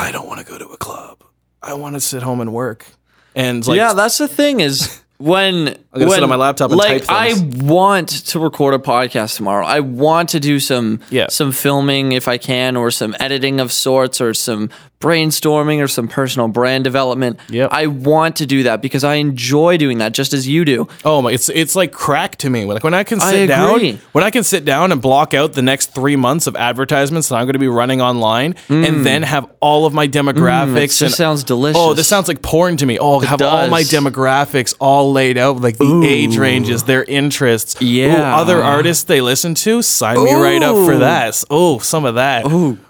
I 0.00 0.12
don't 0.12 0.28
want 0.28 0.46
to 0.46 0.46
go 0.46 0.58
to 0.58 0.66
a 0.68 0.76
club. 0.76 1.24
I 1.60 1.74
want 1.74 1.96
to 1.96 2.00
sit 2.00 2.22
home 2.22 2.40
and 2.40 2.52
work. 2.52 2.86
And 3.34 3.66
like, 3.66 3.76
yeah, 3.76 3.94
that's 3.94 4.18
the 4.18 4.28
thing 4.28 4.60
is 4.60 5.02
when 5.18 5.76
I'm 5.96 6.00
gonna 6.00 6.10
when, 6.10 6.16
sit 6.16 6.22
on 6.22 6.28
my 6.28 6.36
laptop 6.36 6.70
and 6.70 6.78
like 6.78 7.04
type 7.04 7.10
I 7.10 7.34
want 7.64 8.08
to 8.26 8.38
record 8.38 8.74
a 8.74 8.78
podcast 8.78 9.36
tomorrow. 9.36 9.64
I 9.66 9.80
want 9.80 10.28
to 10.30 10.40
do 10.40 10.60
some 10.60 11.00
Yeah. 11.10 11.26
some 11.28 11.52
filming 11.52 12.12
if 12.12 12.28
I 12.28 12.38
can, 12.38 12.76
or 12.76 12.90
some 12.90 13.14
editing 13.18 13.60
of 13.60 13.72
sorts, 13.72 14.20
or 14.20 14.34
some 14.34 14.70
brainstorming, 15.00 15.82
or 15.82 15.88
some 15.88 16.08
personal 16.08 16.48
brand 16.48 16.82
development. 16.84 17.38
Yep. 17.50 17.70
I 17.70 17.86
want 17.86 18.36
to 18.36 18.46
do 18.46 18.62
that 18.64 18.80
because 18.82 19.04
I 19.04 19.16
enjoy 19.16 19.76
doing 19.76 19.98
that, 19.98 20.12
just 20.12 20.32
as 20.32 20.48
you 20.48 20.64
do. 20.64 20.88
Oh 21.04 21.22
my! 21.22 21.32
It's 21.32 21.48
it's 21.48 21.76
like 21.76 21.92
crack 21.92 22.36
to 22.36 22.50
me. 22.50 22.64
Like 22.64 22.82
when 22.82 22.94
I 22.94 23.04
can 23.04 23.20
I 23.20 23.30
sit 23.30 23.50
agree. 23.50 23.92
down, 23.92 24.00
when 24.12 24.24
I 24.24 24.30
can 24.30 24.42
sit 24.42 24.64
down 24.64 24.92
and 24.92 25.00
block 25.00 25.34
out 25.34 25.52
the 25.52 25.62
next 25.62 25.94
three 25.94 26.16
months 26.16 26.46
of 26.46 26.56
advertisements 26.56 27.28
that 27.28 27.36
I'm 27.36 27.44
going 27.44 27.54
to 27.54 27.58
be 27.58 27.68
running 27.68 28.00
online, 28.00 28.54
and 28.68 29.04
then 29.06 29.22
have 29.22 29.50
all 29.60 29.86
of 29.86 29.92
my 29.92 30.08
demographics. 30.08 30.66
Mm. 30.66 31.02
it 31.02 31.02
and, 31.02 31.14
sounds 31.14 31.44
delicious. 31.44 31.80
Oh, 31.80 31.94
this 31.94 32.08
sounds 32.08 32.28
like 32.28 32.42
porn 32.42 32.76
to 32.78 32.86
me. 32.86 32.98
Oh, 32.98 33.20
have 33.20 33.40
all 33.42 33.68
my 33.68 33.82
demographics 33.82 34.74
all 34.80 35.12
laid 35.12 35.38
out, 35.38 35.60
like 35.60 35.78
the 35.88 36.06
age 36.06 36.36
ranges, 36.36 36.84
their 36.84 37.04
interests. 37.04 37.80
Yeah. 37.80 38.32
Ooh, 38.32 38.40
other 38.40 38.62
artists 38.62 39.04
they 39.04 39.20
listen 39.20 39.54
to. 39.56 39.82
Sign 39.82 40.22
me 40.22 40.32
right 40.34 40.62
up 40.62 40.74
for 40.86 40.98
that. 40.98 41.42
Oh, 41.50 41.78
some 41.78 42.04
of 42.04 42.16
that. 42.16 42.44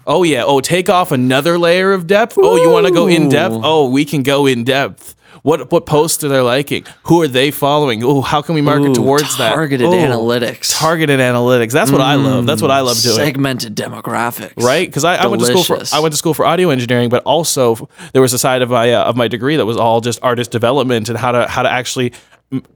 Oh 0.07 0.23
yeah. 0.23 0.45
Oh, 0.45 0.61
take 0.61 0.89
off 0.89 1.13
another 1.13 1.59
layer 1.59 1.93
of 1.93 2.07
depth. 2.07 2.35
Oh, 2.39 2.57
you 2.57 2.71
want 2.71 2.87
to 2.87 2.93
go 2.93 3.07
in 3.07 3.29
depth? 3.29 3.55
Oh, 3.59 3.89
we 3.89 4.05
can 4.05 4.23
go 4.23 4.47
in 4.47 4.65
depth. 4.65 5.15
What 5.43 5.71
what 5.71 5.87
posts 5.87 6.25
are 6.25 6.29
they 6.29 6.41
liking? 6.41 6.85
Who 7.05 7.23
are 7.23 7.29
they 7.29 7.53
following? 7.53 8.03
Oh, 8.03 8.21
how 8.21 8.43
can 8.43 8.57
we 8.57 8.63
market 8.63 8.89
Ooh, 8.89 8.95
towards 8.95 9.39
that? 9.39 9.55
targeted 9.55 9.87
analytics. 9.87 10.77
Targeted 10.77 11.21
analytics. 11.21 11.71
That's 11.71 11.93
what 11.93 12.01
I 12.01 12.17
love. 12.17 12.47
That's 12.47 12.61
what 12.63 12.73
I 12.73 12.81
love 12.81 12.97
doing. 13.01 13.15
segmented 13.15 13.77
demographics, 13.77 14.61
Right, 14.61 14.89
because 14.89 15.05
I, 15.05 15.15
I 15.15 15.27
went 15.27 15.43
to 15.43 15.47
school 15.47 15.63
for 15.63 15.81
I 15.95 16.01
went 16.01 16.15
to 16.15 16.19
school 16.19 16.35
for 16.35 16.45
audio 16.45 16.71
engineering, 16.71 17.11
but 17.11 17.23
also 17.23 17.89
there 18.13 18.23
was 18.23 18.33
a 18.33 18.41
side 18.41 18.63
of 18.63 18.71
my 18.71 18.93
uh, 18.93 19.05
of 19.05 19.15
my 19.17 19.29
degree 19.29 19.55
that 19.57 19.67
was 19.67 19.77
all 19.77 20.01
just 20.01 20.19
artist 20.21 20.51
development 20.51 21.09
and 21.09 21.17
how 21.17 21.31
to 21.31 21.47
how 21.47 21.63
to 21.63 21.71
actually 21.71 22.11
mm, 22.11 22.17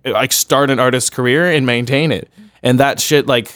like 0.04 0.32
start 0.32 0.70
an 0.70 0.78
artist's 0.80 1.10
career 1.10 1.50
and 1.50 1.64
maintain 1.66 2.12
it. 2.12 2.28
And 2.62 2.80
that 2.80 3.00
shit, 3.00 3.26
like 3.26 3.50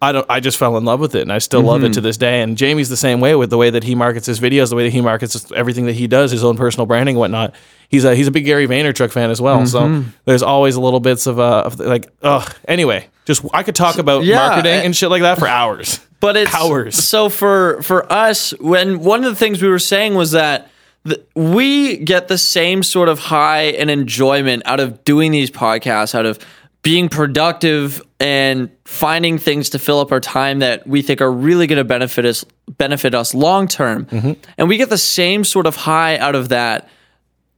I 0.00 0.12
don't, 0.12 0.26
I 0.28 0.40
just 0.40 0.58
fell 0.58 0.76
in 0.76 0.84
love 0.84 1.00
with 1.00 1.14
it, 1.14 1.22
and 1.22 1.32
I 1.32 1.38
still 1.38 1.62
love 1.62 1.82
it 1.82 1.86
Mm-hmm. 1.86 1.92
to 1.92 2.00
this 2.02 2.16
day. 2.18 2.42
And 2.42 2.56
Jamie's 2.56 2.88
the 2.90 2.96
same 2.98 3.20
way 3.20 3.34
with 3.34 3.48
the 3.50 3.56
way 3.56 3.70
that 3.70 3.82
he 3.82 3.94
markets 3.94 4.26
his 4.26 4.40
videos, 4.40 4.68
the 4.70 4.76
way 4.76 4.84
that 4.84 4.92
he 4.92 5.00
markets 5.00 5.50
everything 5.52 5.86
that 5.86 5.94
he 5.94 6.06
does, 6.06 6.30
his 6.30 6.44
own 6.44 6.56
personal 6.56 6.84
branding, 6.86 7.14
and 7.16 7.20
whatnot. 7.20 7.54
He's 7.88 8.04
a 8.04 8.14
he's 8.14 8.26
a 8.26 8.30
big 8.30 8.44
Gary 8.44 8.66
Vaynerchuk 8.66 9.10
fan 9.10 9.30
as 9.30 9.40
well. 9.40 9.58
Mm-hmm. 9.60 10.02
So 10.04 10.12
there's 10.26 10.42
always 10.42 10.76
a 10.76 10.80
little 10.80 11.00
bits 11.00 11.26
of 11.26 11.38
uh 11.38 11.62
of 11.66 11.78
like 11.80 12.10
ugh. 12.22 12.54
Anyway, 12.68 13.08
just 13.24 13.44
I 13.54 13.62
could 13.62 13.74
talk 13.74 13.96
about 13.98 14.24
yeah, 14.24 14.36
marketing 14.36 14.72
and- 14.72 14.84
and 14.86 14.96
shit 14.96 15.08
like 15.10 15.22
that 15.22 15.38
for 15.38 15.48
hours. 15.48 16.00
but 16.20 16.36
it's 16.36 16.54
Hours. 16.54 16.94
So 17.02 17.28
for 17.28 17.80
for 17.82 18.10
us, 18.12 18.50
when 18.60 19.00
one 19.00 19.24
of 19.24 19.30
the 19.30 19.36
things 19.36 19.62
we 19.62 19.68
were 19.68 19.78
saying 19.78 20.14
was 20.14 20.32
that 20.32 20.68
th- 21.06 21.20
we 21.34 21.96
get 21.98 22.28
the 22.28 22.38
same 22.38 22.82
sort 22.82 23.08
of 23.08 23.18
high 23.18 23.64
and 23.64 23.90
enjoyment 23.90 24.62
out 24.66 24.80
of 24.80 25.04
doing 25.04 25.32
these 25.32 25.50
podcasts, 25.50 26.14
out 26.14 26.26
of 26.26 26.38
being 26.82 27.08
productive 27.08 28.00
and 28.20 28.70
finding 28.84 29.38
things 29.38 29.70
to 29.70 29.78
fill 29.78 29.98
up 29.98 30.12
our 30.12 30.20
time 30.20 30.60
that 30.60 30.86
we 30.86 31.02
think 31.02 31.20
are 31.20 31.32
really 31.32 31.66
going 31.66 31.78
to 31.78 31.84
benefit 31.84 32.24
us 32.24 32.44
benefit 32.78 33.14
us 33.14 33.34
long 33.34 33.66
term. 33.66 34.06
Mm-hmm. 34.06 34.32
And 34.58 34.68
we 34.68 34.76
get 34.76 34.88
the 34.88 34.98
same 34.98 35.42
sort 35.44 35.66
of 35.66 35.76
high 35.76 36.16
out 36.18 36.34
of 36.34 36.50
that 36.50 36.88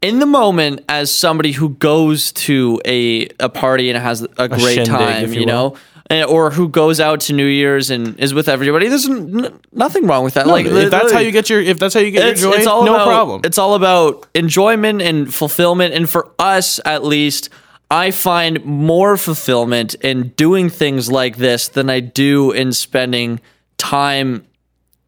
in 0.01 0.21
the 0.21 0.27
moment 0.27 0.85
as 0.89 1.13
somebody 1.13 1.53
who 1.53 1.71
goes 1.71 2.33
to 2.33 2.81
a, 2.85 3.29
a 3.41 3.49
party 3.49 3.91
and 3.91 3.99
has 3.99 4.23
a 4.39 4.49
great 4.49 4.75
shindig, 4.75 4.87
time, 4.87 5.33
you, 5.33 5.41
you 5.41 5.47
know, 5.47 5.77
or 6.11 6.51
who 6.51 6.69
goes 6.69 7.01
out 7.01 7.21
to 7.21 7.33
New 7.33 7.47
Year's 7.47 7.91
and 7.91 8.19
is 8.19 8.33
with 8.33 8.49
everybody. 8.49 8.89
There's 8.89 9.09
n- 9.09 9.61
nothing 9.73 10.07
wrong 10.07 10.25
with 10.25 10.35
that. 10.35 10.47
like 10.47 10.67
if 10.67 10.91
that's 10.91 11.13
how 11.13 11.19
you 11.19 11.31
get 11.31 11.51
your 11.51 11.61
if 11.61 11.79
that's 11.79 11.95
how 11.95 12.01
you 12.01 12.11
get 12.11 12.27
it's, 12.29 12.43
your 12.43 12.53
joy, 12.53 12.59
it's 12.59 12.67
all 12.67 12.85
no 12.85 12.95
about, 12.95 13.07
problem. 13.07 13.41
It's 13.45 13.59
all 13.59 13.75
about 13.75 14.27
enjoyment 14.35 15.03
and 15.03 15.33
fulfillment. 15.33 15.95
And 15.95 16.09
for 16.09 16.31
us, 16.39 16.81
at 16.85 17.05
least, 17.05 17.51
I 17.91 18.11
find 18.11 18.65
more 18.65 19.17
fulfillment 19.17 19.95
in 19.97 20.29
doing 20.29 20.71
things 20.71 21.11
like 21.11 21.37
this 21.37 21.69
than 21.69 21.91
I 21.91 22.01
do 22.01 22.53
in 22.53 22.73
spending 22.73 23.41
time 23.77 24.47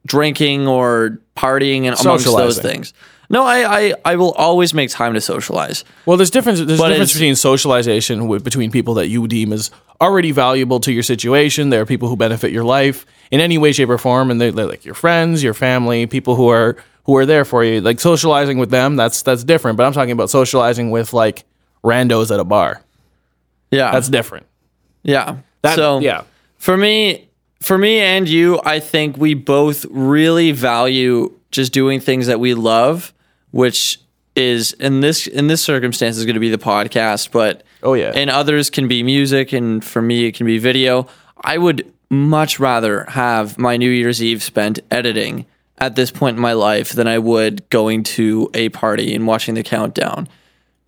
drinking 0.07 0.67
or 0.67 1.21
partying 1.37 1.85
and 1.85 1.99
amongst 1.99 2.25
those 2.25 2.59
things. 2.59 2.93
No, 3.33 3.45
I, 3.45 3.79
I, 3.87 3.95
I 4.05 4.17
will 4.17 4.33
always 4.33 4.75
make 4.75 4.91
time 4.91 5.15
to 5.15 5.21
socialize. 5.21 5.85
Well, 6.05 6.17
there's 6.17 6.31
difference. 6.31 6.59
There's 6.59 6.79
a 6.79 6.83
But 6.83 6.89
difference 6.89 7.11
it's- 7.13 7.15
between 7.15 7.37
socialization 7.37 8.27
with, 8.27 8.43
between 8.45 8.71
people 8.73 8.95
that 8.95 9.07
you 9.09 9.27
deem 9.29 9.53
as 9.53 9.71
already 10.01 10.33
valuable 10.33 10.81
to 10.81 10.93
your 10.93 11.05
situation. 11.05 11.71
There 11.71 11.81
are 11.81 11.87
people 11.87 12.09
who 12.09 12.17
benefit 12.17 12.51
your 12.51 12.65
life 12.65 13.07
in 13.31 13.41
any 13.41 13.57
way, 13.57 13.71
shape, 13.73 13.89
or 13.89 13.99
form, 13.99 14.31
and 14.33 14.41
they're, 14.41 14.51
they're 14.51 14.67
like 14.67 14.85
your 14.85 14.95
friends, 14.97 15.43
your 15.45 15.55
family, 15.55 16.07
people 16.07 16.35
who 16.35 16.49
are 16.49 16.77
who 17.05 17.17
are 17.17 17.25
there 17.25 17.45
for 17.45 17.63
you. 17.65 17.81
Like 17.81 18.01
socializing 18.01 18.59
with 18.59 18.71
them, 18.71 18.97
that's 18.97 19.23
that's 19.23 19.45
different. 19.45 19.77
But 19.77 19.87
I'm 19.87 19.93
talking 19.93 20.11
about 20.13 20.29
socializing 20.31 20.91
with 20.91 21.13
like 21.13 21.45
randos 21.85 22.33
at 22.35 22.41
a 22.41 22.45
bar. 22.45 22.83
Yeah. 23.71 23.93
That's 23.93 24.09
different. 24.09 24.47
yeah. 25.05 25.37
That, 25.63 25.77
so 25.77 26.01
yeah, 26.01 26.23
For 26.59 26.77
me, 26.77 27.29
for 27.61 27.77
me 27.79 28.01
and 28.01 28.29
you, 28.29 28.61
I 28.65 28.81
think 28.81 29.17
we 29.19 29.35
both 29.35 29.85
really 29.91 30.53
value 30.53 31.33
just 31.51 31.73
doing 31.73 32.01
things 32.01 32.27
that 32.29 32.41
we 32.41 32.55
love, 32.55 33.13
which 33.51 34.01
is 34.37 34.73
in 34.75 35.01
this 35.01 35.27
in 35.27 35.47
this 35.49 35.63
circumstance 35.63 36.17
is 36.17 36.25
going 36.25 36.35
to 36.35 36.41
be 36.41 36.51
the 36.51 36.59
podcast, 36.59 37.31
but 37.33 37.63
Oh, 37.83 37.95
yeah. 37.95 38.13
and 38.15 38.31
others 38.31 38.71
can 38.71 38.89
be 38.89 39.03
music, 39.03 39.53
and 39.53 39.85
for 39.85 40.01
me 40.03 40.27
it 40.27 40.35
can 40.35 40.47
be 40.47 40.59
video. 40.59 41.07
I 41.43 41.59
would 41.59 41.93
much 42.11 42.59
rather 42.61 43.05
have 43.09 43.59
my 43.59 43.77
New 43.77 43.91
Year's 43.91 44.23
Eve 44.23 44.43
spent 44.43 44.79
editing 44.91 45.47
at 45.79 45.97
this 45.97 46.11
point 46.11 46.37
in 46.37 46.43
my 46.43 46.53
life 46.53 46.93
than 46.93 47.07
I 47.09 47.19
would 47.19 47.69
going 47.71 48.03
to 48.03 48.51
a 48.55 48.69
party 48.71 49.15
and 49.15 49.27
watching 49.27 49.55
the 49.55 49.63
countdown. 49.63 50.29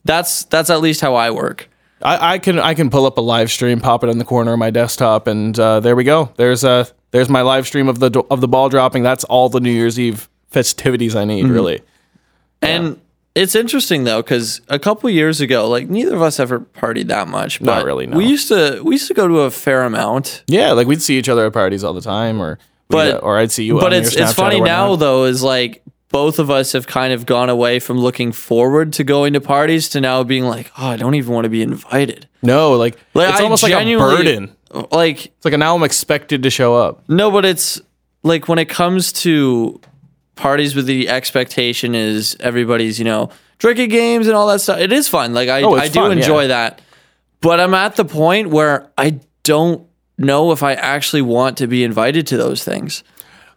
That's 0.05 0.45
that's 0.45 0.69
at 0.71 0.81
least 0.81 1.01
how 1.01 1.15
I 1.15 1.31
work. 1.31 1.69
I, 2.03 2.35
I 2.35 2.39
can 2.39 2.59
I 2.59 2.75
can 2.75 2.91
pull 2.91 3.07
up 3.07 3.17
a 3.19 3.21
live 3.21 3.51
stream, 3.51 3.81
pop 3.81 4.03
it 4.05 4.09
in 4.09 4.19
the 4.19 4.25
corner 4.25 4.53
of 4.53 4.59
my 4.59 4.71
desktop, 4.71 5.27
and 5.29 5.59
uh, 5.59 5.81
there 5.81 5.95
we 5.97 6.05
go. 6.05 6.33
There's 6.37 6.65
a 6.65 6.87
there's 7.13 7.29
my 7.29 7.43
live 7.43 7.67
stream 7.67 7.89
of 7.89 8.01
the 8.01 8.23
of 8.31 8.41
the 8.41 8.49
ball 8.49 8.69
dropping. 8.69 9.03
That's 9.03 9.25
all 9.25 9.49
the 9.49 9.61
New 9.61 9.71
Year's 9.71 9.99
Eve 9.99 10.29
festivities 10.51 11.15
I 11.17 11.21
Mm-hmm. 11.25 11.29
need, 11.29 11.47
really. 11.47 11.81
And 12.63 13.01
it's 13.35 13.55
interesting 13.55 14.05
though, 14.05 14.23
because 14.23 14.61
a 14.69 14.79
couple 14.79 15.09
years 15.11 15.41
ago, 15.41 15.69
like 15.69 15.89
neither 15.89 16.15
of 16.15 16.23
us 16.23 16.39
ever 16.39 16.61
partied 16.61 17.09
that 17.09 17.29
much. 17.29 17.61
But 17.61 17.67
Not 17.67 17.85
really, 17.85 18.07
no. 18.07 18.17
We 18.17 18.27
used 18.27 18.49
to 18.49 18.81
we 18.83 18.95
used 18.97 19.09
to 19.09 19.15
go 19.15 19.27
to 19.27 19.41
a 19.41 19.51
fair 19.51 19.83
amount. 19.85 20.45
Yeah, 20.47 20.73
like 20.73 20.87
we'd 20.87 21.03
see 21.03 21.19
each 21.19 21.29
other 21.29 21.47
at 21.47 21.53
parties 21.53 21.83
all 21.85 21.95
the 21.95 22.01
time, 22.01 22.41
or 22.41 22.59
But 22.89 23.23
or 23.23 23.39
I'd 23.39 23.51
see 23.51 23.65
you. 23.65 23.79
But 23.79 23.93
it's 23.93 24.15
it's 24.15 24.33
funny 24.33 24.61
now 24.61 24.97
though, 24.97 25.25
is 25.25 25.43
like 25.43 25.83
both 26.13 26.39
of 26.39 26.51
us 26.51 26.73
have 26.73 26.87
kind 26.87 27.13
of 27.13 27.25
gone 27.25 27.49
away 27.49 27.79
from 27.81 27.99
looking 27.99 28.33
forward 28.33 28.93
to 28.93 29.03
going 29.03 29.33
to 29.33 29.41
parties 29.41 29.89
to 29.89 30.01
now 30.01 30.23
being 30.23 30.45
like, 30.45 30.71
oh, 30.77 30.89
I 30.89 30.97
don't 30.97 31.15
even 31.15 31.33
want 31.33 31.47
to 31.47 31.49
be 31.49 31.63
invited. 31.63 32.29
No, 32.43 32.73
like, 32.73 32.99
Like, 33.15 33.31
it's 33.31 33.41
I 33.41 33.45
almost 33.45 33.63
like 33.63 33.73
a 33.73 33.97
burden. 33.97 34.55
Like 34.91 35.27
It's 35.27 35.45
like 35.45 35.57
now 35.59 35.75
I'm 35.75 35.83
expected 35.83 36.43
to 36.43 36.51
show 36.51 36.75
up. 36.77 37.03
No, 37.09 37.31
but 37.31 37.47
it's 37.47 37.81
like 38.23 38.47
when 38.47 38.59
it 38.59 38.69
comes 38.69 39.13
to 39.13 39.81
parties 40.37 40.75
with 40.75 40.87
the 40.87 41.09
expectation 41.09 41.95
is 41.95 42.37
everybody's, 42.41 42.99
you 42.99 43.05
know, 43.05 43.31
drinking 43.59 43.91
games 43.91 44.27
and 44.27 44.37
all 44.37 44.47
that 44.49 44.61
stuff. 44.61 44.79
It 44.79 44.93
is 44.93 45.09
fun. 45.09 45.35
Like 45.35 45.49
I, 45.49 45.63
Oh, 45.63 45.75
I 45.75 45.89
do 45.89 45.95
fun, 46.01 46.13
enjoy 46.13 46.43
yeah. 46.43 46.49
that. 46.49 46.83
But 47.41 47.61
I'm 47.61 47.75
at 47.75 47.97
the 47.97 48.05
point 48.05 48.51
where 48.51 48.91
I 48.97 49.21
don't 49.43 49.87
know 50.19 50.53
if 50.53 50.63
I 50.63 50.75
actually 50.75 51.23
want 51.23 51.59
to 51.59 51.67
be 51.67 51.83
invited 51.85 52.27
to 52.29 52.37
those 52.37 52.63
things. 52.65 53.03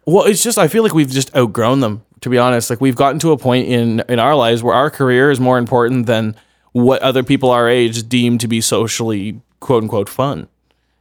Well, 0.05 0.25
it's 0.25 0.43
just 0.43 0.57
I 0.57 0.67
feel 0.67 0.83
like 0.83 0.93
we've 0.93 1.09
just 1.09 1.35
outgrown 1.35 1.79
them. 1.81 2.03
To 2.21 2.29
be 2.29 2.37
honest, 2.39 2.69
like 2.71 2.81
we've 2.81 2.95
gotten 2.95 3.19
to 3.19 3.31
a 3.33 3.37
point 3.37 3.67
in 3.67 3.99
in 4.09 4.17
our 4.19 4.35
lives 4.35 4.63
where 4.63 4.73
our 4.73 4.89
career 4.89 5.29
is 5.29 5.39
more 5.39 5.59
important 5.59 6.07
than 6.07 6.35
what 6.71 7.01
other 7.03 7.21
people 7.23 7.51
our 7.51 7.69
age 7.69 8.07
deem 8.09 8.37
to 8.39 8.47
be 8.47 8.61
socially 8.61 9.39
quote 9.59 9.83
unquote 9.83 10.09
fun. 10.09 10.47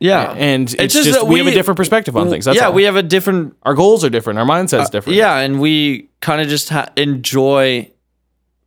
Yeah. 0.05 0.33
and 0.37 0.65
it's, 0.65 0.75
It's 0.75 0.95
just, 0.95 1.07
just 1.07 1.21
that 1.21 1.27
we, 1.27 1.39
have 1.39 1.47
a 1.47 1.53
different 1.53 1.77
perspective 1.77 2.17
on 2.17 2.29
things. 2.29 2.45
That's 2.45 2.57
yeah, 2.57 2.67
all. 2.67 2.73
we 2.73 2.85
have 2.85 2.97
a 2.97 3.03
different 3.03 3.57
our 3.63 3.75
goals 3.75 4.05
are 4.05 4.11
different, 4.11 4.39
our 4.39 4.45
mindset's 4.45 4.89
uh, 4.89 4.91
different. 4.91 5.17
Yeah, 5.17 5.39
and 5.39 5.61
we 5.61 6.11
kind 6.21 6.41
of 6.41 6.49
just 6.49 6.69
ha- 6.69 6.89
enjoy 6.97 7.91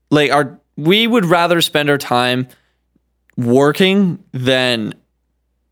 like 0.09 0.31
our 0.31 0.59
we 0.75 1.07
would 1.07 1.25
rather 1.25 1.61
spend 1.61 1.89
our 1.89 1.97
time 1.97 2.47
working 3.35 4.23
than 4.31 4.93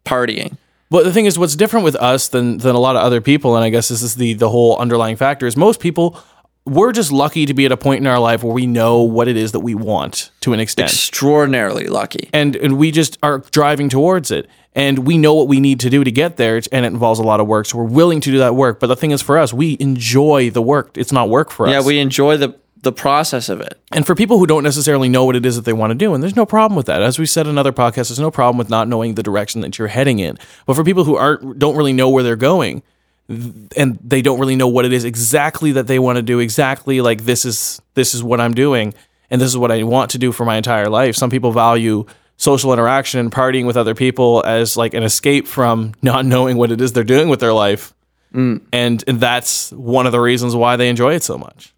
partying. 0.04 0.58
But 0.90 1.04
the 1.04 1.12
thing 1.12 1.26
is, 1.26 1.38
what's 1.38 1.56
different 1.56 1.84
with 1.84 1.96
us 1.96 2.28
than 2.28 2.58
than 2.60 2.76
a 2.76 2.80
lot 2.80 2.96
of 2.96 3.02
other 3.02 3.22
people, 3.22 3.56
and 3.56 3.64
I 3.64 3.70
guess 3.70 3.88
this 3.88 4.02
is 4.02 4.16
the 4.16 4.34
the 4.34 4.50
whole 4.50 4.78
underlying 4.78 5.16
factor, 5.16 5.48
is 5.48 5.58
most 5.58 5.80
people 5.80 6.18
we're 6.66 6.92
just 6.92 7.12
lucky 7.12 7.46
to 7.46 7.54
be 7.54 7.66
at 7.66 7.72
a 7.72 7.78
point 7.78 8.02
in 8.02 8.08
our 8.08 8.20
life 8.20 8.44
where 8.44 8.54
we 8.54 8.66
know 8.66 9.02
what 9.02 9.28
it 9.28 9.38
is 9.38 9.52
that 9.52 9.60
we 9.60 9.76
want 9.76 10.32
to 10.42 10.52
an 10.52 10.60
extent. 10.60 10.90
Extraordinarily 10.90 11.88
lucky. 11.88 12.30
and 12.34 12.56
and 12.56 12.78
we 12.78 12.92
just 12.92 13.18
are 13.22 13.40
driving 13.52 13.90
towards 13.90 14.32
it 14.32 14.48
and 14.76 15.00
we 15.00 15.18
know 15.18 15.34
what 15.34 15.48
we 15.48 15.60
need 15.60 15.80
to 15.80 15.90
do 15.90 16.04
to 16.04 16.12
get 16.12 16.36
there 16.36 16.58
and 16.72 16.86
it 16.86 16.90
involves 16.90 17.20
a 17.20 17.24
lot 17.24 17.40
of 17.40 17.48
work 17.48 17.66
so 17.66 17.78
we're 17.78 17.86
willing 17.86 18.20
to 18.22 18.30
do 18.30 18.38
that 18.40 18.56
work. 18.56 18.80
But 18.80 18.88
the 18.88 18.96
thing 18.96 19.12
is 19.12 19.22
for 19.22 19.38
us 19.38 19.54
we 19.54 19.78
enjoy 19.80 20.50
the 20.52 20.62
work. 20.62 20.98
It's 20.98 21.12
not 21.12 21.30
work 21.30 21.50
for 21.50 21.66
us. 21.66 21.72
Yeah, 21.72 21.82
we 21.82 22.00
enjoy 22.00 22.38
the 22.38 22.56
the 22.82 22.92
process 22.92 23.50
of 23.50 23.62
it. 23.62 23.82
and 23.92 24.06
for 24.06 24.14
people 24.14 24.38
who 24.38 24.46
don't 24.46 24.62
necessarily 24.64 25.10
know 25.10 25.26
what 25.26 25.36
it 25.36 25.44
is 25.44 25.56
that 25.56 25.66
they 25.66 25.74
want 25.74 25.90
to 25.90 25.96
do 25.96 26.14
and 26.14 26.22
there's 26.22 26.36
no 26.36 26.46
problem 26.46 26.76
with 26.76 26.86
that. 26.86 27.02
As 27.02 27.18
we 27.18 27.26
said 27.26 27.48
in 27.48 27.58
other 27.58 27.72
podcasts 27.72 28.10
there's 28.10 28.20
no 28.20 28.30
problem 28.30 28.60
with 28.60 28.70
not 28.70 28.88
knowing 28.88 29.16
the 29.16 29.24
direction 29.24 29.62
that 29.62 29.80
you're 29.80 29.88
heading 29.88 30.20
in. 30.20 30.38
But 30.68 30.76
for 30.76 30.84
people 30.84 31.04
who 31.04 31.16
aren't 31.16 31.58
don't 31.58 31.76
really 31.76 31.94
know 31.94 32.10
where 32.10 32.22
they're 32.22 32.36
going 32.36 32.84
and 33.28 33.98
they 34.04 34.22
don't 34.22 34.40
really 34.40 34.56
know 34.56 34.68
what 34.68 34.86
it 34.86 34.94
is 34.94 35.04
exactly 35.04 35.72
that 35.72 35.88
they 35.88 35.98
want 35.98 36.18
to 36.18 36.22
do 36.22 36.38
exactly 36.40 37.02
like 37.02 37.26
this 37.26 37.44
is 37.44 37.82
this 37.96 38.14
is 38.14 38.22
what 38.22 38.40
I'm 38.40 38.54
doing 38.54 38.94
and 39.32 39.42
this 39.42 39.50
is 39.50 39.58
what 39.58 39.72
I 39.72 39.82
want 39.82 40.12
to 40.12 40.20
do 40.20 40.32
for 40.32 40.46
my 40.46 40.58
entire 40.58 40.90
life 40.90 41.16
some 41.16 41.32
people 41.32 41.52
value 41.52 42.06
social 42.38 42.74
interaction 42.74 43.20
and 43.20 43.32
partying 43.32 43.66
with 43.66 43.78
other 43.78 43.96
people 43.96 44.44
as 44.46 44.76
like 44.78 44.94
an 44.94 45.04
escape 45.04 45.48
from 45.48 45.94
not 46.02 46.26
knowing 46.26 46.58
what 46.58 46.72
it 46.72 46.82
is 46.82 46.94
they're 46.94 47.04
doing 47.04 47.30
with 47.30 47.40
their 47.40 47.54
life. 47.54 47.94
And 48.34 48.62
and 48.74 49.20
that's 49.22 49.72
one 49.72 50.06
of 50.06 50.12
the 50.12 50.20
reasons 50.20 50.58
why 50.58 50.76
they 50.76 50.90
enjoy 50.90 51.14
it 51.14 51.24
so 51.24 51.38
much. 51.38 51.74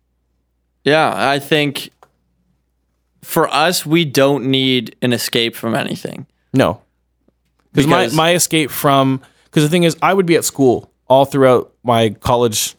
Yeah, 0.84 1.14
I 1.16 1.38
think 1.38 1.92
for 3.22 3.48
us 3.50 3.86
we 3.86 4.06
don't 4.06 4.46
need 4.46 4.96
an 5.04 5.14
escape 5.14 5.56
from 5.56 5.76
anything. 5.76 6.26
No, 6.54 6.82
because 7.74 7.88
my 7.88 8.08
my 8.08 8.34
escape 8.34 8.72
from 8.72 9.22
because 9.46 9.64
the 9.64 9.70
thing 9.70 9.84
is, 9.84 9.96
I 10.02 10.14
would 10.14 10.26
be 10.26 10.36
at 10.36 10.46
school 10.46 10.92
all 11.08 11.26
throughout 11.26 11.74
my 11.84 12.10
college 12.10 12.76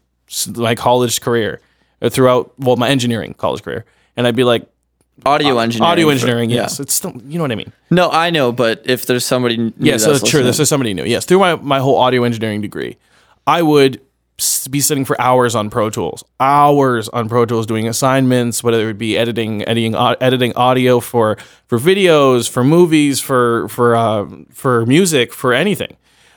my 0.56 0.74
college 0.74 1.20
career, 1.20 1.60
throughout 2.02 2.52
well 2.58 2.76
my 2.76 2.88
engineering 2.88 3.34
college 3.34 3.62
career, 3.62 3.84
and 4.16 4.26
I'd 4.26 4.36
be 4.36 4.44
like 4.44 4.66
Audio 5.26 5.58
engineering. 5.58 5.90
audio 5.90 6.06
for- 6.06 6.12
engineering. 6.12 6.50
yeah. 6.50 6.62
yes, 6.62 6.80
it's 6.80 6.94
still 6.94 7.12
you 7.26 7.38
know 7.38 7.44
what 7.44 7.52
I 7.52 7.56
mean. 7.56 7.72
No, 7.90 8.10
I 8.10 8.30
know, 8.30 8.52
but 8.52 8.82
if 8.84 9.06
there's 9.06 9.24
somebody 9.24 9.56
new 9.56 9.72
Yes, 9.78 10.04
so 10.04 10.12
that's 10.12 10.28
true. 10.28 10.40
is 10.46 10.68
somebody 10.68 10.94
new. 10.94 11.04
Yes, 11.04 11.24
through 11.24 11.38
my 11.40 11.56
my 11.56 11.78
whole 11.80 11.96
audio 11.96 12.24
engineering 12.24 12.60
degree, 12.60 12.96
I 13.46 13.62
would 13.62 14.00
be 14.70 14.78
sitting 14.80 15.04
for 15.04 15.20
hours 15.20 15.56
on 15.56 15.68
Pro 15.68 15.90
Tools, 15.90 16.22
hours 16.38 17.08
on 17.08 17.28
Pro 17.28 17.44
Tools 17.44 17.66
doing 17.66 17.88
assignments, 17.88 18.62
whether 18.62 18.80
it 18.80 18.86
would 18.86 18.98
be 18.98 19.18
editing, 19.18 19.62
editing, 19.64 19.96
au- 19.96 20.14
editing 20.20 20.52
audio 20.54 21.00
for 21.00 21.36
for 21.66 21.78
videos, 21.78 22.48
for 22.48 22.62
movies, 22.62 23.20
for 23.20 23.68
for 23.68 23.96
uh, 23.96 24.26
for 24.52 24.86
music, 24.86 25.32
for 25.34 25.52
anything. 25.52 25.96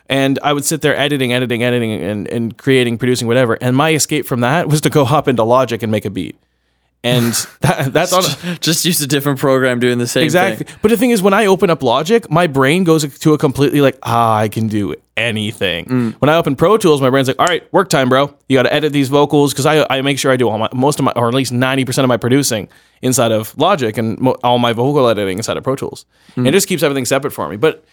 And 0.09 0.39
I 0.43 0.51
would 0.51 0.65
sit 0.65 0.81
there 0.81 0.97
editing, 0.97 1.31
editing, 1.31 1.63
editing, 1.63 1.91
and, 1.93 2.27
and 2.27 2.57
creating, 2.57 2.97
producing, 2.97 3.27
whatever. 3.29 3.53
And 3.61 3.77
my 3.77 3.93
escape 3.93 4.25
from 4.25 4.41
that 4.41 4.67
was 4.71 4.81
to 4.81 4.89
go 4.89 5.05
hop 5.05 5.27
into 5.29 5.43
Logic 5.43 5.81
and 5.81 5.89
make 5.91 6.03
a 6.03 6.09
beat. 6.09 6.35
And 7.03 7.33
that, 7.61 7.91
that's 7.93 8.13
on. 8.13 8.23
just 8.59 8.85
use 8.85 9.01
a 9.01 9.07
different 9.07 9.39
program 9.39 9.79
doing 9.79 9.97
the 9.97 10.05
same 10.07 10.21
thing. 10.21 10.25
Exactly. 10.25 10.65
thing. 10.65 10.77
But 10.83 10.89
the 10.91 10.97
thing 10.97 11.09
is, 11.09 11.21
when 11.21 11.33
I 11.33 11.47
open 11.47 11.69
up 11.71 11.81
Logic, 11.81 12.29
my 12.29 12.45
brain 12.47 12.83
goes 12.83 13.17
to 13.19 13.33
a 13.33 13.37
completely 13.37 13.81
like, 13.81 13.97
ah, 14.03 14.35
I 14.37 14.49
can 14.49 14.67
do 14.67 14.93
anything. 15.17 15.85
Mm. 15.85 16.13
When 16.21 16.29
I 16.29 16.35
open 16.35 16.55
Pro 16.55 16.77
Tools, 16.77 17.01
my 17.01 17.09
brain's 17.09 17.27
like, 17.27 17.39
all 17.39 17.47
right, 17.47 17.71
work 17.73 17.89
time, 17.89 18.07
bro. 18.09 18.35
You 18.49 18.57
got 18.57 18.63
to 18.63 18.73
edit 18.73 18.93
these 18.93 19.09
vocals 19.09 19.51
because 19.51 19.65
I, 19.65 19.85
I 19.89 20.01
make 20.01 20.19
sure 20.19 20.31
I 20.31 20.37
do 20.37 20.47
all 20.47 20.57
my 20.59 20.69
most 20.73 20.99
of 20.99 21.05
my, 21.05 21.11
or 21.15 21.27
at 21.27 21.33
least 21.33 21.51
ninety 21.51 21.85
percent 21.85 22.03
of 22.03 22.09
my 22.09 22.17
producing 22.17 22.69
inside 23.01 23.31
of 23.31 23.57
Logic 23.57 23.97
and 23.97 24.19
mo- 24.19 24.37
all 24.43 24.59
my 24.59 24.73
vocal 24.73 25.07
editing 25.07 25.37
inside 25.37 25.57
of 25.57 25.63
Pro 25.63 25.75
Tools. 25.75 26.05
And 26.35 26.47
it 26.47 26.51
just 26.51 26.67
keeps 26.67 26.83
everything 26.83 27.05
separate 27.05 27.31
for 27.31 27.49
me. 27.49 27.57
But 27.57 27.83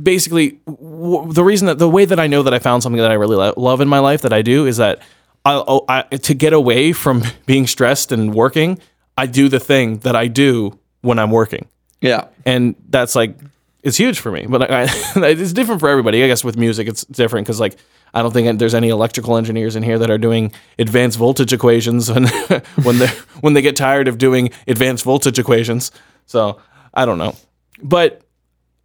basically, 0.00 0.60
w- 0.66 1.32
the 1.32 1.44
reason 1.44 1.66
that 1.66 1.78
the 1.78 1.88
way 1.88 2.04
that 2.04 2.20
I 2.20 2.26
know 2.26 2.42
that 2.42 2.52
I 2.54 2.58
found 2.58 2.82
something 2.82 3.00
that 3.00 3.10
I 3.10 3.14
really 3.14 3.36
lo- 3.36 3.54
love 3.56 3.80
in 3.80 3.88
my 3.88 3.98
life 3.98 4.22
that 4.22 4.32
I 4.32 4.42
do 4.42 4.66
is 4.66 4.76
that 4.76 5.00
I, 5.44 5.54
oh, 5.66 5.84
I 5.88 6.02
to 6.02 6.34
get 6.34 6.52
away 6.52 6.92
from 6.92 7.22
being 7.46 7.66
stressed 7.66 8.12
and 8.12 8.34
working, 8.34 8.78
I 9.16 9.26
do 9.26 9.48
the 9.48 9.60
thing 9.60 9.98
that 9.98 10.16
I 10.16 10.28
do 10.28 10.78
when 11.00 11.18
I'm 11.18 11.30
working. 11.30 11.66
Yeah. 12.00 12.26
and 12.44 12.74
that's 12.88 13.14
like 13.14 13.36
it's 13.84 13.96
huge 13.96 14.18
for 14.18 14.32
me 14.32 14.44
but 14.48 14.68
I, 14.68 14.82
it's 15.16 15.52
different 15.52 15.80
for 15.80 15.88
everybody. 15.88 16.24
I 16.24 16.26
guess 16.26 16.42
with 16.42 16.56
music 16.56 16.88
it's 16.88 17.04
different 17.04 17.46
because 17.46 17.60
like 17.60 17.76
i 18.12 18.20
don't 18.22 18.32
think 18.32 18.58
there's 18.58 18.74
any 18.74 18.88
electrical 18.88 19.36
engineers 19.36 19.76
in 19.76 19.84
here 19.84 20.00
that 20.00 20.10
are 20.10 20.18
doing 20.18 20.52
advanced 20.80 21.16
voltage 21.16 21.52
equations 21.52 22.10
when 22.10 22.26
when 22.82 22.98
they 22.98 23.06
when 23.40 23.54
they 23.54 23.62
get 23.62 23.76
tired 23.76 24.08
of 24.08 24.18
doing 24.18 24.50
advanced 24.66 25.04
voltage 25.04 25.38
equations. 25.38 25.92
So 26.26 26.60
i 26.92 27.04
don't 27.06 27.18
know. 27.18 27.36
But 27.80 28.22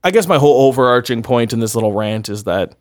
i 0.03 0.11
guess 0.11 0.27
my 0.27 0.37
whole 0.37 0.67
overarching 0.67 1.23
point 1.23 1.53
in 1.53 1.59
this 1.59 1.73
little 1.73 1.93
rant 1.93 2.29
is 2.29 2.43
that 2.43 2.75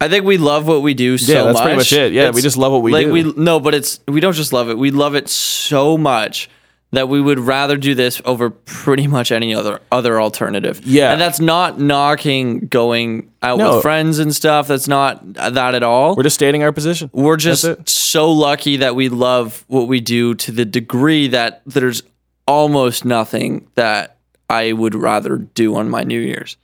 I 0.00 0.08
think 0.08 0.24
we 0.24 0.36
love 0.38 0.66
what 0.66 0.82
we 0.82 0.92
do 0.94 1.16
so 1.16 1.32
Yeah, 1.32 1.42
that's 1.44 1.54
much. 1.54 1.62
pretty 1.62 1.76
much 1.76 1.92
it. 1.92 2.12
Yeah, 2.12 2.30
we 2.30 2.42
just 2.42 2.56
love 2.56 2.72
what 2.72 2.82
we 2.82 2.92
like 2.92 3.06
do. 3.06 3.12
We 3.12 3.22
no, 3.36 3.60
but 3.60 3.74
it's 3.74 4.00
we 4.08 4.20
don't 4.20 4.34
just 4.34 4.52
love 4.52 4.68
it. 4.68 4.76
We 4.76 4.90
love 4.90 5.14
it 5.14 5.28
so 5.28 5.96
much 5.96 6.50
that 6.92 7.08
we 7.08 7.20
would 7.20 7.40
rather 7.40 7.76
do 7.76 7.94
this 7.96 8.22
over 8.24 8.50
pretty 8.50 9.06
much 9.06 9.32
any 9.32 9.54
other 9.54 9.80
other 9.90 10.20
alternative. 10.20 10.80
Yeah. 10.84 11.12
and 11.12 11.20
that's 11.20 11.40
not 11.40 11.80
knocking 11.80 12.66
going 12.66 13.30
out 13.42 13.58
No. 13.58 13.74
with 13.76 13.82
friends 13.82 14.18
and 14.18 14.34
stuff. 14.34 14.68
That's 14.68 14.86
not 14.88 15.34
that 15.34 15.74
at 15.74 15.82
all. 15.82 16.14
we're 16.16 16.22
just 16.24 16.36
stating 16.36 16.62
our 16.62 16.72
position 16.72 17.10
We're 17.12 17.36
just 17.36 17.64
it. 17.64 17.88
so 17.88 18.30
lucky 18.30 18.76
that 18.78 18.94
we 18.94 19.08
love 19.08 19.64
what 19.68 19.88
we 19.88 20.00
do 20.00 20.34
to 20.34 20.52
the 20.52 20.64
degree 20.64 21.28
that 21.28 21.62
there's 21.66 22.02
almost 22.46 23.04
nothing 23.04 23.66
that 23.74 24.18
I 24.50 24.72
would 24.72 24.94
rather 24.94 25.38
do 25.38 25.74
on 25.76 25.88
my 25.88 26.02
New 26.04 26.20
Year's. 26.20 26.56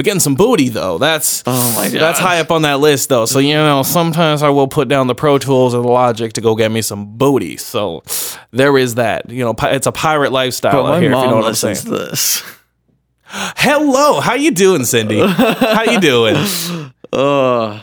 But 0.00 0.06
getting 0.06 0.18
some 0.20 0.34
booty 0.34 0.70
though 0.70 0.96
that's 0.96 1.42
Oh 1.46 1.74
my 1.76 1.90
god, 1.90 2.00
That's 2.00 2.18
high 2.18 2.40
up 2.40 2.50
on 2.50 2.62
that 2.62 2.80
list, 2.80 3.10
though. 3.10 3.26
So 3.26 3.38
you 3.38 3.52
know, 3.52 3.82
sometimes 3.82 4.42
I 4.42 4.48
will 4.48 4.66
put 4.66 4.88
down 4.88 5.08
the 5.08 5.14
Pro 5.14 5.36
Tools 5.36 5.74
or 5.74 5.82
the 5.82 5.88
Logic 5.88 6.32
to 6.32 6.40
go 6.40 6.54
get 6.54 6.70
me 6.70 6.80
some 6.80 7.18
booty. 7.18 7.58
So 7.58 8.02
there 8.50 8.78
is 8.78 8.94
that. 8.94 9.28
You 9.28 9.44
know, 9.44 9.54
it's 9.60 9.86
a 9.86 9.92
pirate 9.92 10.32
lifestyle 10.32 10.86
out 10.86 11.02
here. 11.02 11.12
If 11.12 11.18
you 11.18 11.26
know 11.28 11.36
what 11.36 11.44
I'm 11.44 11.54
saying. 11.54 11.76
to 11.76 11.90
this. 11.90 12.42
Hello, 13.24 14.20
how 14.20 14.32
you 14.36 14.52
doing, 14.52 14.86
Cindy? 14.86 15.20
how 15.20 15.82
you 15.82 16.00
doing? 16.00 16.36
Oh, 17.12 17.82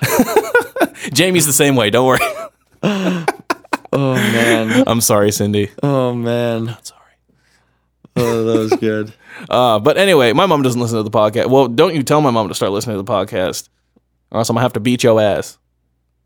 Jamie's 1.11 1.45
the 1.45 1.51
same 1.51 1.75
way. 1.75 1.89
Don't 1.89 2.07
worry. 2.07 2.19
oh 2.81 3.25
man, 3.93 4.85
I'm 4.87 5.01
sorry, 5.01 5.33
Cindy. 5.33 5.69
oh 5.83 6.13
man. 6.13 6.77
Sorry. 6.81 7.06
Oh, 8.21 8.43
that 8.45 8.59
was 8.59 8.73
good. 8.73 9.13
Uh, 9.49 9.77
but 9.77 9.99
anyway, 9.99 10.33
my 10.33 10.47
mom 10.47 10.63
doesn't 10.63 10.81
listen 10.81 10.97
to 10.97 11.03
the 11.03 11.11
podcast. 11.11 11.45
Well, 11.51 11.67
don't 11.67 11.93
you 11.93 12.01
tell 12.01 12.21
my 12.21 12.31
mom 12.31 12.47
to 12.47 12.55
start 12.55 12.71
listening 12.71 12.97
to 12.97 13.03
the 13.03 13.11
podcast, 13.11 13.69
or 14.31 14.39
else 14.39 14.49
I'm 14.49 14.55
gonna 14.55 14.63
have 14.63 14.73
to 14.73 14.79
beat 14.79 15.03
your 15.03 15.21
ass. 15.21 15.59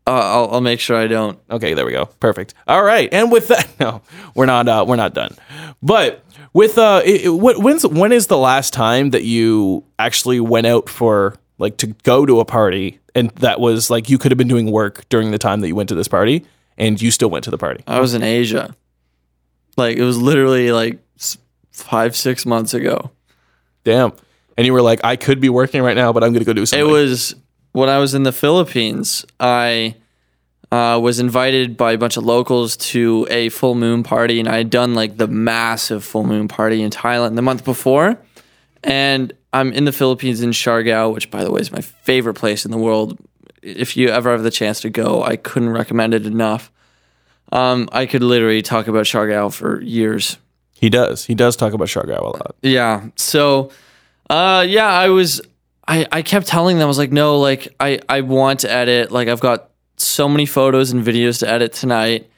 Uh, 0.06 0.12
I'll, 0.12 0.48
I'll 0.54 0.60
make 0.62 0.80
sure 0.80 0.96
I 0.96 1.08
don't. 1.08 1.38
Okay, 1.50 1.74
there 1.74 1.84
we 1.84 1.92
go. 1.92 2.06
Perfect. 2.06 2.54
All 2.66 2.82
right, 2.82 3.10
and 3.12 3.30
with 3.30 3.48
that, 3.48 3.68
no, 3.80 4.00
we're 4.34 4.46
not. 4.46 4.66
Uh, 4.66 4.86
we're 4.88 4.96
not 4.96 5.12
done. 5.12 5.36
But 5.82 6.24
with 6.54 6.78
uh, 6.78 7.02
it, 7.04 7.26
it- 7.26 7.28
what, 7.28 7.58
when's 7.58 7.86
when 7.86 8.12
is 8.12 8.28
the 8.28 8.38
last 8.38 8.72
time 8.72 9.10
that 9.10 9.24
you 9.24 9.84
actually 9.98 10.40
went 10.40 10.66
out 10.66 10.88
for 10.88 11.36
like 11.58 11.76
to 11.78 11.88
go 11.88 12.24
to 12.24 12.40
a 12.40 12.46
party, 12.46 12.98
and 13.14 13.28
that 13.32 13.60
was 13.60 13.90
like 13.90 14.08
you 14.08 14.16
could 14.16 14.30
have 14.32 14.38
been 14.38 14.48
doing 14.48 14.70
work 14.72 15.06
during 15.10 15.32
the 15.32 15.38
time 15.38 15.60
that 15.60 15.68
you 15.68 15.76
went 15.76 15.90
to 15.90 15.94
this 15.94 16.08
party, 16.08 16.46
and 16.78 17.00
you 17.02 17.10
still 17.10 17.28
went 17.28 17.44
to 17.44 17.50
the 17.50 17.58
party. 17.58 17.84
I 17.86 18.00
was 18.00 18.14
in 18.14 18.22
Asia. 18.22 18.74
Like 19.76 19.98
it 19.98 20.02
was 20.02 20.16
literally 20.16 20.72
like 20.72 20.98
five, 21.72 22.16
six 22.16 22.46
months 22.46 22.74
ago. 22.74 23.10
Damn. 23.84 24.12
And 24.56 24.66
you 24.66 24.72
were 24.72 24.82
like, 24.82 25.00
I 25.02 25.16
could 25.16 25.40
be 25.40 25.48
working 25.48 25.82
right 25.82 25.96
now, 25.96 26.12
but 26.12 26.22
I'm 26.22 26.32
gonna 26.32 26.44
go 26.44 26.52
do 26.52 26.66
something. 26.66 26.86
It 26.86 26.90
was 26.90 27.34
when 27.72 27.88
I 27.88 27.98
was 27.98 28.14
in 28.14 28.22
the 28.22 28.32
Philippines. 28.32 29.24
I 29.40 29.96
uh, 30.70 30.98
was 30.98 31.20
invited 31.20 31.76
by 31.76 31.92
a 31.92 31.98
bunch 31.98 32.16
of 32.16 32.24
locals 32.24 32.76
to 32.78 33.26
a 33.30 33.48
full 33.50 33.74
moon 33.74 34.02
party, 34.02 34.40
and 34.40 34.48
I 34.48 34.56
had 34.58 34.70
done 34.70 34.94
like 34.94 35.16
the 35.16 35.26
massive 35.26 36.04
full 36.04 36.24
moon 36.24 36.48
party 36.48 36.82
in 36.82 36.90
Thailand 36.90 37.36
the 37.36 37.42
month 37.42 37.64
before. 37.64 38.18
And 38.84 39.32
I'm 39.52 39.72
in 39.72 39.84
the 39.84 39.92
Philippines 39.92 40.40
in 40.40 40.50
Siargao, 40.50 41.12
which, 41.12 41.30
by 41.30 41.44
the 41.44 41.50
way, 41.50 41.60
is 41.60 41.70
my 41.70 41.82
favorite 41.82 42.34
place 42.34 42.64
in 42.64 42.70
the 42.70 42.78
world. 42.78 43.18
If 43.62 43.96
you 43.96 44.08
ever 44.08 44.32
have 44.32 44.42
the 44.42 44.50
chance 44.50 44.80
to 44.80 44.90
go, 44.90 45.22
I 45.22 45.36
couldn't 45.36 45.70
recommend 45.70 46.14
it 46.14 46.26
enough. 46.26 46.72
Um, 47.52 47.88
I 47.92 48.06
could 48.06 48.22
literally 48.22 48.62
talk 48.62 48.88
about 48.88 49.04
Siargao 49.04 49.52
for 49.52 49.80
years. 49.82 50.38
He 50.82 50.90
does. 50.90 51.24
He 51.26 51.34
does 51.36 51.54
talk 51.54 51.72
about 51.74 51.86
Siargao 51.86 52.18
a 52.20 52.24
lot. 52.24 52.56
Yeah. 52.60 53.06
So, 53.14 53.70
uh, 54.28 54.64
yeah, 54.68 54.88
I 54.88 55.10
was, 55.10 55.40
I, 55.86 56.06
I 56.10 56.22
kept 56.22 56.48
telling 56.48 56.78
them, 56.78 56.86
I 56.86 56.88
was 56.88 56.98
like, 56.98 57.12
no, 57.12 57.38
like, 57.38 57.72
I, 57.78 58.00
I 58.08 58.20
want 58.22 58.60
to 58.60 58.70
edit. 58.70 59.12
Like, 59.12 59.28
I've 59.28 59.38
got 59.40 59.70
so 59.96 60.28
many 60.28 60.44
photos 60.44 60.90
and 60.90 61.04
videos 61.04 61.38
to 61.38 61.48
edit 61.48 61.72
tonight. 61.72 62.28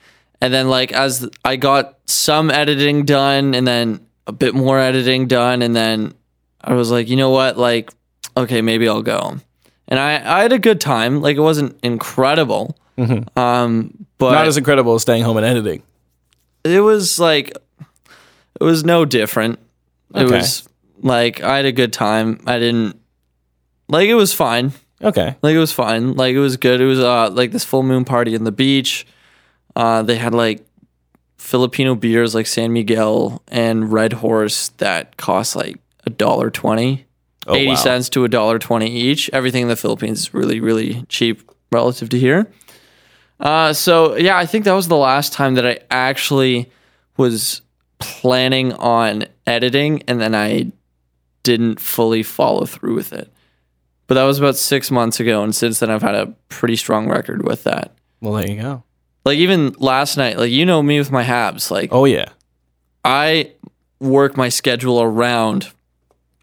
And 0.43 0.53
then, 0.53 0.69
like, 0.69 0.93
as 0.93 1.27
I 1.43 1.57
got 1.57 1.99
some 2.05 2.51
editing 2.51 3.07
done 3.07 3.55
and 3.55 3.67
then 3.67 4.07
a 4.27 4.33
bit 4.33 4.55
more 4.55 4.79
editing 4.79 5.27
done, 5.27 5.63
and 5.63 5.75
then 5.75 6.13
I 6.61 6.75
was 6.75 6.91
like, 6.91 7.09
you 7.09 7.17
know 7.17 7.31
what? 7.31 7.57
Like, 7.57 7.93
okay, 8.37 8.61
maybe 8.61 8.87
I'll 8.87 9.01
go. 9.03 9.39
And 9.89 9.99
I, 9.99 10.39
I 10.39 10.43
had 10.43 10.53
a 10.53 10.59
good 10.59 10.83
time. 10.83 11.23
Like 11.23 11.37
it 11.39 11.41
wasn't 11.41 11.79
incredible, 11.83 12.77
um, 13.37 14.07
but 14.19 14.33
Not 14.33 14.47
as 14.47 14.57
incredible 14.59 14.95
as 14.95 15.03
staying 15.03 15.23
home 15.23 15.37
and 15.39 15.47
editing. 15.47 15.83
it 16.65 16.81
was 16.81 17.19
like 17.19 17.57
it 18.61 18.65
was 18.65 18.85
no 18.85 19.05
different. 19.05 19.59
It 20.15 20.23
Okay. 20.25 20.37
was 20.37 20.69
like 21.03 21.43
I 21.43 21.57
had 21.57 21.65
a 21.67 21.73
good 21.73 21.93
time. 21.93 22.41
I 22.47 22.59
didn't 22.59 22.99
like 23.89 24.09
it 24.09 24.15
was 24.15 24.33
fine. 24.33 24.73
Okay. 25.03 25.37
Like 25.43 25.55
it 25.55 25.59
was 25.59 25.73
fine. 25.73 26.15
Like 26.15 26.35
it 26.35 26.41
was 26.41 26.57
good. 26.57 26.81
It 26.81 26.87
was 26.87 27.01
uh 27.01 27.31
like 27.31 27.53
this 27.53 27.65
full 27.65 27.83
moon 27.83 28.05
party 28.05 28.35
in 28.35 28.45
the 28.45 28.53
beach. 28.53 29.07
Uh 29.77 30.03
they 30.03 30.17
had 30.17 30.35
like 30.35 30.65
Filipino 31.37 31.95
beers 31.95 32.35
like 32.35 32.47
San 32.47 32.73
Miguel 32.73 33.43
and 33.49 33.93
Red 33.93 34.15
Horse 34.15 34.69
that 34.79 35.17
cost 35.17 35.57
like 35.57 35.79
a 36.07 36.11
dollar 36.11 36.51
twenty. 36.51 37.07
Oh, 37.47 37.55
80 37.55 37.67
wow. 37.69 37.75
cents 37.75 38.09
to 38.09 38.25
a 38.25 38.29
dollar 38.31 38.59
20 38.59 38.91
each. 38.91 39.29
Everything 39.35 39.61
in 39.65 39.69
the 39.69 39.77
Philippines 39.77 40.19
is 40.21 40.33
really, 40.33 40.61
really 40.61 41.03
cheap 41.11 41.51
relative 41.71 42.09
to 42.09 42.19
here. 42.19 42.51
Uh, 43.39 43.75
so 43.75 44.17
yeah, 44.17 44.39
I 44.39 44.47
think 44.47 44.65
that 44.65 44.73
was 44.73 44.89
the 44.89 44.97
last 44.97 45.35
time 45.35 45.55
that 45.57 45.67
I 45.67 45.81
actually 45.91 46.71
was 47.19 47.61
planning 48.05 48.73
on 48.75 49.25
editing 49.47 50.03
and 50.09 50.21
then 50.21 50.35
I 50.35 50.73
didn't 51.43 51.81
fully 51.81 52.23
follow 52.23 52.65
through 52.67 52.95
with 52.95 53.13
it. 53.13 53.31
But 54.07 54.15
that 54.17 54.25
was 54.25 54.39
about 54.39 54.57
six 54.57 54.91
months 54.91 55.19
ago, 55.19 55.43
and 55.43 55.55
since 55.55 55.79
then 55.81 55.91
I've 55.91 56.03
had 56.03 56.15
a 56.15 56.27
pretty 56.49 56.77
strong 56.77 57.09
record 57.09 57.47
with 57.47 57.65
that. 57.65 57.93
Well, 58.21 58.35
there 58.35 58.49
you 58.51 58.61
go. 58.61 58.83
Like 59.25 59.39
even 59.39 59.75
last 59.79 60.17
night, 60.19 60.37
like 60.39 60.51
you 60.51 60.67
know 60.67 60.83
me 60.83 60.99
with 60.99 61.11
my 61.11 61.25
Habs, 61.25 61.71
like 61.71 61.89
Oh 61.93 62.05
yeah. 62.05 62.27
I 63.05 63.53
work 64.01 64.37
my 64.37 64.49
schedule 64.51 65.01
around 65.01 65.73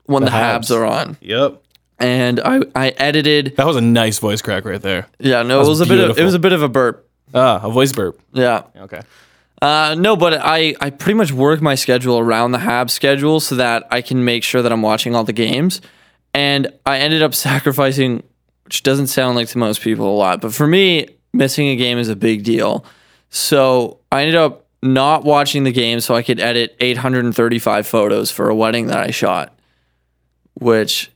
when 0.05 0.23
the, 0.23 0.29
The 0.31 0.35
Habs. 0.37 0.59
Habs. 0.71 0.75
are 0.75 0.85
on. 0.85 1.17
Yep. 1.21 1.61
and 1.99 2.39
I 2.39 2.61
I 2.75 2.89
edited. 2.97 3.55
That 3.57 3.67
was 3.67 3.75
a 3.75 3.81
nice 3.81 4.17
voice 4.19 4.41
crack 4.41 4.65
right 4.65 4.81
there. 4.81 5.07
Yeah, 5.19 5.43
no, 5.43 5.59
was 5.59 5.67
it 5.67 5.69
was 5.71 5.81
a 5.81 5.85
bit 5.85 6.09
of 6.09 6.17
it 6.17 6.23
was 6.23 6.33
a 6.33 6.39
bit 6.39 6.53
of 6.53 6.63
a 6.63 6.69
burp. 6.69 7.07
Ah, 7.33 7.61
a 7.63 7.69
voice 7.69 7.91
burp. 7.93 8.19
Yeah, 8.33 8.63
Okay. 8.75 9.01
Uh, 9.61 9.95
no, 9.97 10.15
but 10.15 10.39
I 10.41 10.75
I 10.79 10.89
pretty 10.89 11.15
much 11.15 11.31
work 11.31 11.61
my 11.61 11.75
schedule 11.75 12.17
around 12.17 12.51
the 12.51 12.57
Habs 12.57 12.91
schedule 12.91 13.39
so 13.39 13.55
that 13.55 13.87
I 13.91 14.01
can 14.01 14.25
make 14.25 14.43
sure 14.43 14.61
that 14.61 14.71
I'm 14.71 14.81
watching 14.81 15.15
all 15.15 15.23
the 15.23 15.33
games, 15.33 15.81
and 16.33 16.71
I 16.85 16.99
ended 16.99 17.21
up 17.21 17.35
sacrificing, 17.47 18.23
which 18.65 18.83
doesn't 18.83 19.07
sound 19.07 19.35
like 19.35 19.49
to 19.49 19.57
most 19.57 19.81
people 19.81 20.09
a 20.09 20.17
lot, 20.17 20.41
but 20.41 20.53
for 20.53 20.67
me, 20.67 21.07
missing 21.33 21.67
a 21.67 21.75
game 21.75 21.97
is 21.97 22.09
a 22.09 22.15
big 22.15 22.43
deal. 22.43 22.85
So 23.29 23.99
I 24.11 24.21
ended 24.21 24.35
up 24.35 24.65
not 24.83 25.23
watching 25.23 25.63
the 25.63 25.71
game 25.71 25.99
so 25.99 26.15
I 26.15 26.23
could 26.23 26.39
edit 26.39 26.75
835 26.79 27.87
photos 27.87 28.31
for 28.31 28.49
a 28.49 28.55
wedding 28.55 28.87
that 28.87 28.97
I 28.97 29.11
shot. 29.11 29.57
Which, 30.55 31.11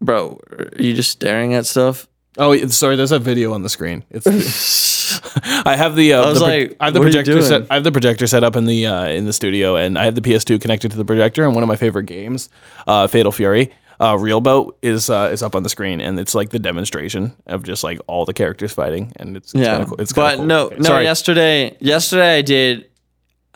bro, 0.00 0.40
are 0.50 0.82
you 0.82 0.94
just 0.94 1.10
staring 1.10 1.54
at 1.54 1.66
stuff? 1.66 2.08
Oh, 2.38 2.56
sorry. 2.68 2.96
There's 2.96 3.12
a 3.12 3.18
video 3.18 3.52
on 3.52 3.62
the 3.62 3.68
screen. 3.68 4.04
It's. 4.10 4.26
I 5.66 5.76
have 5.76 5.96
the. 5.96 6.14
Uh, 6.14 6.22
I 6.22 6.26
was 6.30 6.38
the 6.38 6.44
pro- 6.44 6.54
like, 6.54 6.76
I 6.80 6.84
have 6.86 6.94
the 6.94 7.00
what 7.00 7.06
are 7.06 7.08
you 7.10 7.14
projector 7.16 7.42
set. 7.42 7.66
I 7.70 7.74
have 7.74 7.84
the 7.84 7.92
projector 7.92 8.26
set 8.26 8.42
up 8.44 8.56
in 8.56 8.64
the 8.66 8.86
uh, 8.86 9.06
in 9.06 9.26
the 9.26 9.32
studio, 9.32 9.76
and 9.76 9.98
I 9.98 10.04
have 10.04 10.14
the 10.14 10.20
PS2 10.20 10.60
connected 10.60 10.90
to 10.92 10.96
the 10.96 11.04
projector. 11.04 11.44
And 11.44 11.54
one 11.54 11.62
of 11.62 11.68
my 11.68 11.76
favorite 11.76 12.06
games, 12.06 12.48
uh, 12.86 13.06
Fatal 13.06 13.30
Fury, 13.32 13.70
uh, 14.00 14.16
Real 14.18 14.40
Bout, 14.40 14.76
is 14.82 15.10
uh, 15.10 15.28
is 15.32 15.42
up 15.42 15.54
on 15.54 15.62
the 15.62 15.68
screen, 15.68 16.00
and 16.00 16.18
it's 16.18 16.34
like 16.34 16.50
the 16.50 16.58
demonstration 16.58 17.34
of 17.46 17.62
just 17.64 17.84
like 17.84 18.00
all 18.06 18.24
the 18.24 18.32
characters 18.32 18.72
fighting, 18.72 19.12
and 19.16 19.36
it's, 19.36 19.54
it's 19.54 19.62
Yeah, 19.62 19.72
kinda 19.72 19.86
cool. 19.86 20.00
It's 20.00 20.12
but 20.12 20.36
cool. 20.36 20.46
no, 20.46 20.66
Okay, 20.66 20.76
no. 20.78 20.82
Sorry. 20.84 21.04
Yesterday, 21.04 21.76
yesterday 21.80 22.38
I 22.38 22.42
did. 22.42 22.86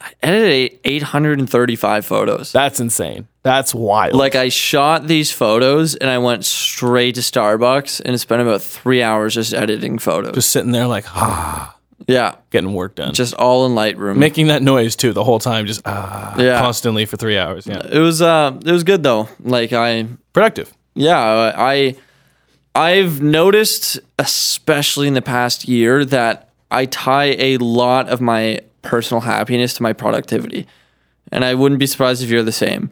I 0.01 0.13
edited 0.23 0.79
eight 0.85 1.03
hundred 1.03 1.39
and 1.41 1.51
thirty-five 1.51 2.07
photos. 2.07 2.53
That's 2.53 2.79
insane. 2.81 3.27
That's 3.43 3.75
wild. 3.75 4.15
like 4.15 4.35
I 4.37 4.49
shot 4.49 5.07
these 5.07 5.33
photos 5.33 5.95
and 5.97 6.09
I 6.09 6.19
went 6.19 6.45
straight 6.45 7.15
to 7.17 7.21
Starbucks 7.23 8.03
and 8.05 8.21
spent 8.21 8.43
about 8.43 8.63
three 8.63 9.03
hours 9.03 9.35
just 9.35 9.55
editing 9.55 9.99
photos. 9.99 10.35
just 10.35 10.51
sitting 10.51 10.71
there 10.73 10.87
like 10.87 11.05
ah, 11.17 11.75
yeah, 12.07 12.37
getting 12.51 12.75
work 12.75 12.95
done, 12.95 13.13
just 13.15 13.35
all 13.35 13.67
in 13.67 13.73
Lightroom. 13.73 14.17
making 14.17 14.47
that 14.49 14.63
noise 14.63 14.95
too 14.97 15.13
the 15.13 15.25
whole 15.25 15.39
time, 15.41 15.67
just 15.67 15.81
ah, 15.85 16.39
Yeah. 16.39 16.61
constantly 16.61 17.05
for 17.07 17.17
three 17.17 17.39
hours. 17.39 17.67
Yeah, 17.67 17.83
it 17.91 17.99
was 17.99 18.23
uh, 18.23 18.53
it 18.65 18.71
was 18.71 18.85
good 18.85 19.03
though. 19.03 19.29
Like 19.41 19.73
I, 19.73 20.07
productive. 20.33 20.73
yeah, 20.95 21.19
I, 21.57 21.97
I've 22.75 23.21
noticed, 23.21 23.99
especially 24.19 25.09
in 25.09 25.15
the 25.15 25.23
past 25.23 25.67
year, 25.67 26.05
that 26.05 26.51
I 26.71 26.85
tie 26.87 27.35
a 27.39 27.57
lot 27.57 28.09
of 28.09 28.21
my 28.21 28.61
personal 28.83 29.21
happiness 29.21 29.75
to 29.75 29.83
my 29.83 29.93
productivity, 29.93 30.67
and 31.33 31.45
I 31.45 31.55
wouldn't 31.55 31.79
be 31.79 31.87
surprised 31.87 32.23
if 32.23 32.31
you're 32.31 32.43
the 32.43 32.53
same. 32.53 32.91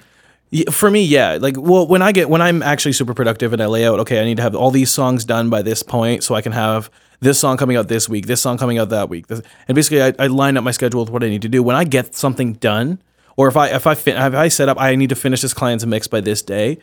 For 0.71 0.91
me, 0.91 1.03
yeah. 1.03 1.39
Like, 1.41 1.57
well, 1.59 1.87
when 1.87 2.03
I 2.03 2.13
get 2.13 2.31
when 2.31 2.41
I'm 2.41 2.63
actually 2.63 2.93
super 2.93 3.15
productive 3.15 3.53
and 3.53 3.61
I 3.61 3.67
lay 3.67 3.85
out, 3.85 3.99
okay, 4.01 4.21
I 4.21 4.25
need 4.25 4.37
to 4.37 4.43
have 4.43 4.55
all 4.55 4.71
these 4.71 4.91
songs 4.91 5.25
done 5.25 5.51
by 5.51 5.63
this 5.63 5.83
point, 5.83 6.23
so 6.23 6.35
I 6.35 6.43
can 6.43 6.53
have 6.53 6.91
this 7.21 7.39
song 7.39 7.57
coming 7.57 7.77
out 7.77 7.89
this 7.89 8.09
week, 8.09 8.27
this 8.27 8.41
song 8.41 8.59
coming 8.59 8.79
out 8.79 8.91
that 8.91 9.09
week, 9.09 9.27
this, 9.27 9.41
and 9.67 9.75
basically, 9.75 10.03
I, 10.03 10.13
I 10.19 10.27
line 10.29 10.57
up 10.57 10.65
my 10.65 10.71
schedule 10.71 11.01
with 11.01 11.11
what 11.11 11.25
I 11.25 11.29
need 11.29 11.43
to 11.43 11.49
do. 11.49 11.63
When 11.63 11.75
I 11.75 11.85
get 11.85 12.15
something 12.15 12.55
done, 12.55 13.03
or 13.37 13.49
if 13.49 13.57
I 13.57 13.69
if 13.69 13.87
I 13.87 13.95
fin- 13.95 14.17
if 14.17 14.35
I 14.35 14.49
set 14.49 14.69
up, 14.69 14.81
I 14.81 14.95
need 14.95 15.09
to 15.11 15.17
finish 15.17 15.43
this 15.43 15.53
client's 15.53 15.85
mix 15.85 16.07
by 16.07 16.21
this 16.21 16.43
day. 16.43 16.79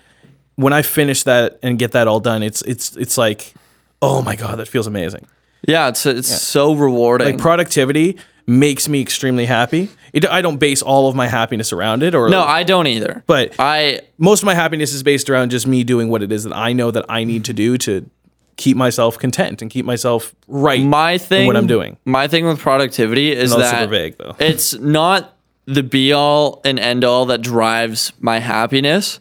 When 0.56 0.74
I 0.74 0.82
finish 0.82 1.24
that 1.24 1.58
and 1.64 1.80
get 1.80 1.94
that 1.94 2.08
all 2.08 2.20
done, 2.20 2.44
it's 2.44 2.62
it's 2.64 2.96
it's 2.98 3.18
like, 3.18 3.54
oh 4.02 4.22
my 4.22 4.36
god, 4.36 4.60
that 4.60 4.68
feels 4.68 4.88
amazing. 4.88 5.26
Yeah, 5.68 5.88
it's 5.88 6.06
it's 6.06 6.42
so 6.42 6.74
rewarding. 6.74 7.28
Like 7.28 7.38
productivity 7.38 8.18
makes 8.46 8.90
me 8.90 9.02
extremely 9.02 9.46
happy. 9.46 9.90
It, 10.12 10.28
I 10.30 10.42
don't 10.42 10.58
base 10.58 10.82
all 10.82 11.08
of 11.08 11.16
my 11.16 11.28
happiness 11.28 11.72
around 11.74 12.04
it, 12.04 12.14
or 12.14 12.30
no, 12.30 12.42
I 12.44 12.64
don't 12.64 12.88
either. 12.88 13.24
But- 13.26 13.56
I 13.60 14.02
most 14.18 14.42
of 14.42 14.46
my 14.46 14.54
happiness 14.56 14.94
is 14.94 15.04
based 15.04 15.30
around 15.30 15.52
just 15.52 15.66
me 15.68 15.84
doing 15.84 16.10
what 16.10 16.22
it 16.24 16.32
is 16.32 16.44
that 16.44 16.56
I 16.56 16.74
know 16.74 16.92
that 16.92 17.06
I 17.10 17.24
need 17.24 17.46
to 17.46 17.54
do 17.54 17.78
to 17.80 18.10
keep 18.56 18.78
myself 18.78 19.18
content 19.18 19.62
and 19.62 19.72
keep 19.72 19.86
myself 19.86 20.36
right. 20.48 20.82
my 20.84 21.18
thing 21.18 21.48
what 21.48 21.58
I'm 21.58 21.66
doing. 21.68 21.98
My 22.06 22.28
thing 22.28 22.46
with 22.46 22.60
productivity 22.60 23.32
is 23.32 23.52
Not 23.52 23.60
that 23.60 23.72
super 23.80 23.88
vague, 23.88 24.18
though. 24.18 24.36
it's 24.40 24.74
not 24.76 25.36
the 25.66 25.82
be 25.82 26.12
all 26.14 26.62
and 26.66 26.80
end 26.80 27.04
all 27.04 27.26
that 27.28 27.42
drives 27.42 28.12
my 28.20 28.40
happiness. 28.40 29.20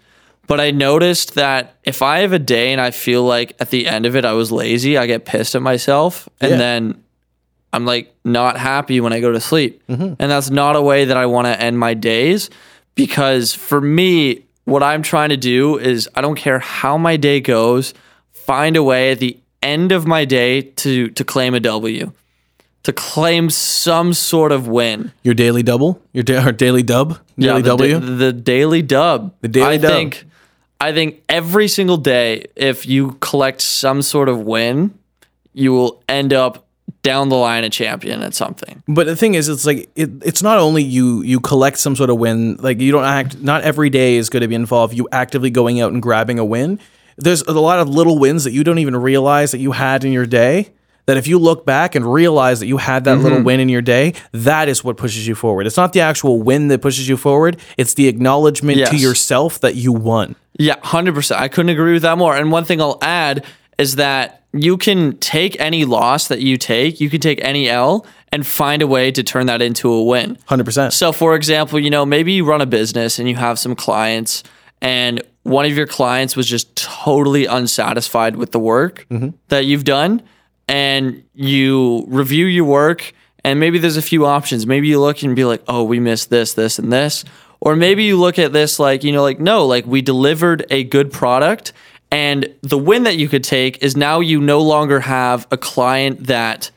But 0.49 0.61
I 0.61 0.70
noticed 0.73 1.35
that 1.37 1.77
if 1.85 2.03
I 2.03 2.18
have 2.18 2.33
a 2.33 2.39
day 2.39 2.73
and 2.73 2.81
I 2.81 2.91
feel 2.91 3.23
like 3.23 3.55
at 3.61 3.70
the 3.70 3.87
end 3.87 4.05
of 4.05 4.16
it 4.16 4.25
I 4.25 4.33
was 4.33 4.51
lazy, 4.53 4.99
I 4.99 5.07
get 5.07 5.25
pissed 5.25 5.55
at 5.55 5.62
myself 5.62 6.29
and 6.41 6.51
Yeah. 6.51 6.57
then 6.59 7.03
I'm 7.73 7.85
like 7.85 8.14
not 8.25 8.59
happy 8.59 9.01
when 9.01 9.12
I 9.12 9.20
go 9.20 9.33
to 9.33 9.41
sleep. 9.41 9.83
Mm-hmm. 9.89 10.14
And 10.18 10.31
that's 10.31 10.51
not 10.51 10.77
a 10.77 10.83
way 10.83 11.07
that 11.07 11.16
I 11.16 11.27
want 11.27 11.47
to 11.47 11.61
end 11.61 11.79
my 11.79 11.95
days 11.95 12.51
because 12.95 13.55
for 13.55 13.81
me, 13.81 14.45
what 14.64 14.83
I'm 14.83 15.03
trying 15.03 15.31
to 15.31 15.37
do 15.37 15.79
is 15.79 16.09
I 16.14 16.20
don't 16.20 16.37
care 16.37 16.59
how 16.59 16.97
my 16.99 17.16
day 17.16 17.41
goes, 17.41 17.95
find 18.33 18.77
a 18.77 18.83
way 18.83 19.11
at 19.12 19.18
the 19.18 19.39
end 19.62 19.93
of 19.93 20.07
my 20.07 20.25
day 20.25 20.62
to 20.62 21.09
to 21.11 21.25
claim 21.25 21.55
a 21.55 21.61
W. 21.61 22.12
To 22.85 22.93
claim 22.93 23.49
some 23.49 24.12
sort 24.12 24.51
of 24.51 24.66
win. 24.66 25.12
Your 25.23 25.35
daily 25.35 25.62
double, 25.62 26.03
your 26.12 26.25
da- 26.25 26.45
or 26.45 26.51
daily 26.51 26.83
dub, 26.83 27.16
daily 27.39 27.62
the, 27.62 27.68
W. 27.68 28.01
da- 28.01 28.16
the 28.16 28.33
daily 28.33 28.83
dub. 28.83 29.33
The 29.41 29.49
daily 29.49 29.75
I 29.75 29.77
dub. 29.77 29.91
think 29.93 30.25
I 30.81 30.93
think 30.93 31.23
every 31.29 31.68
single 31.68 31.97
day, 31.97 32.47
if 32.57 32.87
you 32.87 33.12
collect 33.20 33.61
some 33.61 34.03
sort 34.03 34.29
of 34.29 34.41
win, 34.41 34.99
you 35.53 35.73
will 35.73 36.03
end 36.09 36.33
up 36.33 36.66
down 37.03 37.29
the 37.29 37.37
line 37.37 37.65
a 37.65 37.71
champion 37.71 38.23
at 38.23 38.35
something. 38.35 38.83
But 38.87 39.07
the 39.07 39.17
thing 39.17 39.35
is, 39.35 39.49
it's 39.49 39.67
like 39.67 39.91
it, 39.97 40.11
it's 40.25 40.43
not 40.43 40.59
only 40.59 40.83
you 40.83 41.23
you 41.23 41.41
collect 41.41 41.79
some 41.79 41.97
sort 41.97 42.11
of 42.11 42.19
win. 42.19 42.57
Like 42.57 42.81
you 42.81 42.93
don't 42.93 43.05
act. 43.05 43.39
Not 43.41 43.63
every 43.63 43.91
day 43.91 44.17
is 44.17 44.29
going 44.31 44.43
to 44.43 44.49
be 44.49 44.55
involved. 44.55 44.95
You 44.95 45.09
actively 45.13 45.51
going 45.51 45.81
out 45.81 45.93
and 45.93 46.01
grabbing 46.03 46.39
a 46.39 46.45
win. 46.45 46.79
There's 47.17 47.43
a 47.43 47.53
lot 47.53 47.79
of 47.81 47.89
little 47.89 48.19
wins 48.19 48.45
that 48.45 48.53
you 48.53 48.65
don't 48.65 48.79
even 48.79 48.97
realize 48.97 49.51
that 49.53 49.59
you 49.59 49.73
had 49.73 50.05
in 50.05 50.13
your 50.13 50.27
day. 50.27 50.71
That 51.07 51.17
if 51.17 51.27
you 51.27 51.37
look 51.41 51.67
back 51.67 51.97
and 51.97 52.11
realize 52.11 52.61
that 52.61 52.67
you 52.67 52.77
had 52.77 53.03
that 53.05 53.15
Mm-hmm. 53.17 53.23
little 53.25 53.43
win 53.43 53.59
in 53.59 53.69
your 53.69 53.83
day, 53.83 54.15
that 54.31 54.69
is 54.69 54.85
what 54.85 54.97
pushes 54.97 55.27
you 55.27 55.35
forward. 55.35 55.67
It's 55.67 55.77
not 55.77 55.93
the 55.93 56.01
actual 56.01 56.41
win 56.41 56.69
that 56.69 56.81
pushes 56.81 57.09
you 57.09 57.17
forward. 57.17 57.57
It's 57.77 57.95
the 57.95 58.07
acknowledgement 58.07 58.87
to 58.87 58.97
yourself 58.97 59.59
that 59.61 59.75
you 59.75 59.93
won. 59.93 60.37
Yeah, 60.59 60.77
100%. 60.77 61.35
I 61.35 61.49
couldn't 61.49 61.71
agree 61.71 61.95
with 61.95 62.03
that 62.03 62.19
more. 62.19 62.37
And 62.37 62.53
one 62.53 62.65
thing 62.65 62.81
I'll 62.81 62.99
add 63.03 63.45
is 63.79 63.97
that 63.97 64.45
you 64.53 64.77
can 64.77 65.16
take 65.18 65.59
any 65.61 65.85
loss 65.85 66.29
that 66.29 66.41
you 66.41 66.57
take, 66.59 67.01
you 67.01 67.09
can 67.09 67.20
take 67.20 67.43
any 67.43 67.68
L 67.68 68.07
and 68.31 68.47
find 68.47 68.83
a 68.83 68.87
way 68.87 69.11
to 69.11 69.23
turn 69.23 69.47
that 69.47 69.62
into 69.62 69.91
a 69.91 70.03
win. 70.05 70.39
Hundred 70.47 70.64
percent. 70.64 70.93
So, 70.93 71.12
for 71.12 71.35
example, 71.35 71.79
you 71.79 71.91
know, 71.91 72.05
maybe 72.05 72.33
you 72.33 72.45
run 72.45 72.61
a 72.61 72.66
business 72.66 73.18
and 73.18 73.29
you 73.29 73.37
have 73.37 73.59
some 73.59 73.75
clients, 73.75 74.43
and 74.81 75.23
one 75.43 75.64
of 75.64 75.77
your 75.77 75.87
clients 75.87 76.37
was 76.37 76.47
just 76.47 76.75
totally 76.77 77.47
unsatisfied 77.47 78.37
with 78.37 78.53
the 78.53 78.61
work 78.61 79.07
mm-hmm. 79.11 79.31
that 79.49 79.64
you've 79.64 79.85
done, 79.85 80.23
and 80.68 81.25
you 81.35 82.05
review 82.09 82.47
your 82.47 82.64
work, 82.64 83.12
and 83.45 83.59
maybe 83.59 83.79
there's 83.79 83.97
a 83.97 84.03
few 84.03 84.27
options. 84.27 84.66
Maybe 84.66 84.89
you 84.89 85.01
look 85.01 85.23
and 85.23 85.35
be 85.35 85.45
like, 85.45 85.62
oh, 85.66 85.83
we 85.83 85.99
missed 85.99 86.31
this, 86.31 86.55
this, 86.55 86.79
and 86.79 86.93
this. 86.93 87.25
Or 87.61 87.77
maybe 87.77 88.05
you 88.05 88.18
look 88.18 88.41
at 88.41 88.53
this 88.53 88.79
like, 88.81 89.05
you 89.05 89.12
know, 89.12 89.23
like, 89.23 89.39
no, 89.39 89.66
like 89.66 89.87
we 89.87 90.03
delivered 90.03 90.66
a 90.70 90.83
good 90.83 91.12
product. 91.12 91.73
And 92.13 92.49
the 92.63 92.79
win 92.79 93.05
that 93.05 93.17
you 93.17 93.29
could 93.29 93.43
take 93.43 93.83
is 93.83 93.97
now 93.97 94.21
you 94.21 94.41
no 94.41 94.61
longer 94.61 95.01
have 95.01 95.47
a 95.51 95.57
client 95.57 96.27
that, 96.27 96.71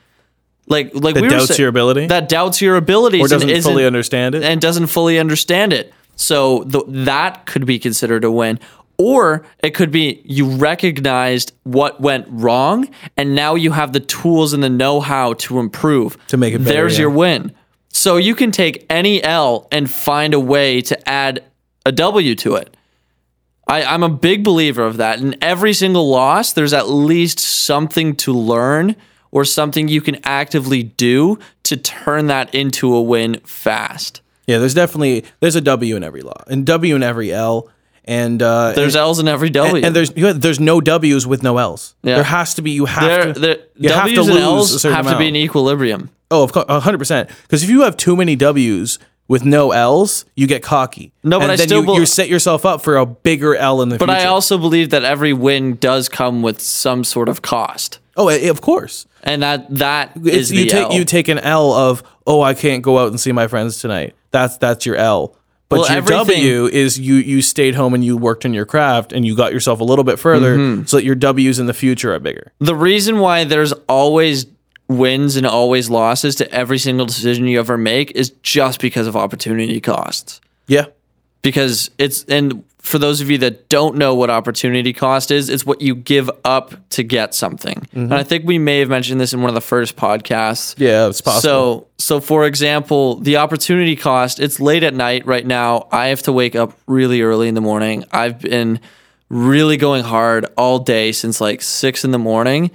like, 0.68 0.92
like 0.94 1.14
That 1.16 1.22
we 1.22 1.28
were 1.28 1.30
doubts 1.30 1.56
say- 1.56 1.62
your 1.62 1.70
ability? 1.70 2.08
that 2.08 2.30
doubts 2.30 2.62
your 2.62 2.78
ability 2.78 3.20
Or 3.22 3.28
doesn't 3.28 3.50
and 3.50 3.64
fully 3.64 3.86
understand 3.86 4.34
it. 4.36 4.44
and 4.44 4.62
doesn't 4.62 4.88
fully 4.88 5.20
understand 5.20 5.74
it. 5.74 5.94
So 6.16 6.64
th- 6.64 6.86
that 6.88 7.46
could 7.46 7.66
be 7.66 7.78
considered 7.80 8.24
a 8.24 8.32
win. 8.32 8.60
Or 8.98 9.46
it 9.62 9.72
could 9.72 9.92
be 9.92 10.22
you 10.24 10.48
recognized 10.48 11.52
what 11.64 12.00
went 12.00 12.26
wrong 12.30 12.88
and 13.18 13.36
now 13.36 13.56
you 13.56 13.72
have 13.74 13.92
the 13.92 14.00
tools 14.00 14.54
and 14.54 14.64
the 14.64 14.70
know 14.70 15.02
how 15.02 15.34
to 15.34 15.60
improve. 15.60 16.18
To 16.30 16.38
make 16.38 16.54
it 16.54 16.60
better, 16.60 16.72
There's 16.74 16.94
yeah. 16.94 17.02
your 17.02 17.10
win. 17.10 17.52
So 17.90 18.16
you 18.16 18.36
can 18.36 18.52
take 18.52 18.86
any 18.90 19.22
L 19.22 19.68
and 19.72 19.92
find 19.92 20.34
a 20.34 20.40
way 20.40 20.80
to 20.82 21.10
add 21.10 21.44
a 21.86 21.92
W 21.92 22.36
to 22.36 22.56
it. 22.56 22.76
I, 23.68 23.84
I'm 23.84 24.04
a 24.04 24.10
big 24.10 24.44
believer 24.44 24.84
of 24.84 24.98
that. 24.98 25.20
In 25.20 25.36
every 25.42 25.74
single 25.74 26.10
loss, 26.10 26.54
there's 26.54 26.74
at 26.74 26.90
least 26.90 27.40
something 27.40 28.16
to 28.18 28.34
learn 28.34 28.96
or 29.32 29.44
something 29.44 29.88
you 29.88 30.02
can 30.02 30.18
actively 30.24 30.84
do 30.84 31.40
to 31.64 31.76
turn 31.76 32.28
that 32.28 32.54
into 32.54 32.94
a 32.94 33.02
win 33.02 33.40
fast. 33.44 34.22
Yeah, 34.48 34.60
there's 34.60 34.76
definitely 34.76 35.26
there's 35.40 35.56
a 35.56 35.62
W 35.62 35.96
in 35.96 36.04
every 36.04 36.22
law 36.22 36.44
and 36.48 36.66
W 36.66 36.96
in 36.96 37.02
every 37.02 37.34
L, 37.34 37.70
and 38.06 38.42
uh, 38.42 38.74
There's 38.74 38.96
L's 38.96 39.20
in 39.20 39.28
every 39.28 39.50
W. 39.50 39.78
and, 39.78 39.86
and 39.86 39.96
there's 39.96 40.16
you 40.16 40.24
know, 40.24 40.34
there's 40.34 40.60
no 40.60 40.80
W's 40.80 41.26
with 41.26 41.42
no 41.42 41.58
L's. 41.58 41.96
Yeah. 42.04 42.16
There 42.16 42.24
has 42.24 42.54
to 42.56 42.62
be. 42.62 42.72
You 42.72 42.86
have 42.86 43.04
there, 43.04 43.34
to. 43.34 43.40
there, 43.40 43.58
you 43.76 43.90
have 43.90 44.08
W's 44.08 44.28
to 44.28 44.32
and 44.32 44.46
lose 44.46 44.72
L's 44.72 44.84
have 44.84 45.08
to 45.08 45.18
be 45.18 45.28
in 45.28 45.36
equilibrium. 45.36 46.12
Oh, 46.30 46.44
of 46.44 46.54
course, 46.54 46.66
hundred 46.70 47.00
percent. 47.00 47.30
Because 47.44 47.64
if 47.64 47.70
you 47.70 47.82
have 47.82 47.98
too 47.98 48.16
many 48.16 48.36
W's 48.36 49.00
with 49.28 49.44
no 49.44 49.72
L's, 49.72 50.26
you 50.36 50.46
get 50.48 50.62
cocky. 50.64 51.12
No, 51.24 51.40
but 51.40 51.44
and 51.44 51.52
I 51.54 51.56
then 51.56 51.68
still 51.68 51.80
you, 51.82 51.86
bel- 51.86 51.96
you 52.00 52.06
set 52.06 52.30
yourself 52.30 52.66
up 52.66 52.82
for 52.84 52.98
a 52.98 53.06
bigger 53.06 53.56
L 53.56 53.82
in 53.82 53.90
the 53.90 53.96
future. 53.96 54.06
But 54.08 54.14
future. 54.18 54.28
I 54.28 54.32
also 54.32 54.58
believe 54.58 54.92
that 54.92 55.04
every 55.04 55.34
win 55.34 55.76
does 55.76 56.10
come 56.10 56.42
with 56.42 56.62
some 56.62 57.04
sort 57.04 57.28
of 57.30 57.42
cost. 57.42 58.00
oh, 58.18 58.28
eh, 58.30 58.50
of 58.50 58.62
course. 58.62 59.06
And 59.24 59.42
that 59.42 59.66
that 59.76 60.12
It's, 60.18 60.28
is 60.36 60.50
the 60.50 60.58
you 60.58 60.66
take 60.70 60.84
L. 60.84 60.94
you 60.94 61.06
take 61.06 61.28
an 61.28 61.40
L 61.40 61.74
of 61.74 62.04
oh 62.28 62.42
I 62.44 62.54
can't 62.54 62.84
go 62.84 63.00
out 63.00 63.08
and 63.10 63.20
see 63.20 63.32
my 63.32 63.48
friends 63.48 63.80
tonight. 63.80 64.14
That's 64.32 64.58
that's 64.58 64.86
your 64.86 64.96
L. 64.98 65.36
But 65.68 65.80
Well, 65.80 65.88
your 65.90 65.98
everything- 65.98 66.44
W 66.44 66.66
is 66.68 67.00
you 67.00 67.16
you 67.16 67.42
stayed 67.42 67.74
home 67.74 67.96
and 67.96 68.06
you 68.06 68.18
worked 68.18 68.46
on 68.46 68.54
your 68.54 68.68
craft 68.68 69.12
and 69.14 69.26
you 69.26 69.36
got 69.36 69.52
yourself 69.52 69.80
a 69.80 69.84
little 69.84 70.04
bit 70.04 70.20
further 70.20 70.56
Mm-hmm. 70.56 70.86
so 70.86 70.98
that 70.98 71.04
your 71.04 71.16
W's 71.16 71.58
in 71.58 71.66
the 71.66 71.74
future 71.74 72.14
are 72.14 72.20
bigger. 72.20 72.52
the 72.60 72.76
reason 72.76 73.18
why 73.18 73.46
there's 73.46 73.74
always 73.90 74.46
wins 74.88 75.36
and 75.36 75.46
always 75.46 75.90
losses 75.90 76.36
to 76.36 76.52
every 76.52 76.78
single 76.78 77.06
decision 77.06 77.48
you 77.48 77.60
ever 77.60 77.78
make 77.78 78.12
is 78.12 78.32
just 78.44 78.80
because 78.80 79.08
of 79.08 79.16
opportunity 79.16 79.82
costs. 79.82 80.42
Yeah. 80.68 80.86
Because 81.42 81.92
it's 81.98 82.24
and 82.26 82.64
for 82.86 83.00
those 83.00 83.20
of 83.20 83.32
you 83.32 83.40
that 83.40 83.68
don't 83.68 83.96
know 83.96 84.14
what 84.14 84.30
opportunity 84.30 84.94
cost 84.94 85.32
is, 85.32 85.50
it's 85.50 85.66
what 85.66 85.82
you 85.82 85.96
give 85.96 86.30
up 86.44 86.76
to 86.90 87.02
get 87.02 87.34
something. 87.34 87.76
Mm-hmm. 87.76 88.00
And 88.00 88.14
I 88.14 88.22
think 88.22 88.46
we 88.46 88.60
may 88.60 88.80
have 88.80 88.90
mentioned 88.90 89.20
this 89.20 89.34
in 89.34 89.42
one 89.42 89.50
of 89.50 89.56
the 89.56 89.62
first 89.62 89.96
podcasts. 89.96 90.76
Yeah, 90.78 91.08
it's 91.08 91.20
possible. 91.20 91.42
So, 91.42 91.88
so 91.98 92.22
for 92.22 92.46
example, 92.46 93.16
the 93.16 93.38
opportunity 93.38 93.96
cost, 93.96 94.40
it's 94.40 94.60
late 94.60 94.84
at 94.84 94.94
night 94.94 95.26
right 95.26 95.46
now. 95.46 95.88
I 95.92 96.08
have 96.08 96.22
to 96.24 96.32
wake 96.32 96.56
up 96.56 96.78
really 96.86 97.22
early 97.22 97.48
in 97.48 97.56
the 97.56 97.62
morning. 97.62 98.06
I've 98.12 98.40
been 98.40 98.80
really 99.30 99.78
going 99.78 100.04
hard 100.04 100.46
all 100.56 100.78
day 100.78 101.12
since 101.12 101.42
like 101.42 101.64
six 101.64 102.06
in 102.06 102.12
the 102.12 102.20
morning. 102.20 102.70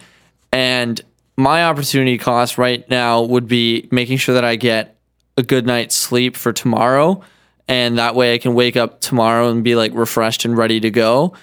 And 0.53 1.01
my 1.41 1.65
opportunity 1.65 2.19
cost 2.19 2.59
right 2.59 2.89
now 2.89 3.23
would 3.23 3.49
be 3.49 3.89
making 3.91 4.19
sure 4.19 4.35
that 4.35 4.45
I 4.45 4.57
get 4.57 4.97
a 5.37 5.43
good 5.43 5.67
night's 5.67 5.95
sleep 5.95 6.37
for 6.37 6.53
tomorrow. 6.53 7.23
And 7.67 7.99
that 7.99 8.15
way 8.15 8.35
I 8.35 8.39
can 8.39 8.55
wake 8.55 8.77
up 8.77 9.01
tomorrow 9.01 9.51
and 9.51 9.65
be 9.65 9.75
like 9.75 9.93
refreshed 9.95 10.45
and 10.45 10.57
ready 10.57 10.81
to 10.81 10.91
go. 10.91 11.35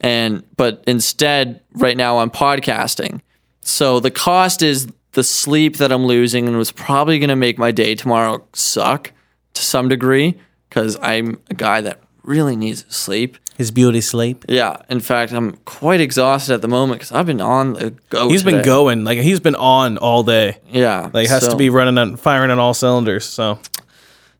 And, 0.00 0.42
but 0.56 0.84
instead, 0.86 1.62
right 1.72 1.96
now 1.96 2.18
I'm 2.18 2.30
podcasting. 2.30 3.20
So 3.60 4.00
the 4.00 4.10
cost 4.10 4.62
is 4.62 4.88
the 5.12 5.24
sleep 5.24 5.78
that 5.78 5.90
I'm 5.90 6.06
losing 6.06 6.46
and 6.46 6.56
was 6.58 6.72
probably 6.72 7.18
going 7.18 7.30
to 7.30 7.36
make 7.36 7.56
my 7.56 7.70
day 7.70 7.94
tomorrow 7.94 8.46
suck 8.52 9.12
to 9.54 9.62
some 9.62 9.88
degree 9.88 10.38
because 10.68 10.98
I'm 11.00 11.40
a 11.48 11.54
guy 11.54 11.80
that 11.80 12.00
really 12.26 12.56
needs 12.56 12.84
sleep. 12.88 13.38
his 13.56 13.70
beauty 13.70 14.00
sleep. 14.00 14.44
Yeah. 14.48 14.82
In 14.90 15.00
fact, 15.00 15.32
I'm 15.32 15.52
quite 15.64 16.00
exhausted 16.00 16.52
at 16.52 16.62
the 16.62 16.68
moment 16.68 17.00
because 17.00 17.12
I've 17.12 17.26
been 17.26 17.40
on 17.40 17.72
the 17.74 17.90
go. 18.10 18.28
He's 18.28 18.42
been 18.42 18.64
going 18.64 19.04
like 19.04 19.18
he's 19.18 19.40
been 19.40 19.54
on 19.54 19.96
all 19.98 20.22
day. 20.22 20.58
Yeah. 20.70 21.10
Like 21.12 21.28
has 21.28 21.44
so- 21.44 21.50
to 21.50 21.56
be 21.56 21.70
running 21.70 21.96
on 21.98 22.16
firing 22.16 22.50
on 22.50 22.58
all 22.58 22.74
cylinders. 22.74 23.24
So 23.24 23.58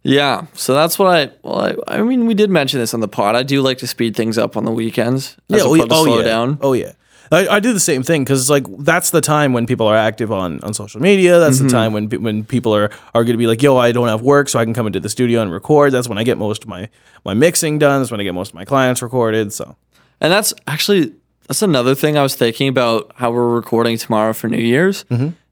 Yeah. 0.02 0.46
So 0.52 0.74
that's 0.74 0.98
what 0.98 1.08
I, 1.08 1.30
well, 1.42 1.60
I, 1.88 1.98
I 1.98 2.02
mean, 2.02 2.26
we 2.26 2.34
did 2.34 2.50
mention 2.50 2.78
this 2.78 2.94
on 2.94 3.00
the 3.00 3.08
pod. 3.08 3.34
I 3.34 3.42
do 3.42 3.62
like 3.62 3.78
to 3.78 3.86
speed 3.86 4.14
things 4.16 4.38
up 4.38 4.56
on 4.56 4.64
the 4.64 4.70
weekends 4.72 5.36
as 5.50 5.62
oh, 5.62 5.74
to 5.74 5.86
oh, 5.90 6.04
slow 6.04 6.18
yeah. 6.18 6.24
down. 6.24 6.58
Oh 6.60 6.74
yeah. 6.74 6.92
I, 7.32 7.48
I 7.48 7.60
do 7.60 7.72
the 7.72 7.80
same 7.80 8.02
thing 8.02 8.22
because 8.24 8.40
it's 8.40 8.50
like 8.50 8.64
that's 8.78 9.10
the 9.10 9.20
time 9.20 9.52
when 9.52 9.66
people 9.66 9.86
are 9.86 9.96
active 9.96 10.30
on, 10.32 10.60
on 10.62 10.74
social 10.74 11.00
media. 11.00 11.38
That's 11.40 11.56
Mm-hmm. 11.56 11.66
the 11.66 11.72
time 11.72 11.92
when 11.92 12.08
pe- 12.08 12.16
when 12.18 12.44
people 12.44 12.74
are, 12.74 12.90
are 13.14 13.24
going 13.24 13.34
to 13.34 13.38
be 13.38 13.46
like, 13.46 13.62
"Yo, 13.62 13.76
I 13.76 13.92
don't 13.92 14.08
have 14.08 14.22
work, 14.22 14.48
so 14.48 14.58
I 14.58 14.64
can 14.64 14.74
come 14.74 14.86
into 14.86 15.00
the 15.00 15.08
studio 15.08 15.40
and 15.42 15.52
record." 15.52 15.92
That's 15.92 16.08
when 16.08 16.18
I 16.18 16.24
get 16.24 16.38
most 16.38 16.62
of 16.62 16.68
my 16.68 16.88
my 17.24 17.34
mixing 17.34 17.78
done. 17.78 18.00
That's 18.00 18.10
when 18.10 18.20
I 18.20 18.24
get 18.24 18.34
most 18.34 18.50
of 18.50 18.54
my 18.54 18.64
clients 18.64 19.02
recorded. 19.02 19.52
So 19.52 19.76
And 20.20 20.32
that's 20.32 20.54
actually 20.66 21.14
that's 21.48 21.62
another 21.62 21.94
thing 21.94 22.16
I 22.18 22.22
was 22.22 22.34
thinking 22.34 22.68
about 22.68 23.12
how 23.16 23.30
we're 23.30 23.54
recording 23.54 23.98
tomorrow 23.98 24.32
for 24.32 24.48
New 24.48 24.58
Year's 24.62 25.04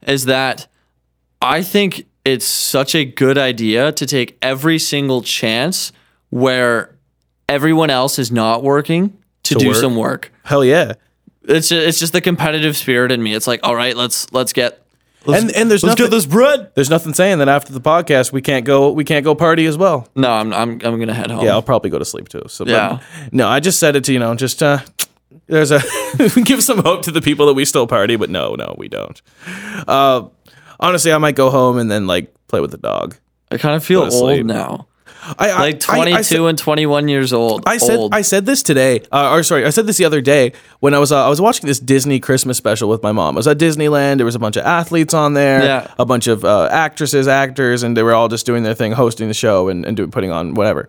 is 0.07 0.25
that 0.27 0.67
I 1.41 1.63
think 1.63 2.07
it's 2.25 2.47
such 2.47 2.95
a 2.95 3.05
good 3.05 3.37
idea 3.39 3.93
to 3.93 4.07
take 4.07 4.37
every 4.43 4.79
single 4.79 5.23
chance 5.23 5.93
where 6.31 6.95
everyone 7.49 7.91
else 7.91 8.19
is 8.19 8.33
not 8.33 8.63
working 8.63 9.17
to, 9.45 9.55
do 9.57 9.69
work. 9.69 9.77
some 9.77 9.95
work. 9.97 10.33
hell 10.45 10.65
yeah. 10.65 10.95
It's 11.47 11.69
just, 11.69 11.87
it's 11.87 11.99
just 11.99 12.13
the 12.13 12.21
competitive 12.21 12.77
spirit 12.77 13.13
in 13.13 13.23
me. 13.23 13.35
It's 13.35 13.47
like, 13.47 13.61
all 13.63 13.75
right, 13.77 13.97
let's 13.97 14.33
let's 14.33 14.53
get 14.53 14.83
let's, 15.27 15.43
And 15.43 15.55
and 15.55 15.71
there's 15.71 15.83
let's 15.83 15.93
nothing 15.99 16.07
get 16.07 16.11
this 16.11 16.27
bread. 16.27 16.71
there's 16.75 16.91
nothing 16.91 17.13
saying 17.15 17.39
that 17.39 17.49
after 17.49 17.73
the 17.73 17.81
podcast 17.81 18.33
we 18.33 18.41
can't 18.43 18.65
go 18.65 18.91
we 18.91 19.05
can't 19.05 19.25
go 19.25 19.35
party 19.35 19.67
as 19.67 19.77
well. 19.77 20.09
No, 20.15 20.31
I'm 20.31 20.53
I'm 20.53 20.71
I'm 20.83 20.99
gonna 20.99 21.15
head 21.15 21.31
home. 21.31 21.45
Yeah, 21.45 21.53
I'll 21.53 21.63
probably 21.63 21.91
go 21.91 21.99
to 21.99 22.05
sleep 22.05 22.29
too. 22.29 22.43
So 22.49 22.65
but 22.65 22.71
Yeah. 22.73 23.01
no, 23.33 23.49
I 23.49 23.61
just 23.61 23.79
said 23.79 23.97
it 23.97 24.05
to 24.05 24.13
you 24.13 24.19
know 24.19 24.35
just 24.35 24.63
uh 24.63 24.79
there's 25.47 25.71
a 25.71 25.81
give 26.45 26.63
some 26.63 26.79
hope 26.79 27.03
to 27.03 27.11
the 27.11 27.21
people 27.21 27.47
that 27.47 27.55
we 27.55 27.65
still 27.65 27.87
party, 27.87 28.17
but 28.17 28.31
no, 28.31 28.55
no, 28.55 28.75
we 28.79 28.89
don't. 28.89 29.21
Uh, 29.87 30.29
honestly, 30.81 31.13
I 31.13 31.19
might 31.19 31.35
go 31.35 31.51
home 31.51 31.77
and 31.77 31.91
then 31.91 32.07
like 32.07 32.35
play 32.49 32.61
with 32.61 32.71
the 32.71 32.79
dog. 32.79 33.17
I 33.51 33.59
kind 33.59 33.75
of 33.77 33.85
feel 33.85 34.03
old 34.11 34.47
now. 34.47 34.87
I, 35.39 35.51
I- 35.51 35.59
Like 35.61 35.81
22 35.81 36.17
I 36.17 36.21
said- 36.23 36.41
and 36.41 36.59
21 36.59 37.09
years 37.09 37.33
old. 37.33 37.63
I 37.67 37.77
said 37.79 37.99
old. 37.99 38.15
I 38.15 38.23
said 38.23 38.47
this 38.47 38.63
today, 38.63 39.01
uh, 39.13 39.31
or 39.33 39.43
sorry, 39.43 39.65
I 39.65 39.71
said 39.71 39.87
this 39.87 39.97
the 39.97 40.05
other 40.05 40.21
day 40.21 40.53
when 40.81 40.95
I 40.95 40.99
was 40.99 41.13
uh, 41.13 41.25
I 41.25 41.29
was 41.29 41.41
watching 41.41 41.67
this 41.67 41.79
Disney 41.81 42.21
Christmas 42.21 42.57
special 42.57 42.89
with 42.89 43.03
my 43.03 43.13
mom. 43.13 43.37
I 43.37 43.39
was 43.39 43.47
at 43.49 43.59
Disneyland. 43.59 44.17
There 44.17 44.27
was 44.27 44.35
a 44.35 44.39
bunch 44.39 44.57
of 44.57 44.65
athletes 44.65 45.15
on 45.15 45.35
there, 45.35 45.63
Yeah. 45.63 45.95
a 45.99 46.05
bunch 46.07 46.27
of 46.27 46.45
uh, 46.45 46.69
actresses, 46.71 47.29
actors, 47.29 47.83
and 47.83 47.97
they 47.97 48.03
were 48.03 48.15
all 48.15 48.29
just 48.29 48.47
doing 48.47 48.63
their 48.63 48.75
thing, 48.75 48.93
hosting 48.93 49.29
the 49.29 49.35
show 49.35 49.69
and, 49.69 49.85
and 49.87 49.97
doing 49.97 50.11
putting 50.11 50.31
on 50.31 50.55
whatever. 50.55 50.89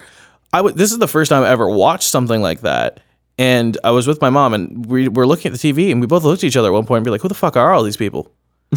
I 0.53 0.57
w- 0.59 0.75
this 0.75 0.91
is 0.91 0.99
the 0.99 1.07
first 1.07 1.29
time 1.29 1.43
I 1.43 1.49
ever 1.49 1.69
watched 1.69 2.09
something 2.09 2.41
like 2.41 2.61
that. 2.61 2.99
And 3.37 3.77
I 3.83 3.91
was 3.91 4.07
with 4.07 4.21
my 4.21 4.29
mom, 4.29 4.53
and 4.53 4.85
we 4.85 5.09
were 5.09 5.27
looking 5.27 5.51
at 5.51 5.59
the 5.59 5.73
TV, 5.73 5.91
and 5.91 5.99
we 5.99 6.07
both 6.07 6.23
looked 6.23 6.43
at 6.43 6.47
each 6.47 6.55
other 6.55 6.69
at 6.69 6.73
one 6.73 6.85
point 6.85 6.99
and 6.99 7.05
be 7.05 7.11
like, 7.11 7.19
"Who 7.21 7.27
the 7.27 7.33
fuck 7.35 7.57
are 7.57 7.73
all 7.73 7.83
these 7.83 7.97
people?" 7.97 8.31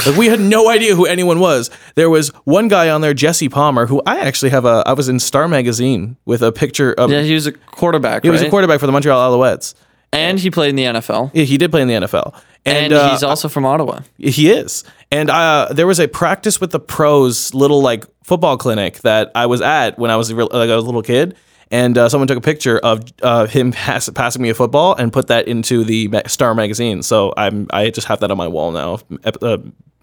Like 0.07 0.16
we 0.16 0.26
had 0.26 0.40
no 0.40 0.68
idea 0.68 0.94
who 0.94 1.07
anyone 1.07 1.40
was. 1.40 1.70
There 1.94 2.11
was 2.11 2.28
one 2.44 2.68
guy 2.68 2.88
on 2.90 3.01
there, 3.01 3.14
Jesse 3.14 3.49
Palmer, 3.49 3.86
who 3.86 4.03
I 4.07 4.18
actually 4.20 4.51
have 4.51 4.64
a. 4.64 4.82
I 4.86 4.92
was 4.92 5.09
in 5.09 5.18
Star 5.20 5.49
Magazine 5.49 6.16
with 6.24 6.42
a 6.42 6.53
picture 6.53 6.92
of. 6.94 7.11
yeah, 7.11 7.22
he 7.22 7.34
was 7.34 7.46
a 7.46 7.53
quarterback. 7.53 8.22
He 8.22 8.30
was 8.30 8.42
a 8.42 8.51
quarterback 8.51 8.80
for 8.80 8.86
the 8.86 8.92
Montreal 8.92 9.18
Alouettes. 9.38 9.74
and 10.12 10.38
he 10.38 10.51
played 10.51 10.70
in 10.70 10.76
the 10.76 10.84
NFL. 10.84 11.30
Yeah, 11.34 11.44
he 11.44 11.59
did 11.59 11.70
play 11.70 11.82
in 11.82 11.88
the 11.88 11.94
NFL, 11.94 12.34
And, 12.64 12.76
and, 12.78 12.92
uh, 12.94 13.11
he's 13.11 13.22
also 13.22 13.49
from 13.49 13.64
Ottawa. 13.66 14.01
he 14.16 14.51
is. 14.51 14.84
And 15.11 15.30
uh, 15.30 15.68
there 15.70 15.86
was 15.86 16.01
a 16.01 16.09
practice 16.09 16.61
with 16.61 16.70
the 16.70 16.80
pros 16.80 17.53
little 17.55 17.80
like 17.82 18.05
football 18.24 18.57
clinic 18.57 19.01
that 19.01 19.30
I 19.34 19.46
was 19.46 19.61
at 19.61 19.99
when 19.99 20.11
I 20.11 20.16
was 20.16 20.30
a 20.30 20.36
real, 20.36 20.49
like 20.53 20.70
a 20.70 20.76
little 20.76 21.03
kid, 21.03 21.34
and 21.71 21.97
uh, 21.99 22.09
someone 22.09 22.27
took 22.29 22.39
a 22.39 22.43
picture 22.43 22.79
of 22.79 23.05
uh, 23.23 23.47
him 23.47 23.73
pass, 23.85 24.09
passing 24.11 24.43
me 24.43 24.49
a 24.51 24.55
football 24.55 24.95
and 24.95 25.12
put 25.12 25.27
that 25.29 25.49
into 25.49 25.85
the 25.85 26.09
Ma- 26.09 26.23
Star 26.27 26.55
magazine. 26.55 27.03
So 27.03 27.33
I'm 27.37 27.66
I 27.71 27.91
just 27.91 28.07
have 28.09 28.21
that 28.21 28.31
on 28.31 28.37
my 28.37 28.49
wall 28.49 28.71
now. 28.73 28.99
Ep- 29.25 29.43
uh, 29.43 29.59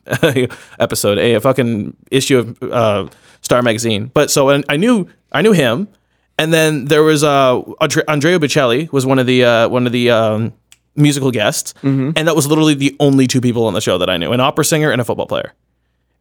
episode 0.80 1.18
a, 1.18 1.36
a 1.36 1.42
fucking 1.42 1.96
issue 2.12 2.38
of 2.40 2.64
uh, 2.64 3.08
Star 3.42 3.62
magazine. 3.62 4.12
But 4.14 4.30
so 4.32 4.50
and 4.50 4.64
I 4.70 4.78
knew 4.78 5.08
I 5.32 5.42
knew 5.42 5.52
him, 5.54 5.88
and 6.38 6.54
then 6.54 6.86
there 6.86 7.04
was 7.04 7.24
uh, 7.24 7.62
Andre- 7.82 8.04
Andrea 8.08 8.40
Bocelli 8.40 8.92
was 8.92 9.06
one 9.06 9.20
of 9.20 9.26
the 9.28 9.44
uh, 9.44 9.70
one 9.70 9.86
of 9.88 9.92
the 9.94 10.12
um, 10.12 10.54
musical 10.96 11.32
guests, 11.32 11.74
Mm-hmm. 11.82 12.12
and 12.16 12.28
that 12.28 12.36
was 12.36 12.48
literally 12.48 12.74
the 12.76 12.96
only 13.00 13.28
two 13.28 13.42
people 13.42 13.66
on 13.66 13.74
the 13.74 13.82
show 13.82 13.98
that 13.98 14.10
I 14.10 14.18
knew: 14.18 14.32
an 14.32 14.40
opera 14.40 14.66
singer 14.66 14.92
and 14.92 15.02
a 15.02 15.04
football 15.04 15.28
player. 15.28 15.54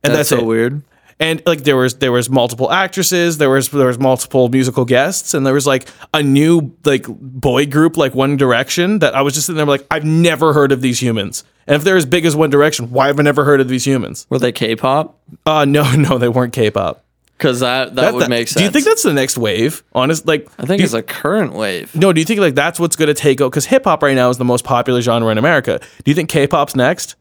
And 0.02 0.12
That's, 0.12 0.28
that's, 0.28 0.40
so 0.40 0.44
it. 0.44 0.44
weird. 0.46 0.82
And 1.20 1.40
like 1.46 1.62
there 1.64 1.76
was 1.76 1.94
there 1.96 2.10
was 2.12 2.28
multiple 2.28 2.70
actresses, 2.72 3.38
there 3.38 3.50
was 3.50 3.68
there 3.68 3.86
was 3.86 3.98
multiple 3.98 4.48
musical 4.48 4.84
guests, 4.84 5.32
and 5.32 5.46
there 5.46 5.54
was 5.54 5.66
like 5.66 5.88
a 6.12 6.22
new 6.22 6.74
like 6.84 7.06
boy 7.08 7.66
group 7.66 7.96
like 7.96 8.14
One 8.14 8.36
Direction 8.36 8.98
that 8.98 9.14
I 9.14 9.22
was 9.22 9.34
just 9.34 9.46
sitting 9.46 9.56
there 9.58 9.66
like 9.66 9.86
I've 9.90 10.04
never 10.04 10.52
heard 10.52 10.72
of 10.72 10.80
these 10.80 11.00
humans. 11.00 11.44
And 11.66 11.76
if 11.76 11.84
they're 11.84 11.96
as 11.96 12.04
big 12.04 12.24
as 12.26 12.34
One 12.36 12.50
Direction, 12.50 12.90
why 12.90 13.06
have 13.06 13.18
I 13.18 13.22
never 13.22 13.44
heard 13.44 13.60
of 13.60 13.68
these 13.68 13.86
humans? 13.86 14.26
Were 14.28 14.38
they 14.40 14.52
K-pop? 14.52 15.18
Uh 15.46 15.64
no, 15.64 15.90
no, 15.96 16.18
they 16.18 16.28
weren't 16.28 16.52
K-pop. 16.52 17.02
Because 17.38 17.60
that, 17.60 17.94
that 17.96 18.00
That- 18.02 18.14
would 18.14 18.22
that- 18.22 18.30
make 18.30 18.46
sense. 18.48 18.58
Do 18.58 18.64
you 18.64 18.70
think 18.70 18.84
that's 18.84 19.02
the 19.02 19.12
next 19.12 19.36
wave? 19.38 19.82
Honest, 19.92 20.26
like 20.26 20.48
I 20.58 20.66
think 20.66 20.78
do 20.78 20.82
you- 20.82 20.84
it's 20.84 20.94
a 20.94 21.02
current 21.02 21.52
wave. 21.52 21.94
no. 21.94 22.12
Do 22.12 22.20
you 22.20 22.24
think 22.26 22.40
like 22.40 22.54
that's 22.56 22.78
what's 22.80 22.96
going 22.96 23.08
to 23.08 23.14
take 23.14 23.40
over? 23.40 23.50
Because 23.50 23.66
hip 23.66 23.84
hop 23.84 24.02
right 24.02 24.14
now 24.16 24.30
is 24.30 24.38
the 24.38 24.44
most 24.44 24.64
popular 24.64 25.00
genre 25.00 25.30
in 25.30 25.38
America. 25.38 25.78
Do 26.04 26.10
you 26.10 26.14
think 26.14 26.28
K-pop's 26.28 26.74
next? 26.76 27.14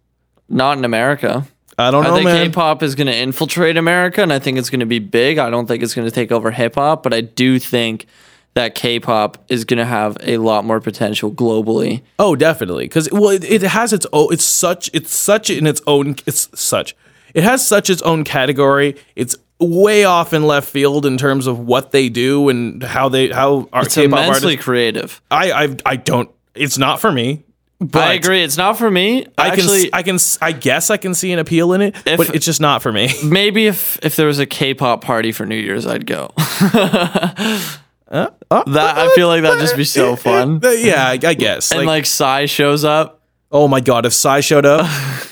Not 0.49 0.77
in 0.77 0.85
America. 0.85 1.45
I 1.77 1.91
don't 1.91 2.03
know. 2.03 2.09
I 2.09 2.11
know, 2.11 2.15
think 2.17 2.25
man. 2.25 2.47
K-pop 2.47 2.83
is 2.83 2.95
going 2.95 3.07
to 3.07 3.15
infiltrate 3.15 3.77
America, 3.77 4.21
and 4.21 4.31
I 4.31 4.39
think 4.39 4.57
it's 4.57 4.69
going 4.69 4.81
to 4.81 4.85
be 4.85 4.99
big. 4.99 5.37
I 5.37 5.49
don't 5.49 5.65
think 5.65 5.81
it's 5.83 5.93
going 5.95 6.07
to 6.07 6.11
take 6.11 6.31
over 6.31 6.51
hip 6.51 6.75
hop, 6.75 7.03
but 7.03 7.13
I 7.13 7.21
do 7.21 7.59
think 7.59 8.05
that 8.53 8.75
K-pop 8.75 9.43
is 9.49 9.65
going 9.65 9.79
to 9.79 9.85
have 9.85 10.15
a 10.21 10.37
lot 10.37 10.65
more 10.65 10.79
potential 10.79 11.31
globally. 11.31 12.03
Oh, 12.19 12.35
definitely. 12.35 12.85
Because 12.85 13.09
well, 13.11 13.29
it, 13.29 13.43
it 13.43 13.63
has 13.63 13.93
its 13.93 14.05
own. 14.13 14.31
It's 14.31 14.43
such. 14.45 14.89
It's 14.93 15.13
such 15.13 15.49
in 15.49 15.65
its 15.65 15.81
own. 15.87 16.15
It's 16.27 16.49
such. 16.59 16.95
It 17.33 17.43
has 17.43 17.65
such 17.65 17.89
its 17.89 18.01
own 18.03 18.23
category. 18.23 18.95
It's 19.15 19.35
way 19.59 20.03
off 20.03 20.33
in 20.33 20.43
left 20.43 20.69
field 20.69 21.05
in 21.05 21.17
terms 21.17 21.47
of 21.47 21.57
what 21.57 21.91
they 21.91 22.09
do 22.09 22.49
and 22.49 22.83
how 22.83 23.09
they 23.09 23.29
how 23.29 23.67
our 23.73 23.83
It's 23.83 23.95
K-pop 23.95 24.19
immensely 24.19 24.47
artists. 24.49 24.63
creative. 24.63 25.21
I 25.31 25.51
I 25.51 25.77
I 25.85 25.95
don't. 25.95 26.29
It's 26.53 26.77
not 26.77 27.01
for 27.01 27.11
me. 27.11 27.43
But 27.91 28.03
I 28.03 28.13
agree. 28.13 28.43
It's 28.43 28.57
not 28.57 28.77
for 28.77 28.89
me. 28.89 29.25
I 29.37 29.49
Actually, 29.49 29.83
can 29.83 29.89
I 29.93 30.03
can 30.03 30.17
I 30.41 30.51
guess 30.51 30.89
I 30.89 30.97
can 30.97 31.13
see 31.13 31.31
an 31.31 31.39
appeal 31.39 31.73
in 31.73 31.81
it, 31.81 31.95
If- 32.05 32.17
but 32.17 32.33
it's 32.35 32.45
just 32.45 32.61
not 32.61 32.81
for 32.81 32.91
me. 32.91 33.09
maybe 33.25 33.67
if 33.67 33.99
if 34.03 34.15
there 34.15 34.27
was 34.27 34.39
a 34.39 34.45
K-pop 34.45 35.03
party 35.03 35.31
for 35.31 35.45
New 35.45 35.55
Year's, 35.57 35.85
I'd 35.85 36.05
go. 36.05 36.31
Uh, 38.11 38.27
that 38.67 38.95
I 38.97 39.11
feel 39.15 39.27
like 39.27 39.41
that'd 39.41 39.59
just 39.59 39.75
be 39.75 39.83
so 39.85 40.15
fun. 40.27 40.59
Yeah, 40.61 41.03
I, 41.07 41.13
I 41.13 41.33
guess. 41.33 41.71
And 41.71 41.79
Like, 41.79 41.87
like 41.87 42.05
Psy 42.05 42.45
shows 42.45 42.83
up, 42.83 43.21
oh 43.51 43.67
my 43.67 43.79
god, 43.79 44.05
if 44.05 44.13
Psy 44.13 44.41
showed 44.41 44.67
up, 44.67 44.81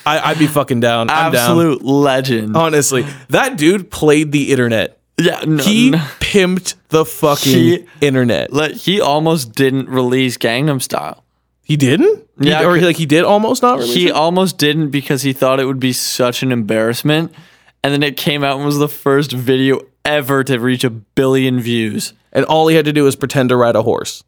I, 0.04 0.20
I'd 0.24 0.39
be 0.39 0.47
fucking 0.47 0.80
down. 0.80 1.12
I'm 1.12 1.32
down. 1.32 1.36
absolute 1.43 1.84
legend. 1.84 2.58
Honestly, 2.58 3.06
that 3.30 3.56
dude 3.58 3.91
played 3.91 4.32
the 4.32 4.52
internet. 4.52 4.99
yeah, 5.20 5.43
no, 5.45 5.62
He 5.62 5.91
no. 5.91 5.99
pimped 6.20 6.74
the 6.89 7.06
fucking 7.06 7.52
He- 7.54 7.86
internet. 8.02 8.52
Like, 8.52 8.72
he 8.72 8.99
almost 8.99 9.52
didn't 9.54 9.88
release 9.88 10.38
Gangnam 10.39 10.82
Style. 10.82 11.24
He 11.72 11.78
didn't? 11.78 12.28
He- 12.41 12.49
Yeah, 12.49 12.65
or 12.65 12.78
c- 12.78 12.86
like 12.86 12.97
he 12.97 13.05
did 13.05 13.24
almost 13.24 13.61
not 13.63 13.80
release 13.80 13.93
He 13.93 14.07
it? 14.07 14.11
almost 14.11 14.57
didn't 14.57 14.89
because 14.89 15.22
he 15.22 15.32
thought 15.32 15.59
it 15.61 15.65
would 15.65 15.80
be 15.80 15.93
such 15.93 16.43
an 16.43 16.51
embarrassment. 16.51 17.34
And 17.82 17.93
then 17.93 18.03
it 18.03 18.17
came 18.17 18.43
out 18.43 18.57
and 18.57 18.65
was 18.65 18.78
the 18.78 18.89
first 18.89 19.32
video 19.32 19.80
ever 20.03 20.43
to 20.43 20.59
reach 20.59 20.84
a 20.84 20.89
billion 20.89 21.61
views. 21.61 22.13
And 22.34 22.43
all 22.45 22.67
he 22.67 22.76
had 22.76 22.84
to 22.86 22.91
do 22.93 23.05
was 23.05 23.15
pretend 23.15 23.47
to 23.49 23.55
ride 23.55 23.78
a 23.78 23.84
horse. 23.84 24.24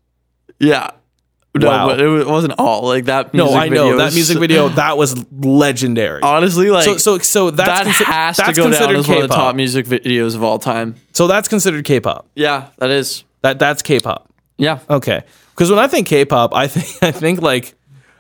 Yeah. 0.58 0.92
No, 1.56 1.68
Wow. 1.68 1.88
but 1.90 2.00
it 2.02 2.08
wa- 2.08 2.32
wasn't 2.32 2.54
all 2.58 2.84
like 2.88 3.06
that. 3.06 3.34
No, 3.34 3.44
music 3.46 3.62
I 3.62 3.68
know 3.70 3.84
video 3.84 3.98
that 3.98 4.08
is- 4.08 4.16
music 4.16 4.38
video 4.46 4.70
that 4.70 4.98
was 4.98 5.24
legendary. 5.42 6.22
Honestly, 6.24 6.72
like 6.72 6.86
so 6.86 6.98
so 6.98 7.18
so 7.20 7.50
that's 7.52 7.68
that 7.84 7.86
consi- 7.88 8.06
has 8.06 8.38
to 8.38 8.44
that's 8.44 8.58
go 8.58 8.64
down 8.64 8.72
considered 8.72 8.98
as 9.00 9.08
one 9.08 9.18
of 9.18 9.22
the 9.24 9.28
K-pop. 9.28 9.46
top 9.50 9.56
music 9.56 9.86
videos 9.86 10.34
of 10.36 10.44
all 10.44 10.58
time. 10.60 10.96
So 11.12 11.28
that's 11.28 11.48
considered 11.50 11.84
K-pop. 11.86 12.26
Yeah, 12.36 12.68
that 12.80 12.90
is. 12.90 13.24
That 13.42 13.60
that's 13.60 13.82
K-pop. 13.84 14.30
Yeah, 14.58 14.80
Okay. 14.90 15.24
Because 15.54 15.70
when 15.70 15.80
I 15.80 15.88
think 15.88 16.08
K-pop, 16.08 16.54
I 16.54 16.68
think 16.68 17.04
I 17.04 17.12
think 17.12 17.42
like 17.42 17.76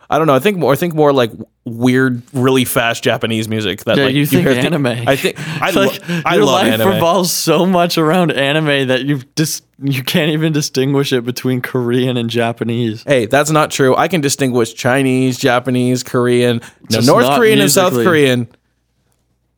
I 0.09 0.17
don't 0.17 0.27
know. 0.27 0.35
I 0.35 0.39
think 0.39 0.57
more. 0.57 0.73
I 0.73 0.75
think 0.75 0.93
more 0.93 1.11
like 1.11 1.31
weird, 1.65 2.21
really 2.33 2.65
fast 2.65 3.03
Japanese 3.03 3.47
music. 3.47 3.83
That 3.85 3.97
Yeah, 3.97 4.05
like 4.05 4.13
you 4.13 4.25
think 4.25 4.47
hear 4.47 4.51
anime. 4.57 4.85
I 4.85 5.15
think 5.15 5.39
I, 5.39 5.69
like 5.71 6.07
lo- 6.07 6.21
I 6.25 6.35
your 6.35 6.45
love 6.45 6.61
life 6.61 6.73
anime. 6.73 6.89
revolves 6.89 7.31
so 7.31 7.65
much 7.65 7.97
around 7.97 8.31
anime 8.31 8.89
that 8.89 9.05
you 9.05 9.21
just 9.35 9.65
you 9.81 10.03
can't 10.03 10.31
even 10.31 10.53
distinguish 10.53 11.13
it 11.13 11.23
between 11.25 11.61
Korean 11.61 12.17
and 12.17 12.29
Japanese. 12.29 13.03
Hey, 13.03 13.25
that's 13.25 13.49
not 13.49 13.71
true. 13.71 13.95
I 13.95 14.07
can 14.07 14.21
distinguish 14.21 14.73
Chinese, 14.73 15.37
Japanese, 15.39 16.03
Korean, 16.03 16.61
no, 16.91 16.99
North 16.99 17.35
Korean 17.35 17.59
and 17.59 17.71
South. 17.71 17.93
Korean. 17.93 18.47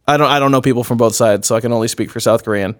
I 0.07 0.17
don't. 0.17 0.29
I 0.29 0.39
don't 0.39 0.51
know 0.51 0.61
people 0.61 0.83
from 0.83 0.97
both 0.97 1.15
sides, 1.15 1.47
so 1.47 1.55
I 1.55 1.59
can 1.59 1.73
only 1.73 1.87
speak 1.87 2.11
for 2.11 2.19
South 2.19 2.45
Korean. 2.45 2.75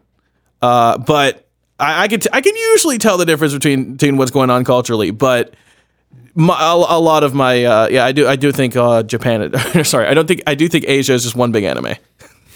Uh, 0.62 0.98
but 0.98 1.45
I, 1.80 2.04
I 2.04 2.08
can. 2.08 2.20
T- 2.20 2.30
I 2.32 2.42
can 2.42 2.56
usually 2.56 2.98
tell 2.98 3.18
the 3.18 3.26
difference 3.26 3.54
between 3.54 3.94
between 3.94 4.18
what's 4.18 4.32
going 4.32 4.50
on 4.50 4.64
culturally. 4.64 5.12
But 5.12 5.54
my, 6.34 6.56
a, 6.60 6.76
a 6.76 7.00
lot 7.00 7.24
of 7.24 7.34
my 7.34 7.64
uh, 7.66 7.88
yeah, 7.90 8.06
I 8.06 8.12
do. 8.12 8.28
I 8.28 8.36
do 8.36 8.52
think 8.52 8.76
uh, 8.76 9.04
Japan. 9.04 9.52
sorry, 9.84 10.08
I 10.08 10.14
don't 10.14 10.28
think. 10.28 10.44
I 10.48 10.56
do 10.56 10.68
think 10.68 10.86
Asia 10.88 11.14
is 11.14 11.24
just 11.24 11.36
one 11.36 11.52
big 11.52 11.64
anime. 11.64 11.96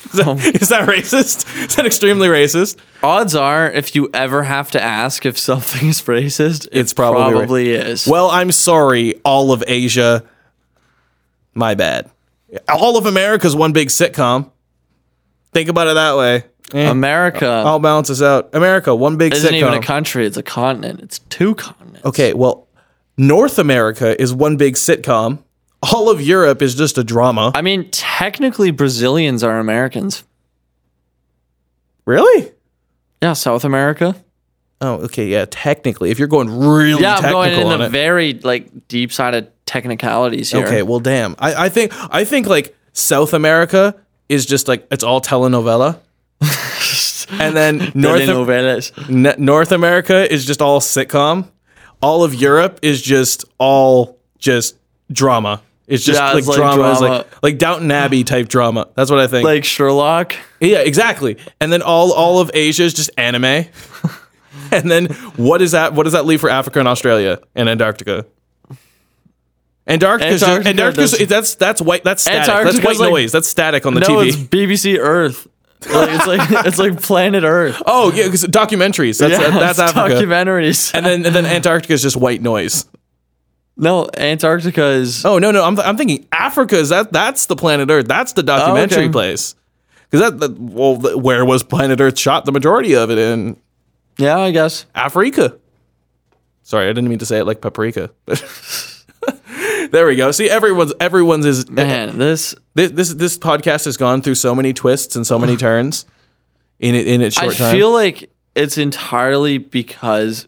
Is 0.06 0.12
that, 0.14 0.62
is 0.62 0.70
that 0.70 0.88
racist? 0.88 1.46
Is 1.68 1.76
that 1.76 1.86
extremely 1.86 2.30
racist? 2.30 2.78
Odds 3.04 3.36
are, 3.36 3.70
if 3.70 3.96
you 3.96 4.10
ever 4.14 4.44
have 4.44 4.72
to 4.72 4.82
ask 4.82 5.26
if 5.26 5.38
something 5.38 5.90
is 5.90 6.02
racist, 6.04 6.68
it 6.68 6.80
It's 6.80 6.94
probably 6.94 7.34
ra- 7.34 7.40
probably 7.40 7.72
is. 7.72 8.08
Well, 8.08 8.30
I'm 8.30 8.54
sorry, 8.54 9.16
all 9.26 9.52
of 9.52 9.62
Asia. 9.68 10.24
My 11.54 11.76
bad. 11.76 12.10
All 12.70 12.98
of 12.98 13.06
America's 13.06 13.56
one 13.58 13.74
big 13.74 13.90
sitcom. 13.90 14.50
Think 15.52 15.68
about 15.68 15.88
it 15.88 15.96
that 15.96 16.16
way. 16.16 16.46
Eh, 16.74 16.90
America 16.90 17.48
all 17.48 17.80
balances 17.80 18.22
out. 18.22 18.50
America, 18.54 18.96
one 18.96 19.18
big 19.18 19.34
isn't 19.34 19.54
sitcom. 19.54 19.58
even 19.58 19.74
a 19.74 19.82
country; 19.82 20.26
it's 20.26 20.38
a 20.38 20.44
continent. 20.44 21.00
It's 21.02 21.20
two 21.20 21.56
continents. 21.56 22.06
okay, 22.06 22.34
well, 22.34 22.68
North 23.18 23.58
America 23.60 24.20
is 24.22 24.34
one 24.34 24.58
big 24.58 24.76
sitcom. 24.76 25.40
All 25.82 26.10
of 26.10 26.22
Europe 26.22 26.62
is 26.62 26.76
just 26.76 26.98
a 26.98 27.04
drama. 27.04 27.52
I 27.56 27.62
mean, 27.62 27.90
technically, 27.92 28.72
Brazilians 28.72 29.44
are 29.44 29.60
Americans. 29.60 30.24
really? 32.06 32.52
Yeah, 33.22 33.34
South 33.34 33.64
America. 33.66 34.16
Oh, 34.82 34.94
okay, 35.06 35.28
yeah. 35.28 35.46
Technically, 35.50 36.10
if 36.10 36.20
you're 36.20 36.30
going 36.30 36.50
really 36.58 37.02
Yeah, 37.02 37.16
I'm 37.18 37.32
going 37.32 37.52
into 37.54 37.84
it. 37.84 37.90
very 37.90 38.34
like 38.34 38.88
deep 38.88 39.12
side 39.12 39.36
of 39.36 39.48
technicalities 39.66 40.52
here. 40.52 40.66
Okay, 40.66 40.84
well, 40.84 41.02
damn. 41.02 41.36
I, 41.38 41.66
I 41.66 41.70
think 41.70 41.92
I 42.14 42.24
think 42.24 42.48
like 42.48 42.76
South 42.94 43.34
America 43.34 43.96
is 44.30 44.46
just 44.46 44.68
like 44.70 44.88
it's 44.90 45.04
all 45.04 45.20
telenovela, 45.20 46.00
and 47.32 47.56
then 47.56 47.92
North 47.96 49.40
North 49.40 49.72
America 49.72 50.32
is 50.34 50.46
just 50.46 50.62
all 50.62 50.80
sitcom. 50.80 51.48
All 52.02 52.24
of 52.24 52.34
Europe 52.34 52.80
is 52.82 53.02
just 53.02 53.46
all 53.58 54.18
just 54.38 54.76
drama. 55.12 55.62
It's 55.88 56.04
just 56.04 56.20
Yeah, 56.20 56.30
like, 56.30 56.38
it's 56.40 56.48
like 56.48 56.58
drama, 56.58 56.92
It's 56.92 57.02
like 57.02 57.44
like 57.44 57.58
Downton 57.58 57.92
Abbey 57.92 58.24
type 58.24 58.48
drama. 58.48 58.88
That's 58.96 59.10
what 59.10 59.20
I 59.20 59.28
think. 59.28 59.44
like 59.44 59.66
Sherlock. 59.66 60.36
yeah, 60.60 60.80
exactly. 60.80 61.38
And 61.60 61.74
then 61.74 61.82
all 61.82 62.14
all 62.14 62.40
of 62.40 62.52
Asia 62.54 62.84
is 62.84 62.94
just 62.94 63.10
anime. 63.18 63.66
and 64.72 64.90
then 64.92 65.08
what 65.36 65.62
is 65.62 65.72
that? 65.72 65.94
What 65.94 66.04
does 66.04 66.14
that 66.14 66.26
leave 66.26 66.42
for 66.42 66.50
Africa 66.50 66.80
and 66.80 66.88
Australia 66.88 67.40
and 67.56 67.68
Antarctica? 67.68 68.26
Antarctica, 69.88 70.32
Antarctica 70.34 70.70
Antarctica, 70.70 71.02
does- 71.18 71.28
that's 71.28 71.56
that's 71.56 71.82
white. 71.82 72.04
That's 72.04 72.22
static. 72.22 72.46
That's 72.74 72.86
white 72.86 73.00
like- 73.00 73.10
noise. 73.10 73.32
That's 73.32 73.48
static 73.50 73.86
on 73.88 73.96
the 73.96 74.02
No, 74.02 74.08
TV. 74.08 74.28
it's 74.28 74.38
BBC 74.38 74.98
Earth. 75.00 75.48
Like, 75.88 76.10
it's 76.12 76.28
like 76.28 76.66
it's 76.66 76.78
like 76.78 77.02
Planet 77.02 77.44
Earth. 77.44 77.82
oh 77.86 78.12
yeah, 78.14 78.26
because 78.26 78.44
documentaries. 78.44 79.18
That's 79.20 79.32
Yeah, 79.32 79.50
that's 79.58 79.80
Africa. 79.80 80.16
documentaries. 80.16 80.94
and 80.94 81.06
then 81.06 81.26
and 81.26 81.34
then 81.34 81.46
Antarctica 81.46 81.94
is 81.94 82.02
just 82.02 82.18
white 82.18 82.42
noise. 82.42 82.86
no, 83.78 84.10
Antarctica 84.18 84.84
is. 84.88 85.24
Oh 85.26 85.40
no, 85.40 85.52
no, 85.52 85.64
I'm, 85.64 85.80
I'm 85.80 85.96
thinking 85.96 86.28
Africa 86.34 86.76
is 86.76 86.90
that 86.90 87.14
that's 87.14 87.46
the 87.46 87.56
planet 87.56 87.90
Earth. 87.90 88.08
That's 88.08 88.34
the 88.34 88.44
documentary 88.44 89.04
Oh, 89.04 89.06
okay. 89.06 89.12
place. 89.14 89.56
Because 90.10 90.32
that, 90.32 90.40
that 90.40 90.60
well, 90.60 90.96
the, 90.98 91.18
where 91.18 91.46
was 91.46 91.64
planet 91.64 92.02
Earth 92.02 92.20
shot? 92.20 92.44
The 92.46 92.52
majority 92.52 92.96
of 92.96 93.10
it 93.10 93.18
in 93.18 93.56
Yeah, 94.18 94.38
I 94.40 94.52
guess. 94.52 94.86
Africa. 94.96 95.58
Sorry, 96.64 96.86
I 96.86 96.90
didn't 96.90 97.08
mean 97.10 97.20
to 97.20 97.26
say 97.26 97.40
it 97.40 97.46
like 97.46 97.62
paprika. 97.62 98.10
there 99.92 100.08
we 100.08 100.16
go. 100.16 100.32
See, 100.32 100.50
everyone's 100.50 100.94
everyone's 101.00 101.46
is 101.46 101.70
Man, 101.70 102.18
this 102.18 102.56
this, 102.76 102.92
this 102.92 103.14
this 103.14 103.38
podcast 103.38 103.86
has 103.86 103.98
gone 103.98 104.22
through 104.22 104.36
so 104.36 104.56
many 104.56 104.74
twists 104.74 105.16
and 105.16 105.26
so 105.26 105.38
many 105.40 105.58
turns 105.58 106.06
in 106.80 106.96
it 106.96 107.08
in 107.08 107.22
its 107.22 107.38
I 107.38 107.44
short 107.44 107.56
time. 107.56 107.68
I 107.68 107.72
feel 107.78 107.92
like 107.92 108.30
it's 108.56 108.78
entirely 108.78 109.58
because, 109.58 110.48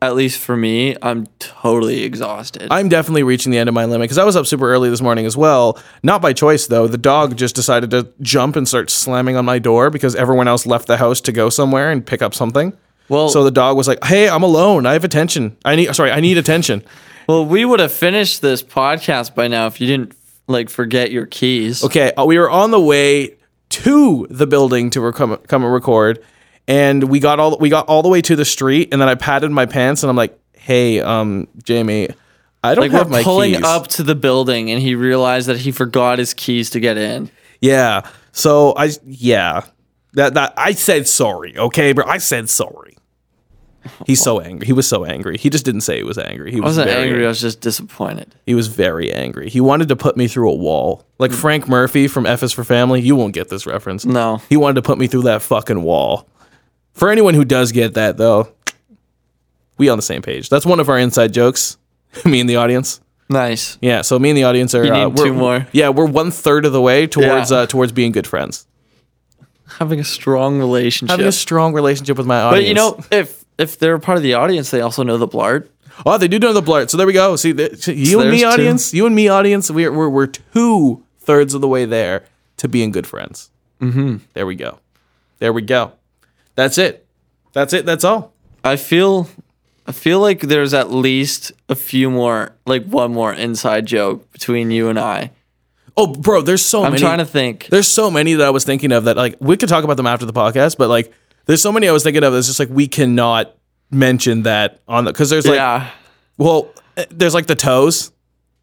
at 0.00 0.14
least 0.14 0.40
for 0.40 0.56
me, 0.56 0.96
I'm 1.02 1.26
totally 1.38 2.02
exhausted. 2.02 2.68
I'm 2.70 2.88
definitely 2.88 3.22
reaching 3.22 3.52
the 3.52 3.58
end 3.58 3.68
of 3.68 3.74
my 3.74 3.84
limit 3.84 4.04
because 4.04 4.18
I 4.18 4.24
was 4.24 4.36
up 4.36 4.46
super 4.46 4.70
early 4.70 4.90
this 4.90 5.00
morning 5.00 5.26
as 5.26 5.36
well. 5.36 5.78
Not 6.02 6.20
by 6.20 6.32
choice 6.32 6.66
though. 6.66 6.86
The 6.86 6.98
dog 6.98 7.36
just 7.36 7.54
decided 7.54 7.90
to 7.90 8.12
jump 8.20 8.56
and 8.56 8.66
start 8.66 8.90
slamming 8.90 9.36
on 9.36 9.44
my 9.44 9.58
door 9.58 9.90
because 9.90 10.14
everyone 10.14 10.48
else 10.48 10.66
left 10.66 10.86
the 10.86 10.96
house 10.96 11.20
to 11.22 11.32
go 11.32 11.48
somewhere 11.48 11.90
and 11.90 12.04
pick 12.04 12.22
up 12.22 12.34
something. 12.34 12.76
Well, 13.12 13.28
So 13.28 13.44
the 13.44 13.50
dog 13.50 13.76
was 13.76 13.86
like, 13.86 14.02
"Hey, 14.04 14.28
I'm 14.28 14.42
alone. 14.42 14.86
I 14.86 14.94
have 14.94 15.04
attention. 15.04 15.56
I 15.64 15.76
need 15.76 15.94
sorry, 15.94 16.10
I 16.10 16.20
need 16.20 16.38
attention." 16.38 16.82
well, 17.28 17.44
we 17.46 17.64
would 17.64 17.78
have 17.78 17.92
finished 17.92 18.42
this 18.42 18.62
podcast 18.62 19.34
by 19.34 19.46
now 19.46 19.66
if 19.66 19.80
you 19.80 19.86
didn't 19.86 20.12
like 20.48 20.68
forget 20.68 21.12
your 21.12 21.26
keys. 21.26 21.84
Okay, 21.84 22.12
uh, 22.14 22.24
we 22.24 22.38
were 22.38 22.50
on 22.50 22.70
the 22.72 22.80
way 22.80 23.36
to 23.70 24.26
the 24.28 24.46
building 24.46 24.90
to 24.90 25.00
rec- 25.00 25.14
come 25.14 25.36
come 25.46 25.62
and 25.64 25.72
record, 25.72 26.22
and 26.66 27.04
we 27.04 27.20
got 27.20 27.38
all 27.38 27.56
we 27.58 27.68
got 27.68 27.86
all 27.86 28.02
the 28.02 28.08
way 28.08 28.20
to 28.22 28.34
the 28.34 28.44
street, 28.44 28.88
and 28.92 29.00
then 29.00 29.08
I 29.08 29.14
patted 29.14 29.50
my 29.50 29.66
pants, 29.66 30.02
and 30.02 30.10
I'm 30.10 30.16
like, 30.16 30.36
"Hey, 30.54 31.00
um, 31.00 31.46
Jamie, 31.62 32.08
I 32.64 32.74
don't 32.74 32.82
Like 32.82 32.92
have 32.92 33.10
my 33.10 33.22
pulling 33.22 33.54
keys." 33.54 33.62
up 33.64 33.86
to 33.88 34.02
the 34.02 34.14
building, 34.14 34.70
and 34.70 34.82
he 34.82 34.94
realized 34.94 35.46
that 35.48 35.58
he 35.58 35.70
forgot 35.70 36.18
his 36.18 36.34
keys 36.34 36.70
to 36.70 36.80
get 36.80 36.96
in. 36.98 37.30
Yeah. 37.60 38.02
So 38.32 38.74
I 38.76 38.90
yeah. 39.06 39.62
That 40.14 40.34
that 40.34 40.52
I 40.58 40.72
said 40.72 41.08
sorry, 41.08 41.56
okay, 41.56 41.92
bro. 41.92 42.04
I 42.04 42.18
said 42.18 42.50
sorry. 42.50 42.96
He's 44.06 44.20
so 44.22 44.40
angry. 44.40 44.66
He 44.66 44.72
was 44.72 44.86
so 44.88 45.04
angry. 45.04 45.36
He 45.38 45.50
just 45.50 45.64
didn't 45.64 45.80
say 45.82 45.96
he 45.96 46.02
was 46.02 46.18
angry. 46.18 46.50
He 46.52 46.58
I 46.58 46.60
was 46.60 46.70
wasn't 46.76 46.88
very, 46.90 47.08
angry. 47.08 47.24
I 47.24 47.28
was 47.28 47.40
just 47.40 47.60
disappointed. 47.60 48.34
He 48.46 48.54
was 48.54 48.68
very 48.68 49.12
angry. 49.12 49.48
He 49.50 49.60
wanted 49.60 49.88
to 49.88 49.96
put 49.96 50.16
me 50.16 50.28
through 50.28 50.50
a 50.50 50.54
wall. 50.54 51.04
Like 51.18 51.32
Frank 51.32 51.68
Murphy 51.68 52.06
from 52.08 52.24
F 52.26 52.42
is 52.42 52.52
for 52.52 52.62
Family. 52.64 53.00
You 53.00 53.16
won't 53.16 53.34
get 53.34 53.48
this 53.48 53.66
reference. 53.66 54.04
No. 54.04 54.40
He 54.48 54.56
wanted 54.56 54.74
to 54.76 54.82
put 54.82 54.98
me 54.98 55.06
through 55.08 55.22
that 55.22 55.42
fucking 55.42 55.82
wall. 55.82 56.28
For 56.92 57.10
anyone 57.10 57.34
who 57.34 57.44
does 57.44 57.72
get 57.72 57.94
that 57.94 58.16
though, 58.18 58.52
we 59.78 59.88
on 59.88 59.98
the 59.98 60.02
same 60.02 60.22
page. 60.22 60.48
That's 60.48 60.66
one 60.66 60.78
of 60.80 60.88
our 60.88 60.98
inside 60.98 61.32
jokes. 61.32 61.76
me 62.24 62.40
and 62.40 62.48
the 62.48 62.56
audience. 62.56 63.00
Nice. 63.28 63.78
Yeah, 63.80 64.02
so 64.02 64.18
me 64.18 64.28
and 64.30 64.36
the 64.36 64.44
audience 64.44 64.74
are 64.74 64.84
You 64.84 64.92
uh, 64.92 65.08
need 65.08 65.18
we're- 65.18 65.30
two 65.30 65.34
more. 65.34 65.66
Yeah, 65.72 65.88
we're 65.88 66.04
one 66.06 66.30
third 66.30 66.66
of 66.66 66.72
the 66.72 66.80
way 66.82 67.06
towards 67.06 67.50
Yeah. 67.50 67.58
uh, 67.58 67.66
towards 67.66 67.90
being 67.92 68.12
good 68.12 68.26
friends. 68.26 68.66
Having 69.78 70.00
a 70.00 70.04
strong 70.04 70.58
relationship. 70.58 71.12
having 71.12 71.26
a 71.26 71.32
strong 71.32 71.72
relationship 71.72 72.18
with 72.18 72.26
my 72.26 72.40
audience. 72.42 72.62
but 72.62 72.68
you 72.68 72.74
know, 72.74 72.98
if 73.10 73.41
if 73.58 73.78
they're 73.78 73.98
part 73.98 74.16
of 74.16 74.22
the 74.22 74.34
audience, 74.34 74.70
they 74.70 74.80
also 74.80 75.02
know 75.02 75.18
the 75.18 75.28
blart. 75.28 75.68
Oh, 76.06 76.18
they 76.18 76.28
do 76.28 76.38
know 76.38 76.52
the 76.52 76.62
blurt. 76.62 76.90
So 76.90 76.96
there 76.96 77.06
we 77.06 77.12
go. 77.12 77.36
See, 77.36 77.52
the, 77.52 77.92
you 77.94 78.20
and 78.20 78.30
me, 78.30 78.38
there's 78.38 78.54
two. 78.54 78.60
audience. 78.60 78.94
You 78.94 79.06
and 79.06 79.14
me, 79.14 79.28
audience. 79.28 79.70
We're 79.70 79.92
we're, 79.92 80.08
we're 80.08 80.26
two 80.26 81.04
thirds 81.20 81.54
of 81.54 81.60
the 81.60 81.68
way 81.68 81.84
there 81.84 82.24
to 82.58 82.68
being 82.68 82.90
good 82.90 83.06
friends. 83.06 83.50
Mm-hmm. 83.80 84.18
There 84.32 84.46
we 84.46 84.54
go. 84.54 84.78
There 85.38 85.52
we 85.52 85.62
go. 85.62 85.92
That's 86.54 86.78
it. 86.78 87.06
That's 87.52 87.72
it. 87.72 87.84
That's 87.84 88.04
all. 88.04 88.32
I 88.64 88.76
feel 88.76 89.28
I 89.86 89.92
feel 89.92 90.20
like 90.20 90.40
there's 90.40 90.74
at 90.74 90.90
least 90.90 91.52
a 91.68 91.74
few 91.74 92.10
more 92.10 92.54
like 92.66 92.84
one 92.86 93.12
more 93.12 93.32
inside 93.32 93.86
joke 93.86 94.30
between 94.32 94.70
you 94.70 94.88
and 94.88 94.98
I. 94.98 95.32
Oh, 95.96 96.06
bro, 96.06 96.40
there's 96.40 96.64
so 96.64 96.84
I'm 96.84 96.92
many. 96.92 97.02
trying 97.02 97.18
to 97.18 97.26
think. 97.26 97.66
There's 97.66 97.88
so 97.88 98.10
many 98.10 98.32
that 98.34 98.46
I 98.46 98.50
was 98.50 98.64
thinking 98.64 98.92
of 98.92 99.04
that 99.04 99.16
like 99.16 99.36
we 99.40 99.56
could 99.56 99.68
talk 99.68 99.84
about 99.84 99.96
them 99.96 100.06
after 100.06 100.24
the 100.24 100.32
podcast, 100.32 100.78
but 100.78 100.88
like 100.88 101.12
there's 101.46 101.62
so 101.62 101.72
many 101.72 101.88
I 101.88 101.92
was 101.92 102.02
thinking 102.02 102.24
of. 102.24 102.34
It's 102.34 102.46
just 102.46 102.58
like 102.58 102.68
we 102.68 102.88
cannot 102.88 103.54
mention 103.90 104.42
that 104.44 104.80
on 104.88 105.04
the 105.04 105.12
because 105.12 105.30
there's 105.30 105.46
like 105.46 105.56
yeah. 105.56 105.90
well 106.38 106.70
eh, 106.96 107.04
there's 107.10 107.34
like 107.34 107.46
the 107.46 107.54
toes. 107.54 108.12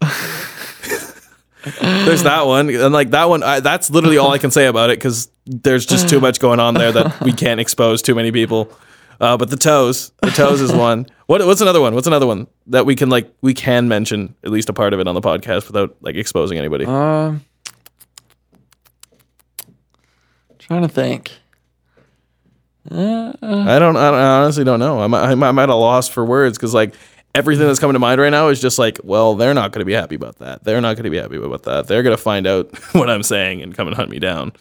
there's 1.80 2.22
that 2.22 2.46
one 2.46 2.70
and 2.70 2.92
like 2.92 3.10
that 3.10 3.28
one. 3.28 3.42
I, 3.42 3.60
that's 3.60 3.90
literally 3.90 4.18
all 4.18 4.32
I 4.32 4.38
can 4.38 4.50
say 4.50 4.66
about 4.66 4.90
it 4.90 4.98
because 4.98 5.30
there's 5.46 5.84
just 5.86 6.08
too 6.08 6.20
much 6.20 6.40
going 6.40 6.60
on 6.60 6.74
there 6.74 6.92
that 6.92 7.20
we 7.20 7.32
can't 7.32 7.60
expose 7.60 8.02
too 8.02 8.14
many 8.14 8.32
people. 8.32 8.72
Uh, 9.20 9.36
but 9.36 9.50
the 9.50 9.56
toes, 9.56 10.12
the 10.22 10.30
toes 10.30 10.62
is 10.62 10.72
one. 10.72 11.06
What, 11.26 11.44
what's 11.44 11.60
another 11.60 11.80
one? 11.80 11.94
What's 11.94 12.06
another 12.06 12.26
one 12.26 12.46
that 12.68 12.86
we 12.86 12.96
can 12.96 13.10
like 13.10 13.30
we 13.42 13.52
can 13.52 13.88
mention 13.88 14.34
at 14.42 14.50
least 14.50 14.70
a 14.70 14.72
part 14.72 14.94
of 14.94 15.00
it 15.00 15.06
on 15.06 15.14
the 15.14 15.20
podcast 15.20 15.66
without 15.66 15.94
like 16.00 16.16
exposing 16.16 16.56
anybody? 16.56 16.86
Um 16.86 17.44
trying 20.58 20.82
to 20.82 20.88
think. 20.88 21.32
I 22.86 22.94
don't. 22.94 23.42
I, 23.42 23.78
don't, 23.78 23.96
I 23.96 24.42
honestly 24.42 24.64
don't 24.64 24.80
know. 24.80 25.00
I'm. 25.00 25.12
I'm, 25.14 25.42
I'm 25.42 25.58
at 25.58 25.68
a 25.68 25.74
loss 25.74 26.08
for 26.08 26.24
words 26.24 26.56
because 26.56 26.74
like 26.74 26.94
everything 27.34 27.66
that's 27.66 27.78
coming 27.78 27.94
to 27.94 27.98
mind 27.98 28.20
right 28.20 28.30
now 28.30 28.48
is 28.48 28.60
just 28.60 28.78
like, 28.78 28.98
well, 29.04 29.34
they're 29.34 29.54
not 29.54 29.72
going 29.72 29.80
to 29.80 29.84
be 29.84 29.92
happy 29.92 30.14
about 30.14 30.38
that. 30.38 30.64
They're 30.64 30.80
not 30.80 30.96
going 30.96 31.04
to 31.04 31.10
be 31.10 31.18
happy 31.18 31.36
about 31.36 31.64
that. 31.64 31.86
They're 31.86 32.02
going 32.02 32.16
to 32.16 32.22
find 32.22 32.46
out 32.46 32.74
what 32.94 33.10
I'm 33.10 33.22
saying 33.22 33.62
and 33.62 33.74
come 33.74 33.86
and 33.86 33.96
hunt 33.96 34.10
me 34.10 34.18
down. 34.18 34.52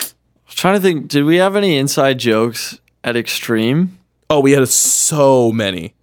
I'm 0.00 0.08
trying 0.48 0.74
to 0.74 0.80
think, 0.80 1.08
did 1.08 1.24
we 1.24 1.36
have 1.36 1.56
any 1.56 1.76
inside 1.76 2.18
jokes 2.18 2.80
at 3.04 3.16
Extreme? 3.16 3.98
Oh, 4.28 4.40
we 4.40 4.52
had 4.52 4.68
so 4.68 5.52
many. 5.52 5.94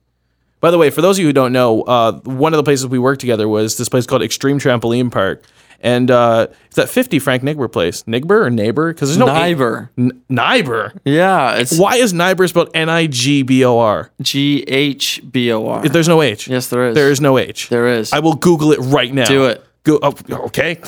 By 0.60 0.72
the 0.72 0.78
way, 0.78 0.90
for 0.90 1.02
those 1.02 1.18
of 1.18 1.22
you 1.22 1.28
who 1.28 1.34
don't 1.34 1.52
know, 1.52 1.82
uh, 1.82 2.14
one 2.22 2.54
of 2.54 2.58
the 2.58 2.64
places 2.64 2.88
we 2.88 2.98
worked 2.98 3.20
together 3.20 3.50
was 3.50 3.78
this 3.78 3.90
place 3.90 4.06
called 4.06 4.24
Extreme 4.24 4.60
Trampoline 4.60 5.12
Park, 5.12 5.44
and 5.84 6.10
uh, 6.10 6.48
it's 6.68 6.78
that 6.78 6.90
50 6.90 7.20
Frank 7.20 7.44
Nigber 7.44 7.72
place. 7.72 8.04
Nigber 8.04 8.46
or 8.46 8.50
neighbor? 8.50 8.94
Because 8.94 9.10
there's 9.10 9.18
no 9.20 9.28
Niber. 9.28 9.90
N- 9.98 10.24
Nibor. 10.30 10.98
Yeah, 11.04 11.58
it's 11.58 11.78
Why 11.78 11.98
is 11.98 12.14
Nibor 12.14 12.48
spelled 12.50 12.70
N 12.74 12.90
I 12.90 13.06
G 13.08 13.44
B 13.44 13.64
O 13.66 13.78
R? 13.78 14.10
G 14.22 14.64
H 14.66 15.22
B 15.30 15.52
O 15.52 15.68
R. 15.68 15.88
There's 15.88 16.08
no 16.08 16.22
H. 16.22 16.48
Yes, 16.48 16.70
there 16.70 16.88
is. 16.88 16.96
There 16.96 17.12
is 17.12 17.20
no 17.22 17.38
H. 17.38 17.68
There 17.70 17.88
is. 17.88 18.14
I 18.14 18.20
will 18.20 18.36
Google 18.36 18.72
it 18.72 18.80
right 18.80 19.14
now. 19.14 19.26
Do 19.26 19.46
it. 19.46 19.64
Go. 19.84 20.00
Oh, 20.02 20.16
okay. 20.46 20.80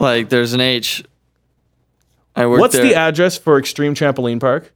Like 0.00 0.28
there's 0.28 0.52
an 0.52 0.60
H. 0.60 1.04
I 2.34 2.46
worked 2.46 2.60
What's 2.60 2.74
there. 2.74 2.82
the 2.84 2.94
address 2.96 3.38
for 3.38 3.58
Extreme 3.58 3.94
Trampoline 3.94 4.40
Park? 4.40 4.72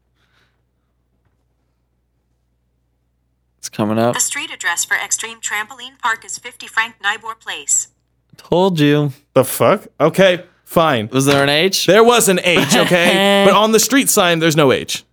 It's 3.59 3.69
coming 3.69 3.99
up. 3.99 4.15
The 4.15 4.21
street 4.21 4.53
address 4.53 4.85
for 4.85 4.97
Extreme 4.97 5.41
Trampoline 5.41 5.99
Park 5.99 6.25
is 6.25 6.39
50 6.39 6.69
Frank 6.69 6.97
Nibor 7.03 7.39
Place. 7.41 7.89
Told 8.37 8.79
you. 8.81 9.13
The 9.35 9.45
fuck? 9.45 9.87
Okay, 10.01 10.45
fine. 10.65 11.09
Was 11.13 11.27
there 11.27 11.43
an 11.43 11.49
H? 11.49 11.87
There 11.87 12.05
was 12.05 12.29
an 12.29 12.41
H, 12.43 12.75
okay? 12.77 13.45
but 13.49 13.55
on 13.55 13.73
the 13.73 13.81
street 13.81 14.09
sign, 14.11 14.39
there's 14.39 14.57
no 14.57 14.73
H. 14.73 15.05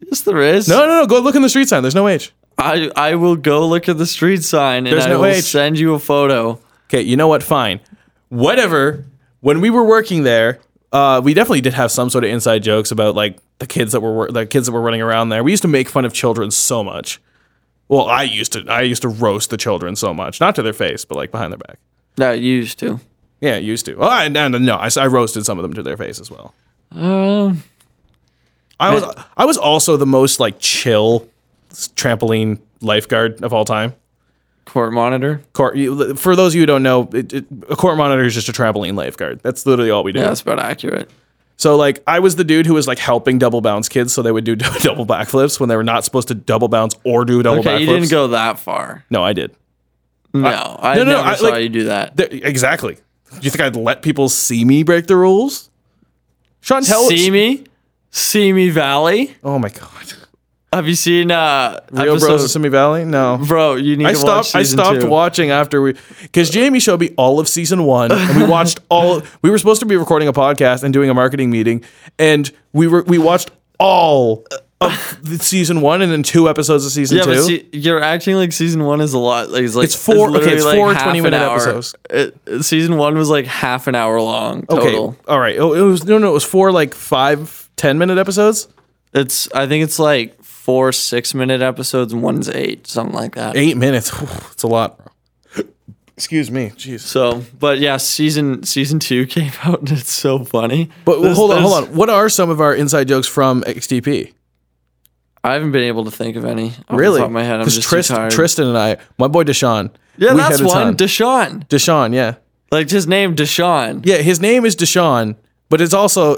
yes, 0.00 0.22
there 0.22 0.40
is. 0.42 0.68
No, 0.68 0.80
no, 0.86 1.00
no. 1.00 1.06
Go 1.06 1.20
look 1.20 1.34
in 1.34 1.42
the 1.42 1.48
street 1.48 1.68
sign. 1.68 1.82
There's 1.82 1.94
no 1.94 2.08
H. 2.08 2.32
I 2.58 2.90
I 2.96 3.14
will 3.14 3.36
go 3.36 3.66
look 3.66 3.88
at 3.88 3.98
the 3.98 4.06
street 4.06 4.42
sign 4.42 4.86
and 4.86 4.92
There's 4.94 5.06
I 5.06 5.10
no 5.10 5.18
will 5.20 5.26
H. 5.26 5.44
send 5.44 5.78
you 5.78 5.94
a 5.94 5.98
photo. 5.98 6.60
Okay, 6.86 7.02
you 7.02 7.16
know 7.16 7.28
what? 7.28 7.42
Fine. 7.42 7.80
Whatever. 8.28 9.04
When 9.40 9.60
we 9.60 9.70
were 9.70 9.84
working 9.84 10.24
there, 10.24 10.58
uh, 10.92 11.20
we 11.22 11.32
definitely 11.34 11.60
did 11.60 11.74
have 11.74 11.92
some 11.92 12.10
sort 12.10 12.24
of 12.24 12.30
inside 12.30 12.62
jokes 12.64 12.90
about 12.90 13.14
like 13.14 13.38
the 13.58 13.66
kids 13.66 13.92
that 13.92 14.00
were 14.00 14.12
wor- 14.12 14.30
the 14.30 14.44
kids 14.46 14.66
that 14.66 14.72
were 14.72 14.80
running 14.82 15.00
around 15.02 15.28
there. 15.28 15.44
We 15.44 15.52
used 15.52 15.62
to 15.62 15.68
make 15.68 15.88
fun 15.88 16.04
of 16.04 16.12
children 16.12 16.50
so 16.50 16.82
much. 16.82 17.20
Well, 17.88 18.06
I 18.06 18.24
used 18.24 18.52
to. 18.54 18.64
I 18.68 18.82
used 18.82 19.02
to 19.02 19.08
roast 19.08 19.50
the 19.50 19.56
children 19.56 19.94
so 19.96 20.12
much, 20.12 20.40
not 20.40 20.54
to 20.56 20.62
their 20.62 20.72
face, 20.72 21.04
but 21.04 21.14
like 21.16 21.30
behind 21.30 21.52
their 21.52 21.58
back. 21.58 21.78
No, 22.18 22.32
you 22.32 22.56
used 22.56 22.78
to. 22.80 23.00
Yeah, 23.40 23.56
used 23.56 23.86
to. 23.86 23.96
Oh, 23.96 24.08
I, 24.08 24.28
no, 24.28 24.48
no. 24.48 24.74
I, 24.76 24.88
I 24.98 25.06
roasted 25.06 25.44
some 25.46 25.58
of 25.58 25.62
them 25.62 25.72
to 25.74 25.82
their 25.82 25.96
face 25.96 26.18
as 26.20 26.30
well. 26.30 26.54
Um, 26.90 27.62
I 28.80 28.92
was 28.94 29.04
I 29.36 29.44
was 29.44 29.56
also 29.58 29.96
the 29.96 30.06
most 30.06 30.40
like 30.40 30.58
chill 30.58 31.28
trampoline 31.70 32.60
lifeguard 32.80 33.42
of 33.42 33.52
all 33.52 33.64
time. 33.64 33.94
court 34.64 34.92
monitor. 34.92 35.42
Court, 35.52 35.76
for 36.18 36.34
those 36.36 36.52
of 36.52 36.56
you 36.56 36.62
who 36.62 36.66
don't 36.66 36.82
know, 36.82 37.08
it, 37.12 37.32
it, 37.32 37.44
a 37.68 37.76
court 37.76 37.96
monitor 37.98 38.24
is 38.24 38.34
just 38.34 38.48
a 38.48 38.52
trampoline 38.52 38.96
lifeguard. 38.96 39.40
That's 39.42 39.66
literally 39.66 39.90
all 39.90 40.02
we 40.02 40.12
do. 40.12 40.20
Yeah, 40.20 40.26
that's 40.28 40.40
about 40.40 40.58
accurate. 40.58 41.10
So 41.56 41.76
like 41.76 42.02
I 42.06 42.20
was 42.20 42.36
the 42.36 42.44
dude 42.44 42.66
who 42.66 42.74
was 42.74 42.86
like 42.86 42.98
helping 42.98 43.38
double 43.38 43.60
bounce 43.60 43.88
kids 43.88 44.12
so 44.12 44.22
they 44.22 44.32
would 44.32 44.44
do 44.44 44.56
double 44.80 45.06
backflips 45.06 45.58
when 45.60 45.68
they 45.68 45.76
were 45.76 45.84
not 45.84 46.04
supposed 46.04 46.28
to 46.28 46.34
double 46.34 46.68
bounce 46.68 46.94
or 47.04 47.24
do 47.24 47.42
double 47.42 47.60
Okay, 47.60 47.70
backflips. 47.76 47.80
you 47.80 47.86
didn't 47.86 48.10
go 48.10 48.28
that 48.28 48.58
far. 48.58 49.04
No, 49.10 49.22
I 49.24 49.32
did. 49.32 49.54
No, 50.34 50.78
I, 50.80 50.94
no, 50.96 51.04
no, 51.04 51.12
never 51.16 51.28
I- 51.28 51.34
saw 51.36 51.46
like- 51.48 51.62
you 51.62 51.68
do 51.68 51.84
that. 51.84 52.16
There- 52.16 52.28
exactly. 52.30 52.94
Do 53.30 53.38
you 53.42 53.50
think 53.50 53.60
I'd 53.60 53.76
let 53.76 54.02
people 54.02 54.28
see 54.28 54.64
me 54.64 54.82
break 54.82 55.06
the 55.06 55.16
rules? 55.16 55.70
Chantel, 56.62 57.08
See 57.08 57.30
me, 57.30 57.64
see 58.10 58.52
me 58.52 58.68
Valley. 58.70 59.34
Oh 59.44 59.58
my 59.58 59.68
god. 59.68 60.12
Have 60.72 60.86
you 60.86 60.94
seen 60.94 61.30
uh 61.30 61.80
Real 61.90 62.12
episode- 62.12 62.26
Bros 62.26 62.44
of 62.44 62.50
Simi 62.50 62.68
Valley? 62.68 63.04
No. 63.06 63.38
Bro, 63.46 63.76
you 63.76 63.96
need 63.96 64.06
I 64.06 64.12
to 64.12 64.18
watch 64.24 64.48
stopped. 64.48 64.54
I 64.56 64.62
stopped 64.64 65.00
two. 65.00 65.08
watching 65.08 65.50
after 65.50 65.80
we, 65.80 65.94
because 66.22 66.50
Jamie 66.50 66.78
showed 66.80 67.00
me 67.00 67.14
all 67.16 67.40
of 67.40 67.48
season 67.48 67.84
one, 67.84 68.12
and 68.12 68.36
we 68.36 68.46
watched 68.46 68.80
all. 68.90 69.22
We 69.40 69.48
were 69.50 69.56
supposed 69.56 69.80
to 69.80 69.86
be 69.86 69.96
recording 69.96 70.28
a 70.28 70.32
podcast 70.32 70.82
and 70.82 70.92
doing 70.92 71.08
a 71.08 71.14
marketing 71.14 71.48
meeting, 71.50 71.84
and 72.18 72.50
we 72.74 72.86
were 72.86 73.02
we 73.04 73.16
watched 73.16 73.50
all 73.78 74.44
of 74.80 75.16
season 75.42 75.80
one 75.80 76.02
and 76.02 76.12
then 76.12 76.22
two 76.22 76.48
episodes 76.48 76.86
of 76.86 76.92
season 76.92 77.18
Yeah, 77.18 77.24
two. 77.24 77.30
but 77.34 77.42
see, 77.42 77.68
you're 77.72 78.00
acting 78.02 78.36
like 78.36 78.52
season 78.52 78.84
one 78.84 79.00
is 79.00 79.12
a 79.12 79.18
lot. 79.18 79.50
Like 79.50 79.62
it's 79.64 79.74
like 79.74 79.84
It's 79.86 79.96
four- 79.96 80.30
okay, 80.30 80.52
it's 80.54 80.62
literally 80.64 80.76
four 80.76 80.94
half 80.94 81.02
20 81.04 81.18
an 81.18 81.24
minute 81.24 81.40
hour. 81.42 81.54
episodes. 81.56 81.94
It, 82.10 82.36
it- 82.46 82.62
season 82.62 82.96
one 82.96 83.16
was 83.18 83.28
like 83.28 83.46
half 83.46 83.86
an 83.88 83.94
hour 83.96 84.20
long 84.20 84.64
okay, 84.70 84.96
all 84.96 85.40
right. 85.40 85.58
Oh, 85.58 85.72
it 85.74 85.80
was 85.82 86.04
no, 86.04 86.18
no. 86.18 86.30
It 86.30 86.34
was 86.34 86.44
four 86.44 86.70
like 86.70 86.94
five, 86.94 87.68
ten 87.76 87.98
minute 87.98 88.18
episodes. 88.18 88.68
It's 89.14 89.50
I 89.52 89.66
think 89.66 89.82
it's 89.84 89.98
like 89.98 90.42
four 90.44 90.92
six 90.92 91.34
minute 91.34 91.60
episodes 91.62 92.12
and 92.12 92.22
one's 92.22 92.48
eight, 92.48 92.86
something 92.86 93.14
like 93.16 93.34
that. 93.34 93.56
Eight 93.56 93.76
minutes. 93.76 94.12
It's 94.52 94.62
a 94.62 94.68
lot. 94.68 95.00
Excuse 96.16 96.50
me. 96.50 96.70
Jeez. 96.70 97.00
So, 97.00 97.44
but 97.60 97.78
yeah, 97.78 97.96
season 97.96 98.64
season 98.64 98.98
two 98.98 99.24
came 99.36 99.52
out 99.64 99.80
and 99.80 99.90
it's 99.92 100.10
so 100.12 100.44
funny. 100.44 100.90
But 101.04 101.20
There's- 101.20 101.36
hold 101.36 101.52
on, 101.52 101.62
hold 101.62 101.84
on. 101.84 101.94
What 101.96 102.10
are 102.10 102.28
some 102.28 102.50
of 102.50 102.60
our 102.60 102.74
inside 102.74 103.08
jokes 103.08 103.26
from 103.28 103.62
XTP? 103.62 104.32
I 105.44 105.52
haven't 105.54 105.72
been 105.72 105.84
able 105.84 106.04
to 106.04 106.10
think 106.10 106.36
of 106.36 106.44
any. 106.44 106.68
Off 106.68 106.74
Really? 106.90 107.14
The 107.14 107.20
top 107.20 107.26
of 107.28 107.32
my 107.32 107.44
head, 107.44 107.60
I'm 107.60 107.66
just 107.68 107.82
Trist- 107.82 108.08
too 108.10 108.16
tired. 108.16 108.32
Tristan 108.32 108.66
and 108.66 108.76
I, 108.78 108.96
my 109.18 109.28
boy 109.28 109.44
Deshaun. 109.44 109.90
yeah, 110.16 110.34
that's 110.34 110.60
one. 110.60 110.96
Deshaun, 110.96 111.66
Deshaun, 111.68 112.14
yeah. 112.14 112.34
like 112.70 112.90
his 112.90 113.06
name, 113.06 113.34
Deshaun. 113.36 114.04
Yeah, 114.04 114.16
his 114.18 114.40
name 114.40 114.64
is 114.64 114.74
Deshaun, 114.76 115.36
but 115.68 115.80
it's 115.80 115.94
also 115.94 116.36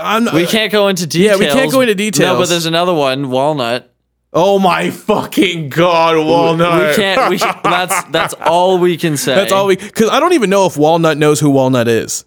I'm 0.00 0.34
We 0.34 0.46
can't 0.46 0.72
go 0.72 0.88
into 0.88 1.06
details. 1.06 1.40
Yeah, 1.40 1.46
we 1.46 1.52
can't 1.52 1.70
go 1.72 1.80
into 1.80 1.94
details. 1.94 2.32
No, 2.32 2.38
but 2.38 2.48
there's 2.48 2.66
another 2.66 2.94
one, 2.94 3.30
Walnut. 3.30 3.88
Oh 4.34 4.58
my 4.58 4.90
fucking 4.90 5.68
god, 5.68 6.16
Walnut. 6.16 6.88
We 6.90 6.94
can't. 6.96 7.30
We 7.30 7.36
that's 7.62 8.02
that's 8.04 8.34
all 8.34 8.78
we 8.78 8.96
can 8.96 9.16
say. 9.16 9.34
That's 9.34 9.52
all 9.52 9.66
we 9.66 9.76
because 9.76 10.08
I 10.08 10.20
don't 10.20 10.32
even 10.32 10.48
know 10.50 10.66
if 10.66 10.76
Walnut 10.76 11.18
knows 11.18 11.38
who 11.38 11.50
Walnut 11.50 11.86
is. 11.86 12.24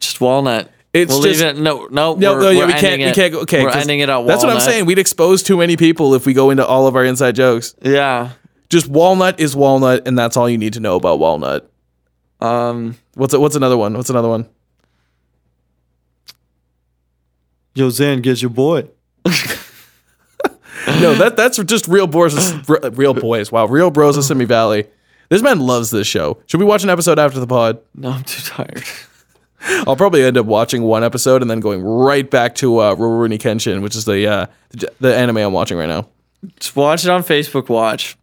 Just 0.00 0.20
Walnut. 0.20 0.70
It's 0.94 1.10
we'll 1.12 1.22
just- 1.22 1.40
leave 1.42 1.56
it. 1.56 1.60
No, 1.60 1.86
no, 1.90 2.14
No, 2.14 2.34
we're, 2.34 2.40
no, 2.40 2.50
yeah, 2.50 2.58
we're 2.60 2.66
we 2.68 2.72
can't. 2.72 2.84
ending 2.84 3.08
We 3.08 3.12
can't 3.14 3.32
go. 3.32 3.40
Okay, 3.40 3.62
we're 3.64 3.70
'cause 3.70 3.82
ending 3.82 3.98
it 4.00 4.08
at 4.08 4.14
Walnut. 4.16 4.28
That's 4.28 4.44
what 4.44 4.52
I'm 4.54 4.60
saying. 4.60 4.86
We'd 4.86 4.98
expose 4.98 5.42
too 5.42 5.56
many 5.56 5.76
people 5.76 6.14
if 6.14 6.24
we 6.24 6.32
go 6.32 6.50
into 6.50 6.64
all 6.64 6.86
of 6.86 6.94
our 6.96 7.04
inside 7.04 7.34
jokes. 7.34 7.74
Yeah. 7.82 8.30
Just 8.70 8.88
Walnut 8.88 9.38
is 9.40 9.54
Walnut, 9.56 10.06
and 10.06 10.16
that's 10.18 10.36
all 10.36 10.48
you 10.48 10.56
need 10.56 10.72
to 10.74 10.80
know 10.80 10.94
about 10.96 11.18
Walnut. 11.18 11.68
Um. 12.40 12.96
What's 13.14 13.36
what's 13.36 13.56
another 13.56 13.76
one? 13.76 13.94
What's 13.96 14.10
another 14.10 14.28
one? 14.28 14.46
Yo, 17.74 17.90
Zan, 17.90 18.20
get 18.20 18.40
your 18.40 18.50
boy. 18.50 18.88
No, 21.00 21.14
that 21.14 21.34
that's 21.36 21.56
just 21.64 21.88
real 21.88 22.06
boys. 22.06 22.34
Real 22.68 23.14
boys. 23.14 23.50
Wow, 23.50 23.64
real 23.66 23.90
bros 23.90 24.18
of 24.18 24.24
Simi 24.24 24.44
Valley. 24.44 24.86
This 25.30 25.40
man 25.40 25.58
loves 25.58 25.90
this 25.90 26.06
show. 26.06 26.38
Should 26.46 26.60
we 26.60 26.66
watch 26.66 26.84
an 26.84 26.90
episode 26.90 27.18
after 27.18 27.40
the 27.40 27.46
pod? 27.46 27.80
No, 27.94 28.10
I'm 28.10 28.22
too 28.22 28.42
tired. 28.42 28.82
I'll 29.86 29.96
probably 29.96 30.22
end 30.22 30.36
up 30.36 30.46
watching 30.46 30.82
one 30.82 31.02
episode 31.04 31.42
and 31.42 31.50
then 31.50 31.60
going 31.60 31.82
right 31.82 32.28
back 32.30 32.54
to 32.56 32.78
uh, 32.78 32.94
Rurouni 32.96 33.38
Kenshin, 33.38 33.82
which 33.82 33.96
is 33.96 34.04
the 34.04 34.26
uh, 34.26 34.46
the, 34.70 34.92
the 35.00 35.16
anime 35.16 35.38
I'm 35.38 35.52
watching 35.52 35.78
right 35.78 35.88
now. 35.88 36.08
Just 36.60 36.76
watch 36.76 37.04
it 37.04 37.10
on 37.10 37.22
Facebook 37.22 37.68
Watch. 37.68 38.16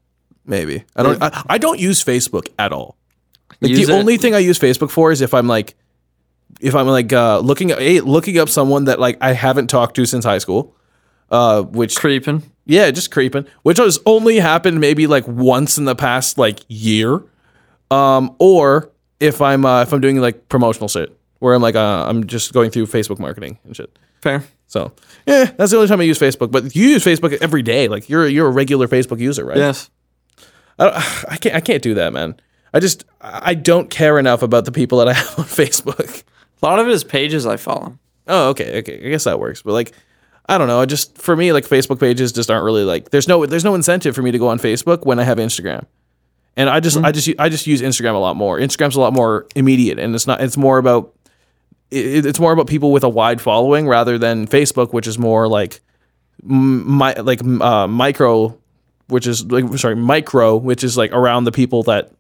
Maybe 0.45 0.83
I 0.95 1.03
don't. 1.03 1.21
I, 1.21 1.43
I 1.49 1.57
don't 1.57 1.79
use 1.79 2.03
Facebook 2.03 2.47
at 2.59 2.71
all. 2.71 2.95
Like 3.61 3.71
Use 3.71 3.87
the 3.87 3.93
it. 3.93 3.99
only 3.99 4.17
thing 4.17 4.33
I 4.35 4.39
use 4.39 4.57
Facebook 4.59 4.89
for 4.91 5.11
is 5.11 5.21
if 5.21 5.33
I'm 5.33 5.47
like, 5.47 5.75
if 6.59 6.75
I'm 6.75 6.87
like 6.87 7.11
uh, 7.13 7.39
looking 7.39 7.71
at 7.71 7.79
a, 7.79 7.99
looking 8.01 8.37
up 8.37 8.49
someone 8.49 8.85
that 8.85 8.99
like 8.99 9.17
I 9.21 9.33
haven't 9.33 9.67
talked 9.67 9.95
to 9.95 10.05
since 10.05 10.25
high 10.25 10.39
school, 10.39 10.75
uh, 11.29 11.61
which 11.63 11.95
Creeping. 11.95 12.43
yeah, 12.65 12.89
just 12.91 13.11
creeping, 13.11 13.45
which 13.63 13.77
has 13.77 13.99
only 14.05 14.39
happened 14.39 14.79
maybe 14.79 15.07
like 15.07 15.27
once 15.27 15.77
in 15.77 15.85
the 15.85 15.95
past 15.95 16.37
like 16.37 16.59
year. 16.67 17.23
Um, 17.91 18.35
or 18.39 18.91
if 19.19 19.41
I'm 19.41 19.65
uh, 19.65 19.81
if 19.83 19.93
I'm 19.93 20.01
doing 20.01 20.19
like 20.21 20.49
promotional 20.49 20.87
shit 20.87 21.15
where 21.41 21.53
I'm 21.53 21.61
like 21.61 21.75
uh, 21.75 22.05
I'm 22.07 22.27
just 22.27 22.53
going 22.53 22.69
through 22.69 22.85
Facebook 22.85 23.19
marketing 23.19 23.57
and 23.65 23.75
shit. 23.75 23.97
Fair. 24.21 24.43
So 24.67 24.93
yeah, 25.25 25.45
that's 25.45 25.71
the 25.71 25.77
only 25.77 25.89
time 25.89 25.99
I 25.99 26.03
use 26.03 26.19
Facebook. 26.19 26.51
But 26.51 26.75
you 26.75 26.87
use 26.87 27.03
Facebook 27.03 27.33
every 27.41 27.61
day. 27.63 27.87
Like 27.87 28.07
you're 28.09 28.27
you're 28.27 28.47
a 28.47 28.51
regular 28.51 28.87
Facebook 28.87 29.19
user, 29.19 29.43
right? 29.43 29.57
Yes. 29.57 29.89
I, 30.79 31.25
I 31.29 31.37
can't 31.37 31.55
I 31.55 31.59
can't 31.59 31.83
do 31.83 31.95
that, 31.95 32.13
man. 32.13 32.35
I 32.73 32.79
just 32.79 33.05
I 33.19 33.55
don't 33.55 33.89
care 33.89 34.17
enough 34.17 34.43
about 34.43 34.65
the 34.65 34.71
people 34.71 34.99
that 34.99 35.07
I 35.09 35.13
have 35.21 35.39
on 35.39 35.45
Facebook. 35.45 36.23
A 36.61 36.65
lot 36.65 36.79
of 36.79 36.87
it 36.87 36.93
is 36.93 37.03
pages 37.03 37.45
I 37.45 37.57
follow. 37.57 37.97
Oh, 38.27 38.49
okay, 38.49 38.79
okay. 38.79 38.95
I 39.05 39.09
guess 39.09 39.23
that 39.23 39.39
works. 39.39 39.63
But 39.63 39.73
like, 39.73 39.93
I 40.47 40.57
don't 40.57 40.67
know. 40.67 40.79
I 40.79 40.85
just 40.85 41.17
for 41.17 41.35
me, 41.35 41.51
like 41.53 41.65
Facebook 41.65 41.99
pages 41.99 42.31
just 42.31 42.51
aren't 42.51 42.63
really 42.63 42.83
like. 42.83 43.09
There's 43.09 43.27
no 43.27 43.45
there's 43.45 43.63
no 43.63 43.75
incentive 43.75 44.15
for 44.15 44.21
me 44.21 44.31
to 44.31 44.37
go 44.37 44.47
on 44.47 44.59
Facebook 44.59 45.05
when 45.05 45.19
I 45.19 45.23
have 45.23 45.37
Instagram, 45.37 45.85
and 46.55 46.69
I 46.69 46.79
just 46.79 46.97
I 46.97 47.11
just 47.11 47.29
I 47.39 47.49
just 47.49 47.67
use 47.67 47.81
Instagram 47.81 48.15
a 48.15 48.19
lot 48.19 48.35
more. 48.35 48.59
Instagram's 48.59 48.95
a 48.95 49.01
lot 49.01 49.13
more 49.13 49.47
immediate, 49.55 49.99
and 49.99 50.13
it's 50.15 50.27
not. 50.27 50.41
It's 50.41 50.57
more 50.57 50.77
about. 50.77 51.13
It, 51.91 52.25
it's 52.25 52.39
more 52.39 52.51
about 52.51 52.67
people 52.67 52.91
with 52.91 53.03
a 53.03 53.09
wide 53.09 53.41
following 53.41 53.87
rather 53.87 54.17
than 54.17 54.47
Facebook, 54.47 54.93
which 54.93 55.07
is 55.07 55.19
more 55.19 55.47
like 55.47 55.81
my 56.41 57.13
like 57.13 57.43
uh, 57.43 57.87
micro, 57.87 58.57
which 59.07 59.27
is 59.27 59.45
like 59.45 59.77
sorry 59.77 59.95
micro, 59.95 60.55
which 60.55 60.83
is 60.83 60.97
like 60.97 61.11
around 61.11 61.43
the 61.43 61.51
people 61.51 61.83
that 61.83 62.11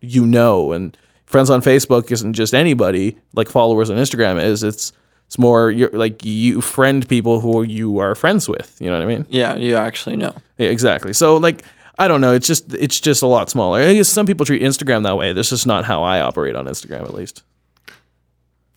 you 0.00 0.26
know 0.26 0.72
and 0.72 0.96
friends 1.26 1.50
on 1.50 1.60
Facebook 1.60 2.10
isn't 2.10 2.32
just 2.32 2.54
anybody 2.54 3.18
like 3.34 3.48
followers 3.48 3.90
on 3.90 3.96
Instagram 3.96 4.42
is. 4.42 4.62
It's 4.62 4.92
it's 5.26 5.38
more 5.38 5.70
you're, 5.70 5.90
like 5.90 6.24
you 6.24 6.62
friend 6.62 7.06
people 7.06 7.40
who 7.40 7.62
you 7.62 7.98
are 7.98 8.14
friends 8.14 8.48
with. 8.48 8.76
You 8.80 8.90
know 8.90 8.98
what 8.98 9.02
I 9.02 9.06
mean? 9.06 9.26
Yeah, 9.28 9.56
you 9.56 9.76
actually 9.76 10.16
know. 10.16 10.34
Yeah, 10.56 10.68
exactly. 10.68 11.12
So 11.12 11.36
like 11.36 11.62
I 11.98 12.08
don't 12.08 12.20
know. 12.20 12.32
It's 12.32 12.46
just 12.46 12.72
it's 12.74 12.98
just 12.98 13.22
a 13.22 13.26
lot 13.26 13.50
smaller. 13.50 13.80
I 13.80 13.94
guess 13.94 14.08
some 14.08 14.24
people 14.24 14.46
treat 14.46 14.62
Instagram 14.62 15.02
that 15.02 15.18
way. 15.18 15.32
This 15.32 15.52
is 15.52 15.66
not 15.66 15.84
how 15.84 16.02
I 16.02 16.20
operate 16.20 16.56
on 16.56 16.66
Instagram, 16.66 17.02
at 17.02 17.14
least. 17.14 17.42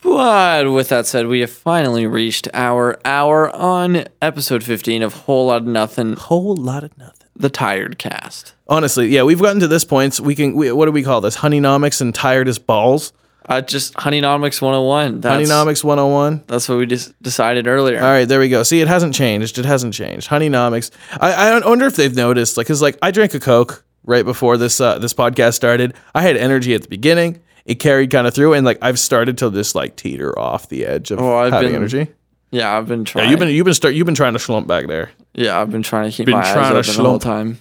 But 0.02 0.72
with 0.72 0.90
that 0.90 1.06
said, 1.06 1.28
we 1.28 1.42
have 1.42 1.52
finally 1.52 2.08
reached 2.08 2.48
our 2.54 3.00
hour 3.06 3.56
on 3.56 4.06
episode 4.22 4.64
15 4.64 5.04
of 5.04 5.14
Whole 5.14 5.48
Lot 5.48 5.62
of 5.62 5.68
Nothing, 5.68 6.16
Whole 6.16 6.56
lot 6.56 6.84
of 6.84 6.98
nothing. 6.98 7.28
the 7.36 7.50
Tired 7.50 7.98
Cast. 8.00 8.54
Honestly, 8.68 9.08
yeah, 9.10 9.24
we've 9.24 9.40
gotten 9.42 9.60
to 9.60 9.68
this 9.68 9.86
point. 9.86 10.16
So 10.16 10.24
we 10.24 10.34
can. 10.34 10.56
We, 10.56 10.72
what 10.72 10.86
do 10.86 10.92
we 10.92 11.04
call 11.04 11.22
this? 11.22 11.38
Honeynomics 11.38 12.02
and 12.02 12.16
tired 12.16 12.48
as 12.48 12.58
balls. 12.58 13.14
Uh, 13.48 13.60
just 13.62 13.94
Honeynomics 13.96 14.62
101. 14.62 15.22
That's, 15.22 15.50
Honeynomics 15.50 15.84
101. 15.84 16.44
That's 16.48 16.70
what 16.70 16.78
we 16.78 16.86
just 16.86 17.20
decided 17.22 17.68
earlier. 17.68 17.98
All 17.98 18.06
right, 18.06 18.26
there 18.26 18.40
we 18.40 18.50
go. 18.50 18.64
See, 18.64 18.82
it 18.82 18.88
hasn't 18.88 19.14
changed. 19.16 19.58
It 19.58 19.66
hasn't 19.66 19.94
changed. 19.94 20.30
Honeynomics. 20.30 20.92
I, 21.20 21.34
I 21.34 21.68
wonder 21.68 21.86
if 21.86 21.96
they've 21.96 22.16
noticed, 22.16 22.56
like, 22.56 22.68
cause 22.68 22.82
like 22.82 22.98
I 23.02 23.12
drank 23.12 23.34
a 23.34 23.40
Coke 23.40 23.84
right 24.04 24.24
before 24.26 24.58
this 24.58 24.80
uh, 24.80 25.00
this 25.00 25.14
podcast 25.14 25.56
started. 25.56 25.94
I 26.16 26.22
had 26.22 26.38
energy 26.38 26.74
at 26.74 26.82
the 26.84 26.88
beginning. 26.88 27.42
It 27.66 27.76
carried 27.76 28.10
kind 28.12 28.28
of 28.28 28.34
through, 28.34 28.54
and 28.54 28.66
like 28.66 28.80
I've 28.82 29.00
started 29.00 29.38
to 29.40 29.52
just 29.52 29.76
like 29.76 29.96
teeter 29.96 30.38
off 30.38 30.70
the 30.70 30.86
edge 30.86 31.12
of 31.12 31.20
Oh, 31.20 31.38
I've 31.38 31.54
having 31.54 31.70
been 31.70 31.76
energy. 31.76 32.08
Yeah, 32.52 32.78
I've 32.78 32.88
been 32.88 33.06
trying. 33.06 33.26
Yeah, 33.26 33.32
you've 33.32 33.40
been 33.40 33.50
you've 33.50 33.66
been 33.66 33.74
start 33.74 33.94
you've 33.94 34.06
been 34.06 34.16
trying 34.16 34.34
to 34.34 34.40
slump 34.40 34.68
back 34.68 34.88
there. 34.88 35.12
yeah, 35.34 35.60
I've 35.60 35.72
been 35.72 35.84
trying 35.84 36.10
to 36.12 36.16
keep 36.16 36.26
Been 36.26 36.34
my 36.34 36.42
eyes 36.42 36.54
trying 36.54 36.74
to 36.74 36.80
open 36.80 37.04
the 37.04 37.10
whole 37.10 37.20
time. 37.20 37.60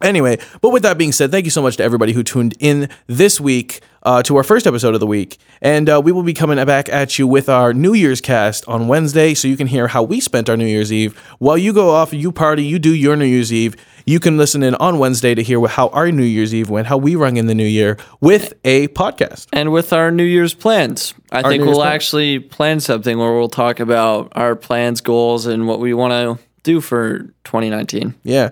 Anyway, 0.00 0.36
but 0.60 0.70
with 0.70 0.82
that 0.82 0.98
being 0.98 1.12
said, 1.12 1.30
thank 1.30 1.44
you 1.44 1.50
so 1.52 1.62
much 1.62 1.76
to 1.76 1.84
everybody 1.84 2.12
who 2.12 2.24
tuned 2.24 2.56
in 2.58 2.88
this 3.06 3.40
week 3.40 3.80
uh, 4.02 4.22
to 4.24 4.36
our 4.36 4.42
first 4.42 4.66
episode 4.66 4.94
of 4.94 5.00
the 5.00 5.06
week. 5.06 5.38
And 5.60 5.88
uh, 5.88 6.00
we 6.02 6.12
will 6.12 6.22
be 6.22 6.34
coming 6.34 6.64
back 6.64 6.88
at 6.88 7.18
you 7.18 7.26
with 7.26 7.48
our 7.48 7.72
New 7.72 7.94
Year's 7.94 8.20
cast 8.20 8.66
on 8.68 8.88
Wednesday 8.88 9.34
so 9.34 9.48
you 9.48 9.56
can 9.56 9.66
hear 9.66 9.88
how 9.88 10.02
we 10.02 10.20
spent 10.20 10.48
our 10.48 10.56
New 10.56 10.66
Year's 10.66 10.92
Eve. 10.92 11.16
While 11.38 11.58
you 11.58 11.72
go 11.72 11.90
off, 11.90 12.12
you 12.12 12.32
party, 12.32 12.64
you 12.64 12.78
do 12.78 12.94
your 12.94 13.16
New 13.16 13.24
Year's 13.24 13.52
Eve, 13.52 13.76
you 14.04 14.18
can 14.18 14.36
listen 14.36 14.62
in 14.62 14.74
on 14.76 14.98
Wednesday 14.98 15.34
to 15.34 15.42
hear 15.42 15.64
how 15.66 15.88
our 15.88 16.10
New 16.10 16.24
Year's 16.24 16.54
Eve 16.54 16.68
went, 16.68 16.88
how 16.88 16.96
we 16.96 17.14
rung 17.14 17.36
in 17.36 17.46
the 17.46 17.54
new 17.54 17.64
year 17.64 17.96
with 18.20 18.54
a 18.64 18.88
podcast. 18.88 19.46
And 19.52 19.72
with 19.72 19.92
our 19.92 20.10
New 20.10 20.24
Year's 20.24 20.54
plans, 20.54 21.14
I 21.30 21.42
think 21.42 21.64
we'll 21.64 21.74
plans. 21.76 21.94
actually 21.94 22.38
plan 22.40 22.80
something 22.80 23.18
where 23.18 23.32
we'll 23.32 23.48
talk 23.48 23.78
about 23.80 24.32
our 24.34 24.56
plans, 24.56 25.00
goals, 25.00 25.46
and 25.46 25.68
what 25.68 25.78
we 25.78 25.94
want 25.94 26.12
to 26.12 26.44
do 26.62 26.80
for 26.80 27.20
2019. 27.44 28.14
Yeah. 28.24 28.50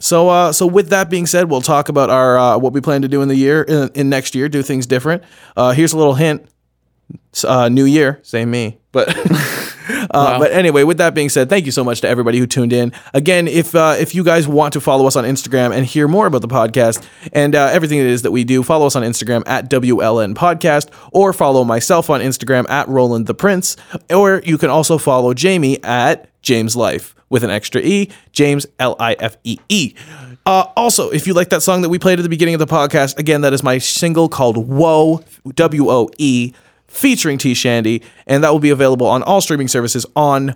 So, 0.00 0.28
uh, 0.28 0.52
so 0.52 0.66
with 0.66 0.88
that 0.88 1.10
being 1.10 1.26
said, 1.26 1.50
we'll 1.50 1.60
talk 1.60 1.88
about 1.88 2.10
our 2.10 2.38
uh, 2.38 2.58
what 2.58 2.72
we 2.72 2.80
plan 2.80 3.02
to 3.02 3.08
do 3.08 3.22
in 3.22 3.28
the 3.28 3.36
year 3.36 3.62
in, 3.62 3.90
in 3.94 4.08
next 4.08 4.34
year, 4.34 4.48
do 4.48 4.62
things 4.62 4.86
different. 4.86 5.22
Uh, 5.56 5.72
here's 5.72 5.92
a 5.92 5.98
little 5.98 6.14
hint: 6.14 6.46
uh, 7.44 7.68
new 7.68 7.84
year, 7.84 8.20
same 8.22 8.50
me. 8.50 8.78
But, 8.92 9.08
uh, 10.10 10.38
but 10.38 10.50
anyway, 10.50 10.82
with 10.82 10.98
that 10.98 11.14
being 11.14 11.28
said, 11.28 11.48
thank 11.48 11.64
you 11.64 11.72
so 11.72 11.84
much 11.84 12.00
to 12.00 12.08
everybody 12.08 12.38
who 12.38 12.46
tuned 12.46 12.72
in. 12.72 12.92
Again, 13.14 13.46
if 13.46 13.74
uh, 13.74 13.96
if 13.98 14.14
you 14.14 14.24
guys 14.24 14.48
want 14.48 14.72
to 14.72 14.80
follow 14.80 15.06
us 15.06 15.16
on 15.16 15.24
Instagram 15.24 15.72
and 15.72 15.86
hear 15.86 16.08
more 16.08 16.26
about 16.26 16.40
the 16.40 16.48
podcast 16.48 17.06
and 17.32 17.54
uh, 17.54 17.66
everything 17.66 17.98
it 17.98 18.06
is 18.06 18.22
that 18.22 18.32
we 18.32 18.44
do, 18.44 18.62
follow 18.62 18.86
us 18.86 18.96
on 18.96 19.02
Instagram 19.02 19.42
at 19.46 19.70
WLN 19.70 20.34
Podcast, 20.34 20.90
or 21.12 21.32
follow 21.32 21.64
myself 21.64 22.10
on 22.10 22.20
Instagram 22.20 22.68
at 22.68 22.88
Roland 22.88 23.26
the 23.26 23.34
Prince, 23.34 23.76
or 24.10 24.42
you 24.44 24.58
can 24.58 24.70
also 24.70 24.98
follow 24.98 25.34
Jamie 25.34 25.82
at 25.84 26.28
James 26.42 26.74
Life 26.74 27.14
with 27.30 27.42
an 27.44 27.50
extra 27.50 27.80
E, 27.80 28.10
James 28.32 28.66
L 28.78 28.94
I 29.00 29.14
F 29.18 29.38
E 29.44 29.56
E. 29.70 29.94
Uh, 30.44 30.64
also, 30.76 31.10
if 31.10 31.26
you 31.26 31.32
like 31.32 31.48
that 31.50 31.62
song 31.62 31.80
that 31.82 31.88
we 31.88 31.98
played 31.98 32.18
at 32.18 32.22
the 32.22 32.28
beginning 32.28 32.54
of 32.54 32.58
the 32.60 32.66
podcast, 32.66 33.18
again, 33.18 33.40
that 33.40 33.52
is 33.52 33.62
my 33.62 33.78
single 33.78 34.28
called 34.28 34.56
Woe, 34.68 35.22
W 35.54 35.88
O 35.90 36.10
E, 36.18 36.52
featuring 36.88 37.38
T 37.38 37.54
Shandy, 37.54 38.02
and 38.26 38.44
that 38.44 38.50
will 38.52 38.58
be 38.58 38.70
available 38.70 39.06
on 39.06 39.22
all 39.22 39.40
streaming 39.40 39.68
services 39.68 40.04
on. 40.14 40.54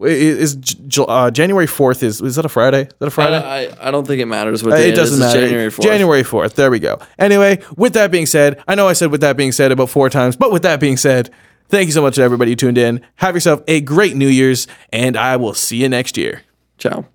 Is 0.00 0.56
uh, 0.98 1.30
January 1.30 1.66
4th 1.66 2.02
is 2.02 2.20
is 2.20 2.34
that 2.34 2.44
a 2.44 2.48
Friday? 2.48 2.80
Is 2.82 2.94
that 2.98 3.06
a 3.06 3.10
Friday? 3.12 3.36
I, 3.36 3.88
I 3.88 3.90
don't 3.92 4.04
think 4.04 4.20
it 4.20 4.26
matters 4.26 4.64
what 4.64 4.72
Uh, 4.72 4.78
day 4.78 4.88
it 4.88 4.96
doesn't. 4.96 5.22
It's 5.22 5.32
matter. 5.34 5.46
January 5.46 5.70
4th. 5.70 5.82
January 5.82 6.22
4th. 6.24 6.54
There 6.54 6.68
we 6.68 6.80
go. 6.80 6.98
Anyway, 7.16 7.62
with 7.76 7.92
that 7.92 8.10
being 8.10 8.26
said, 8.26 8.60
I 8.66 8.74
know 8.74 8.88
I 8.88 8.92
said 8.94 9.12
with 9.12 9.20
that 9.20 9.36
being 9.36 9.52
said 9.52 9.70
about 9.70 9.90
four 9.90 10.10
times, 10.10 10.34
but 10.34 10.50
with 10.50 10.62
that 10.62 10.80
being 10.80 10.96
said, 10.96 11.30
thank 11.68 11.86
you 11.86 11.92
so 11.92 12.02
much 12.02 12.16
to 12.16 12.22
everybody 12.22 12.52
who 12.52 12.56
tuned 12.56 12.78
in. 12.78 13.00
Have 13.16 13.34
yourself 13.34 13.62
a 13.68 13.80
great 13.80 14.16
New 14.16 14.28
Year's, 14.28 14.66
and 14.92 15.16
I 15.16 15.36
will 15.36 15.54
see 15.54 15.78
you 15.78 15.88
next 15.88 16.16
year. 16.16 16.42
Ciao. 16.78 17.06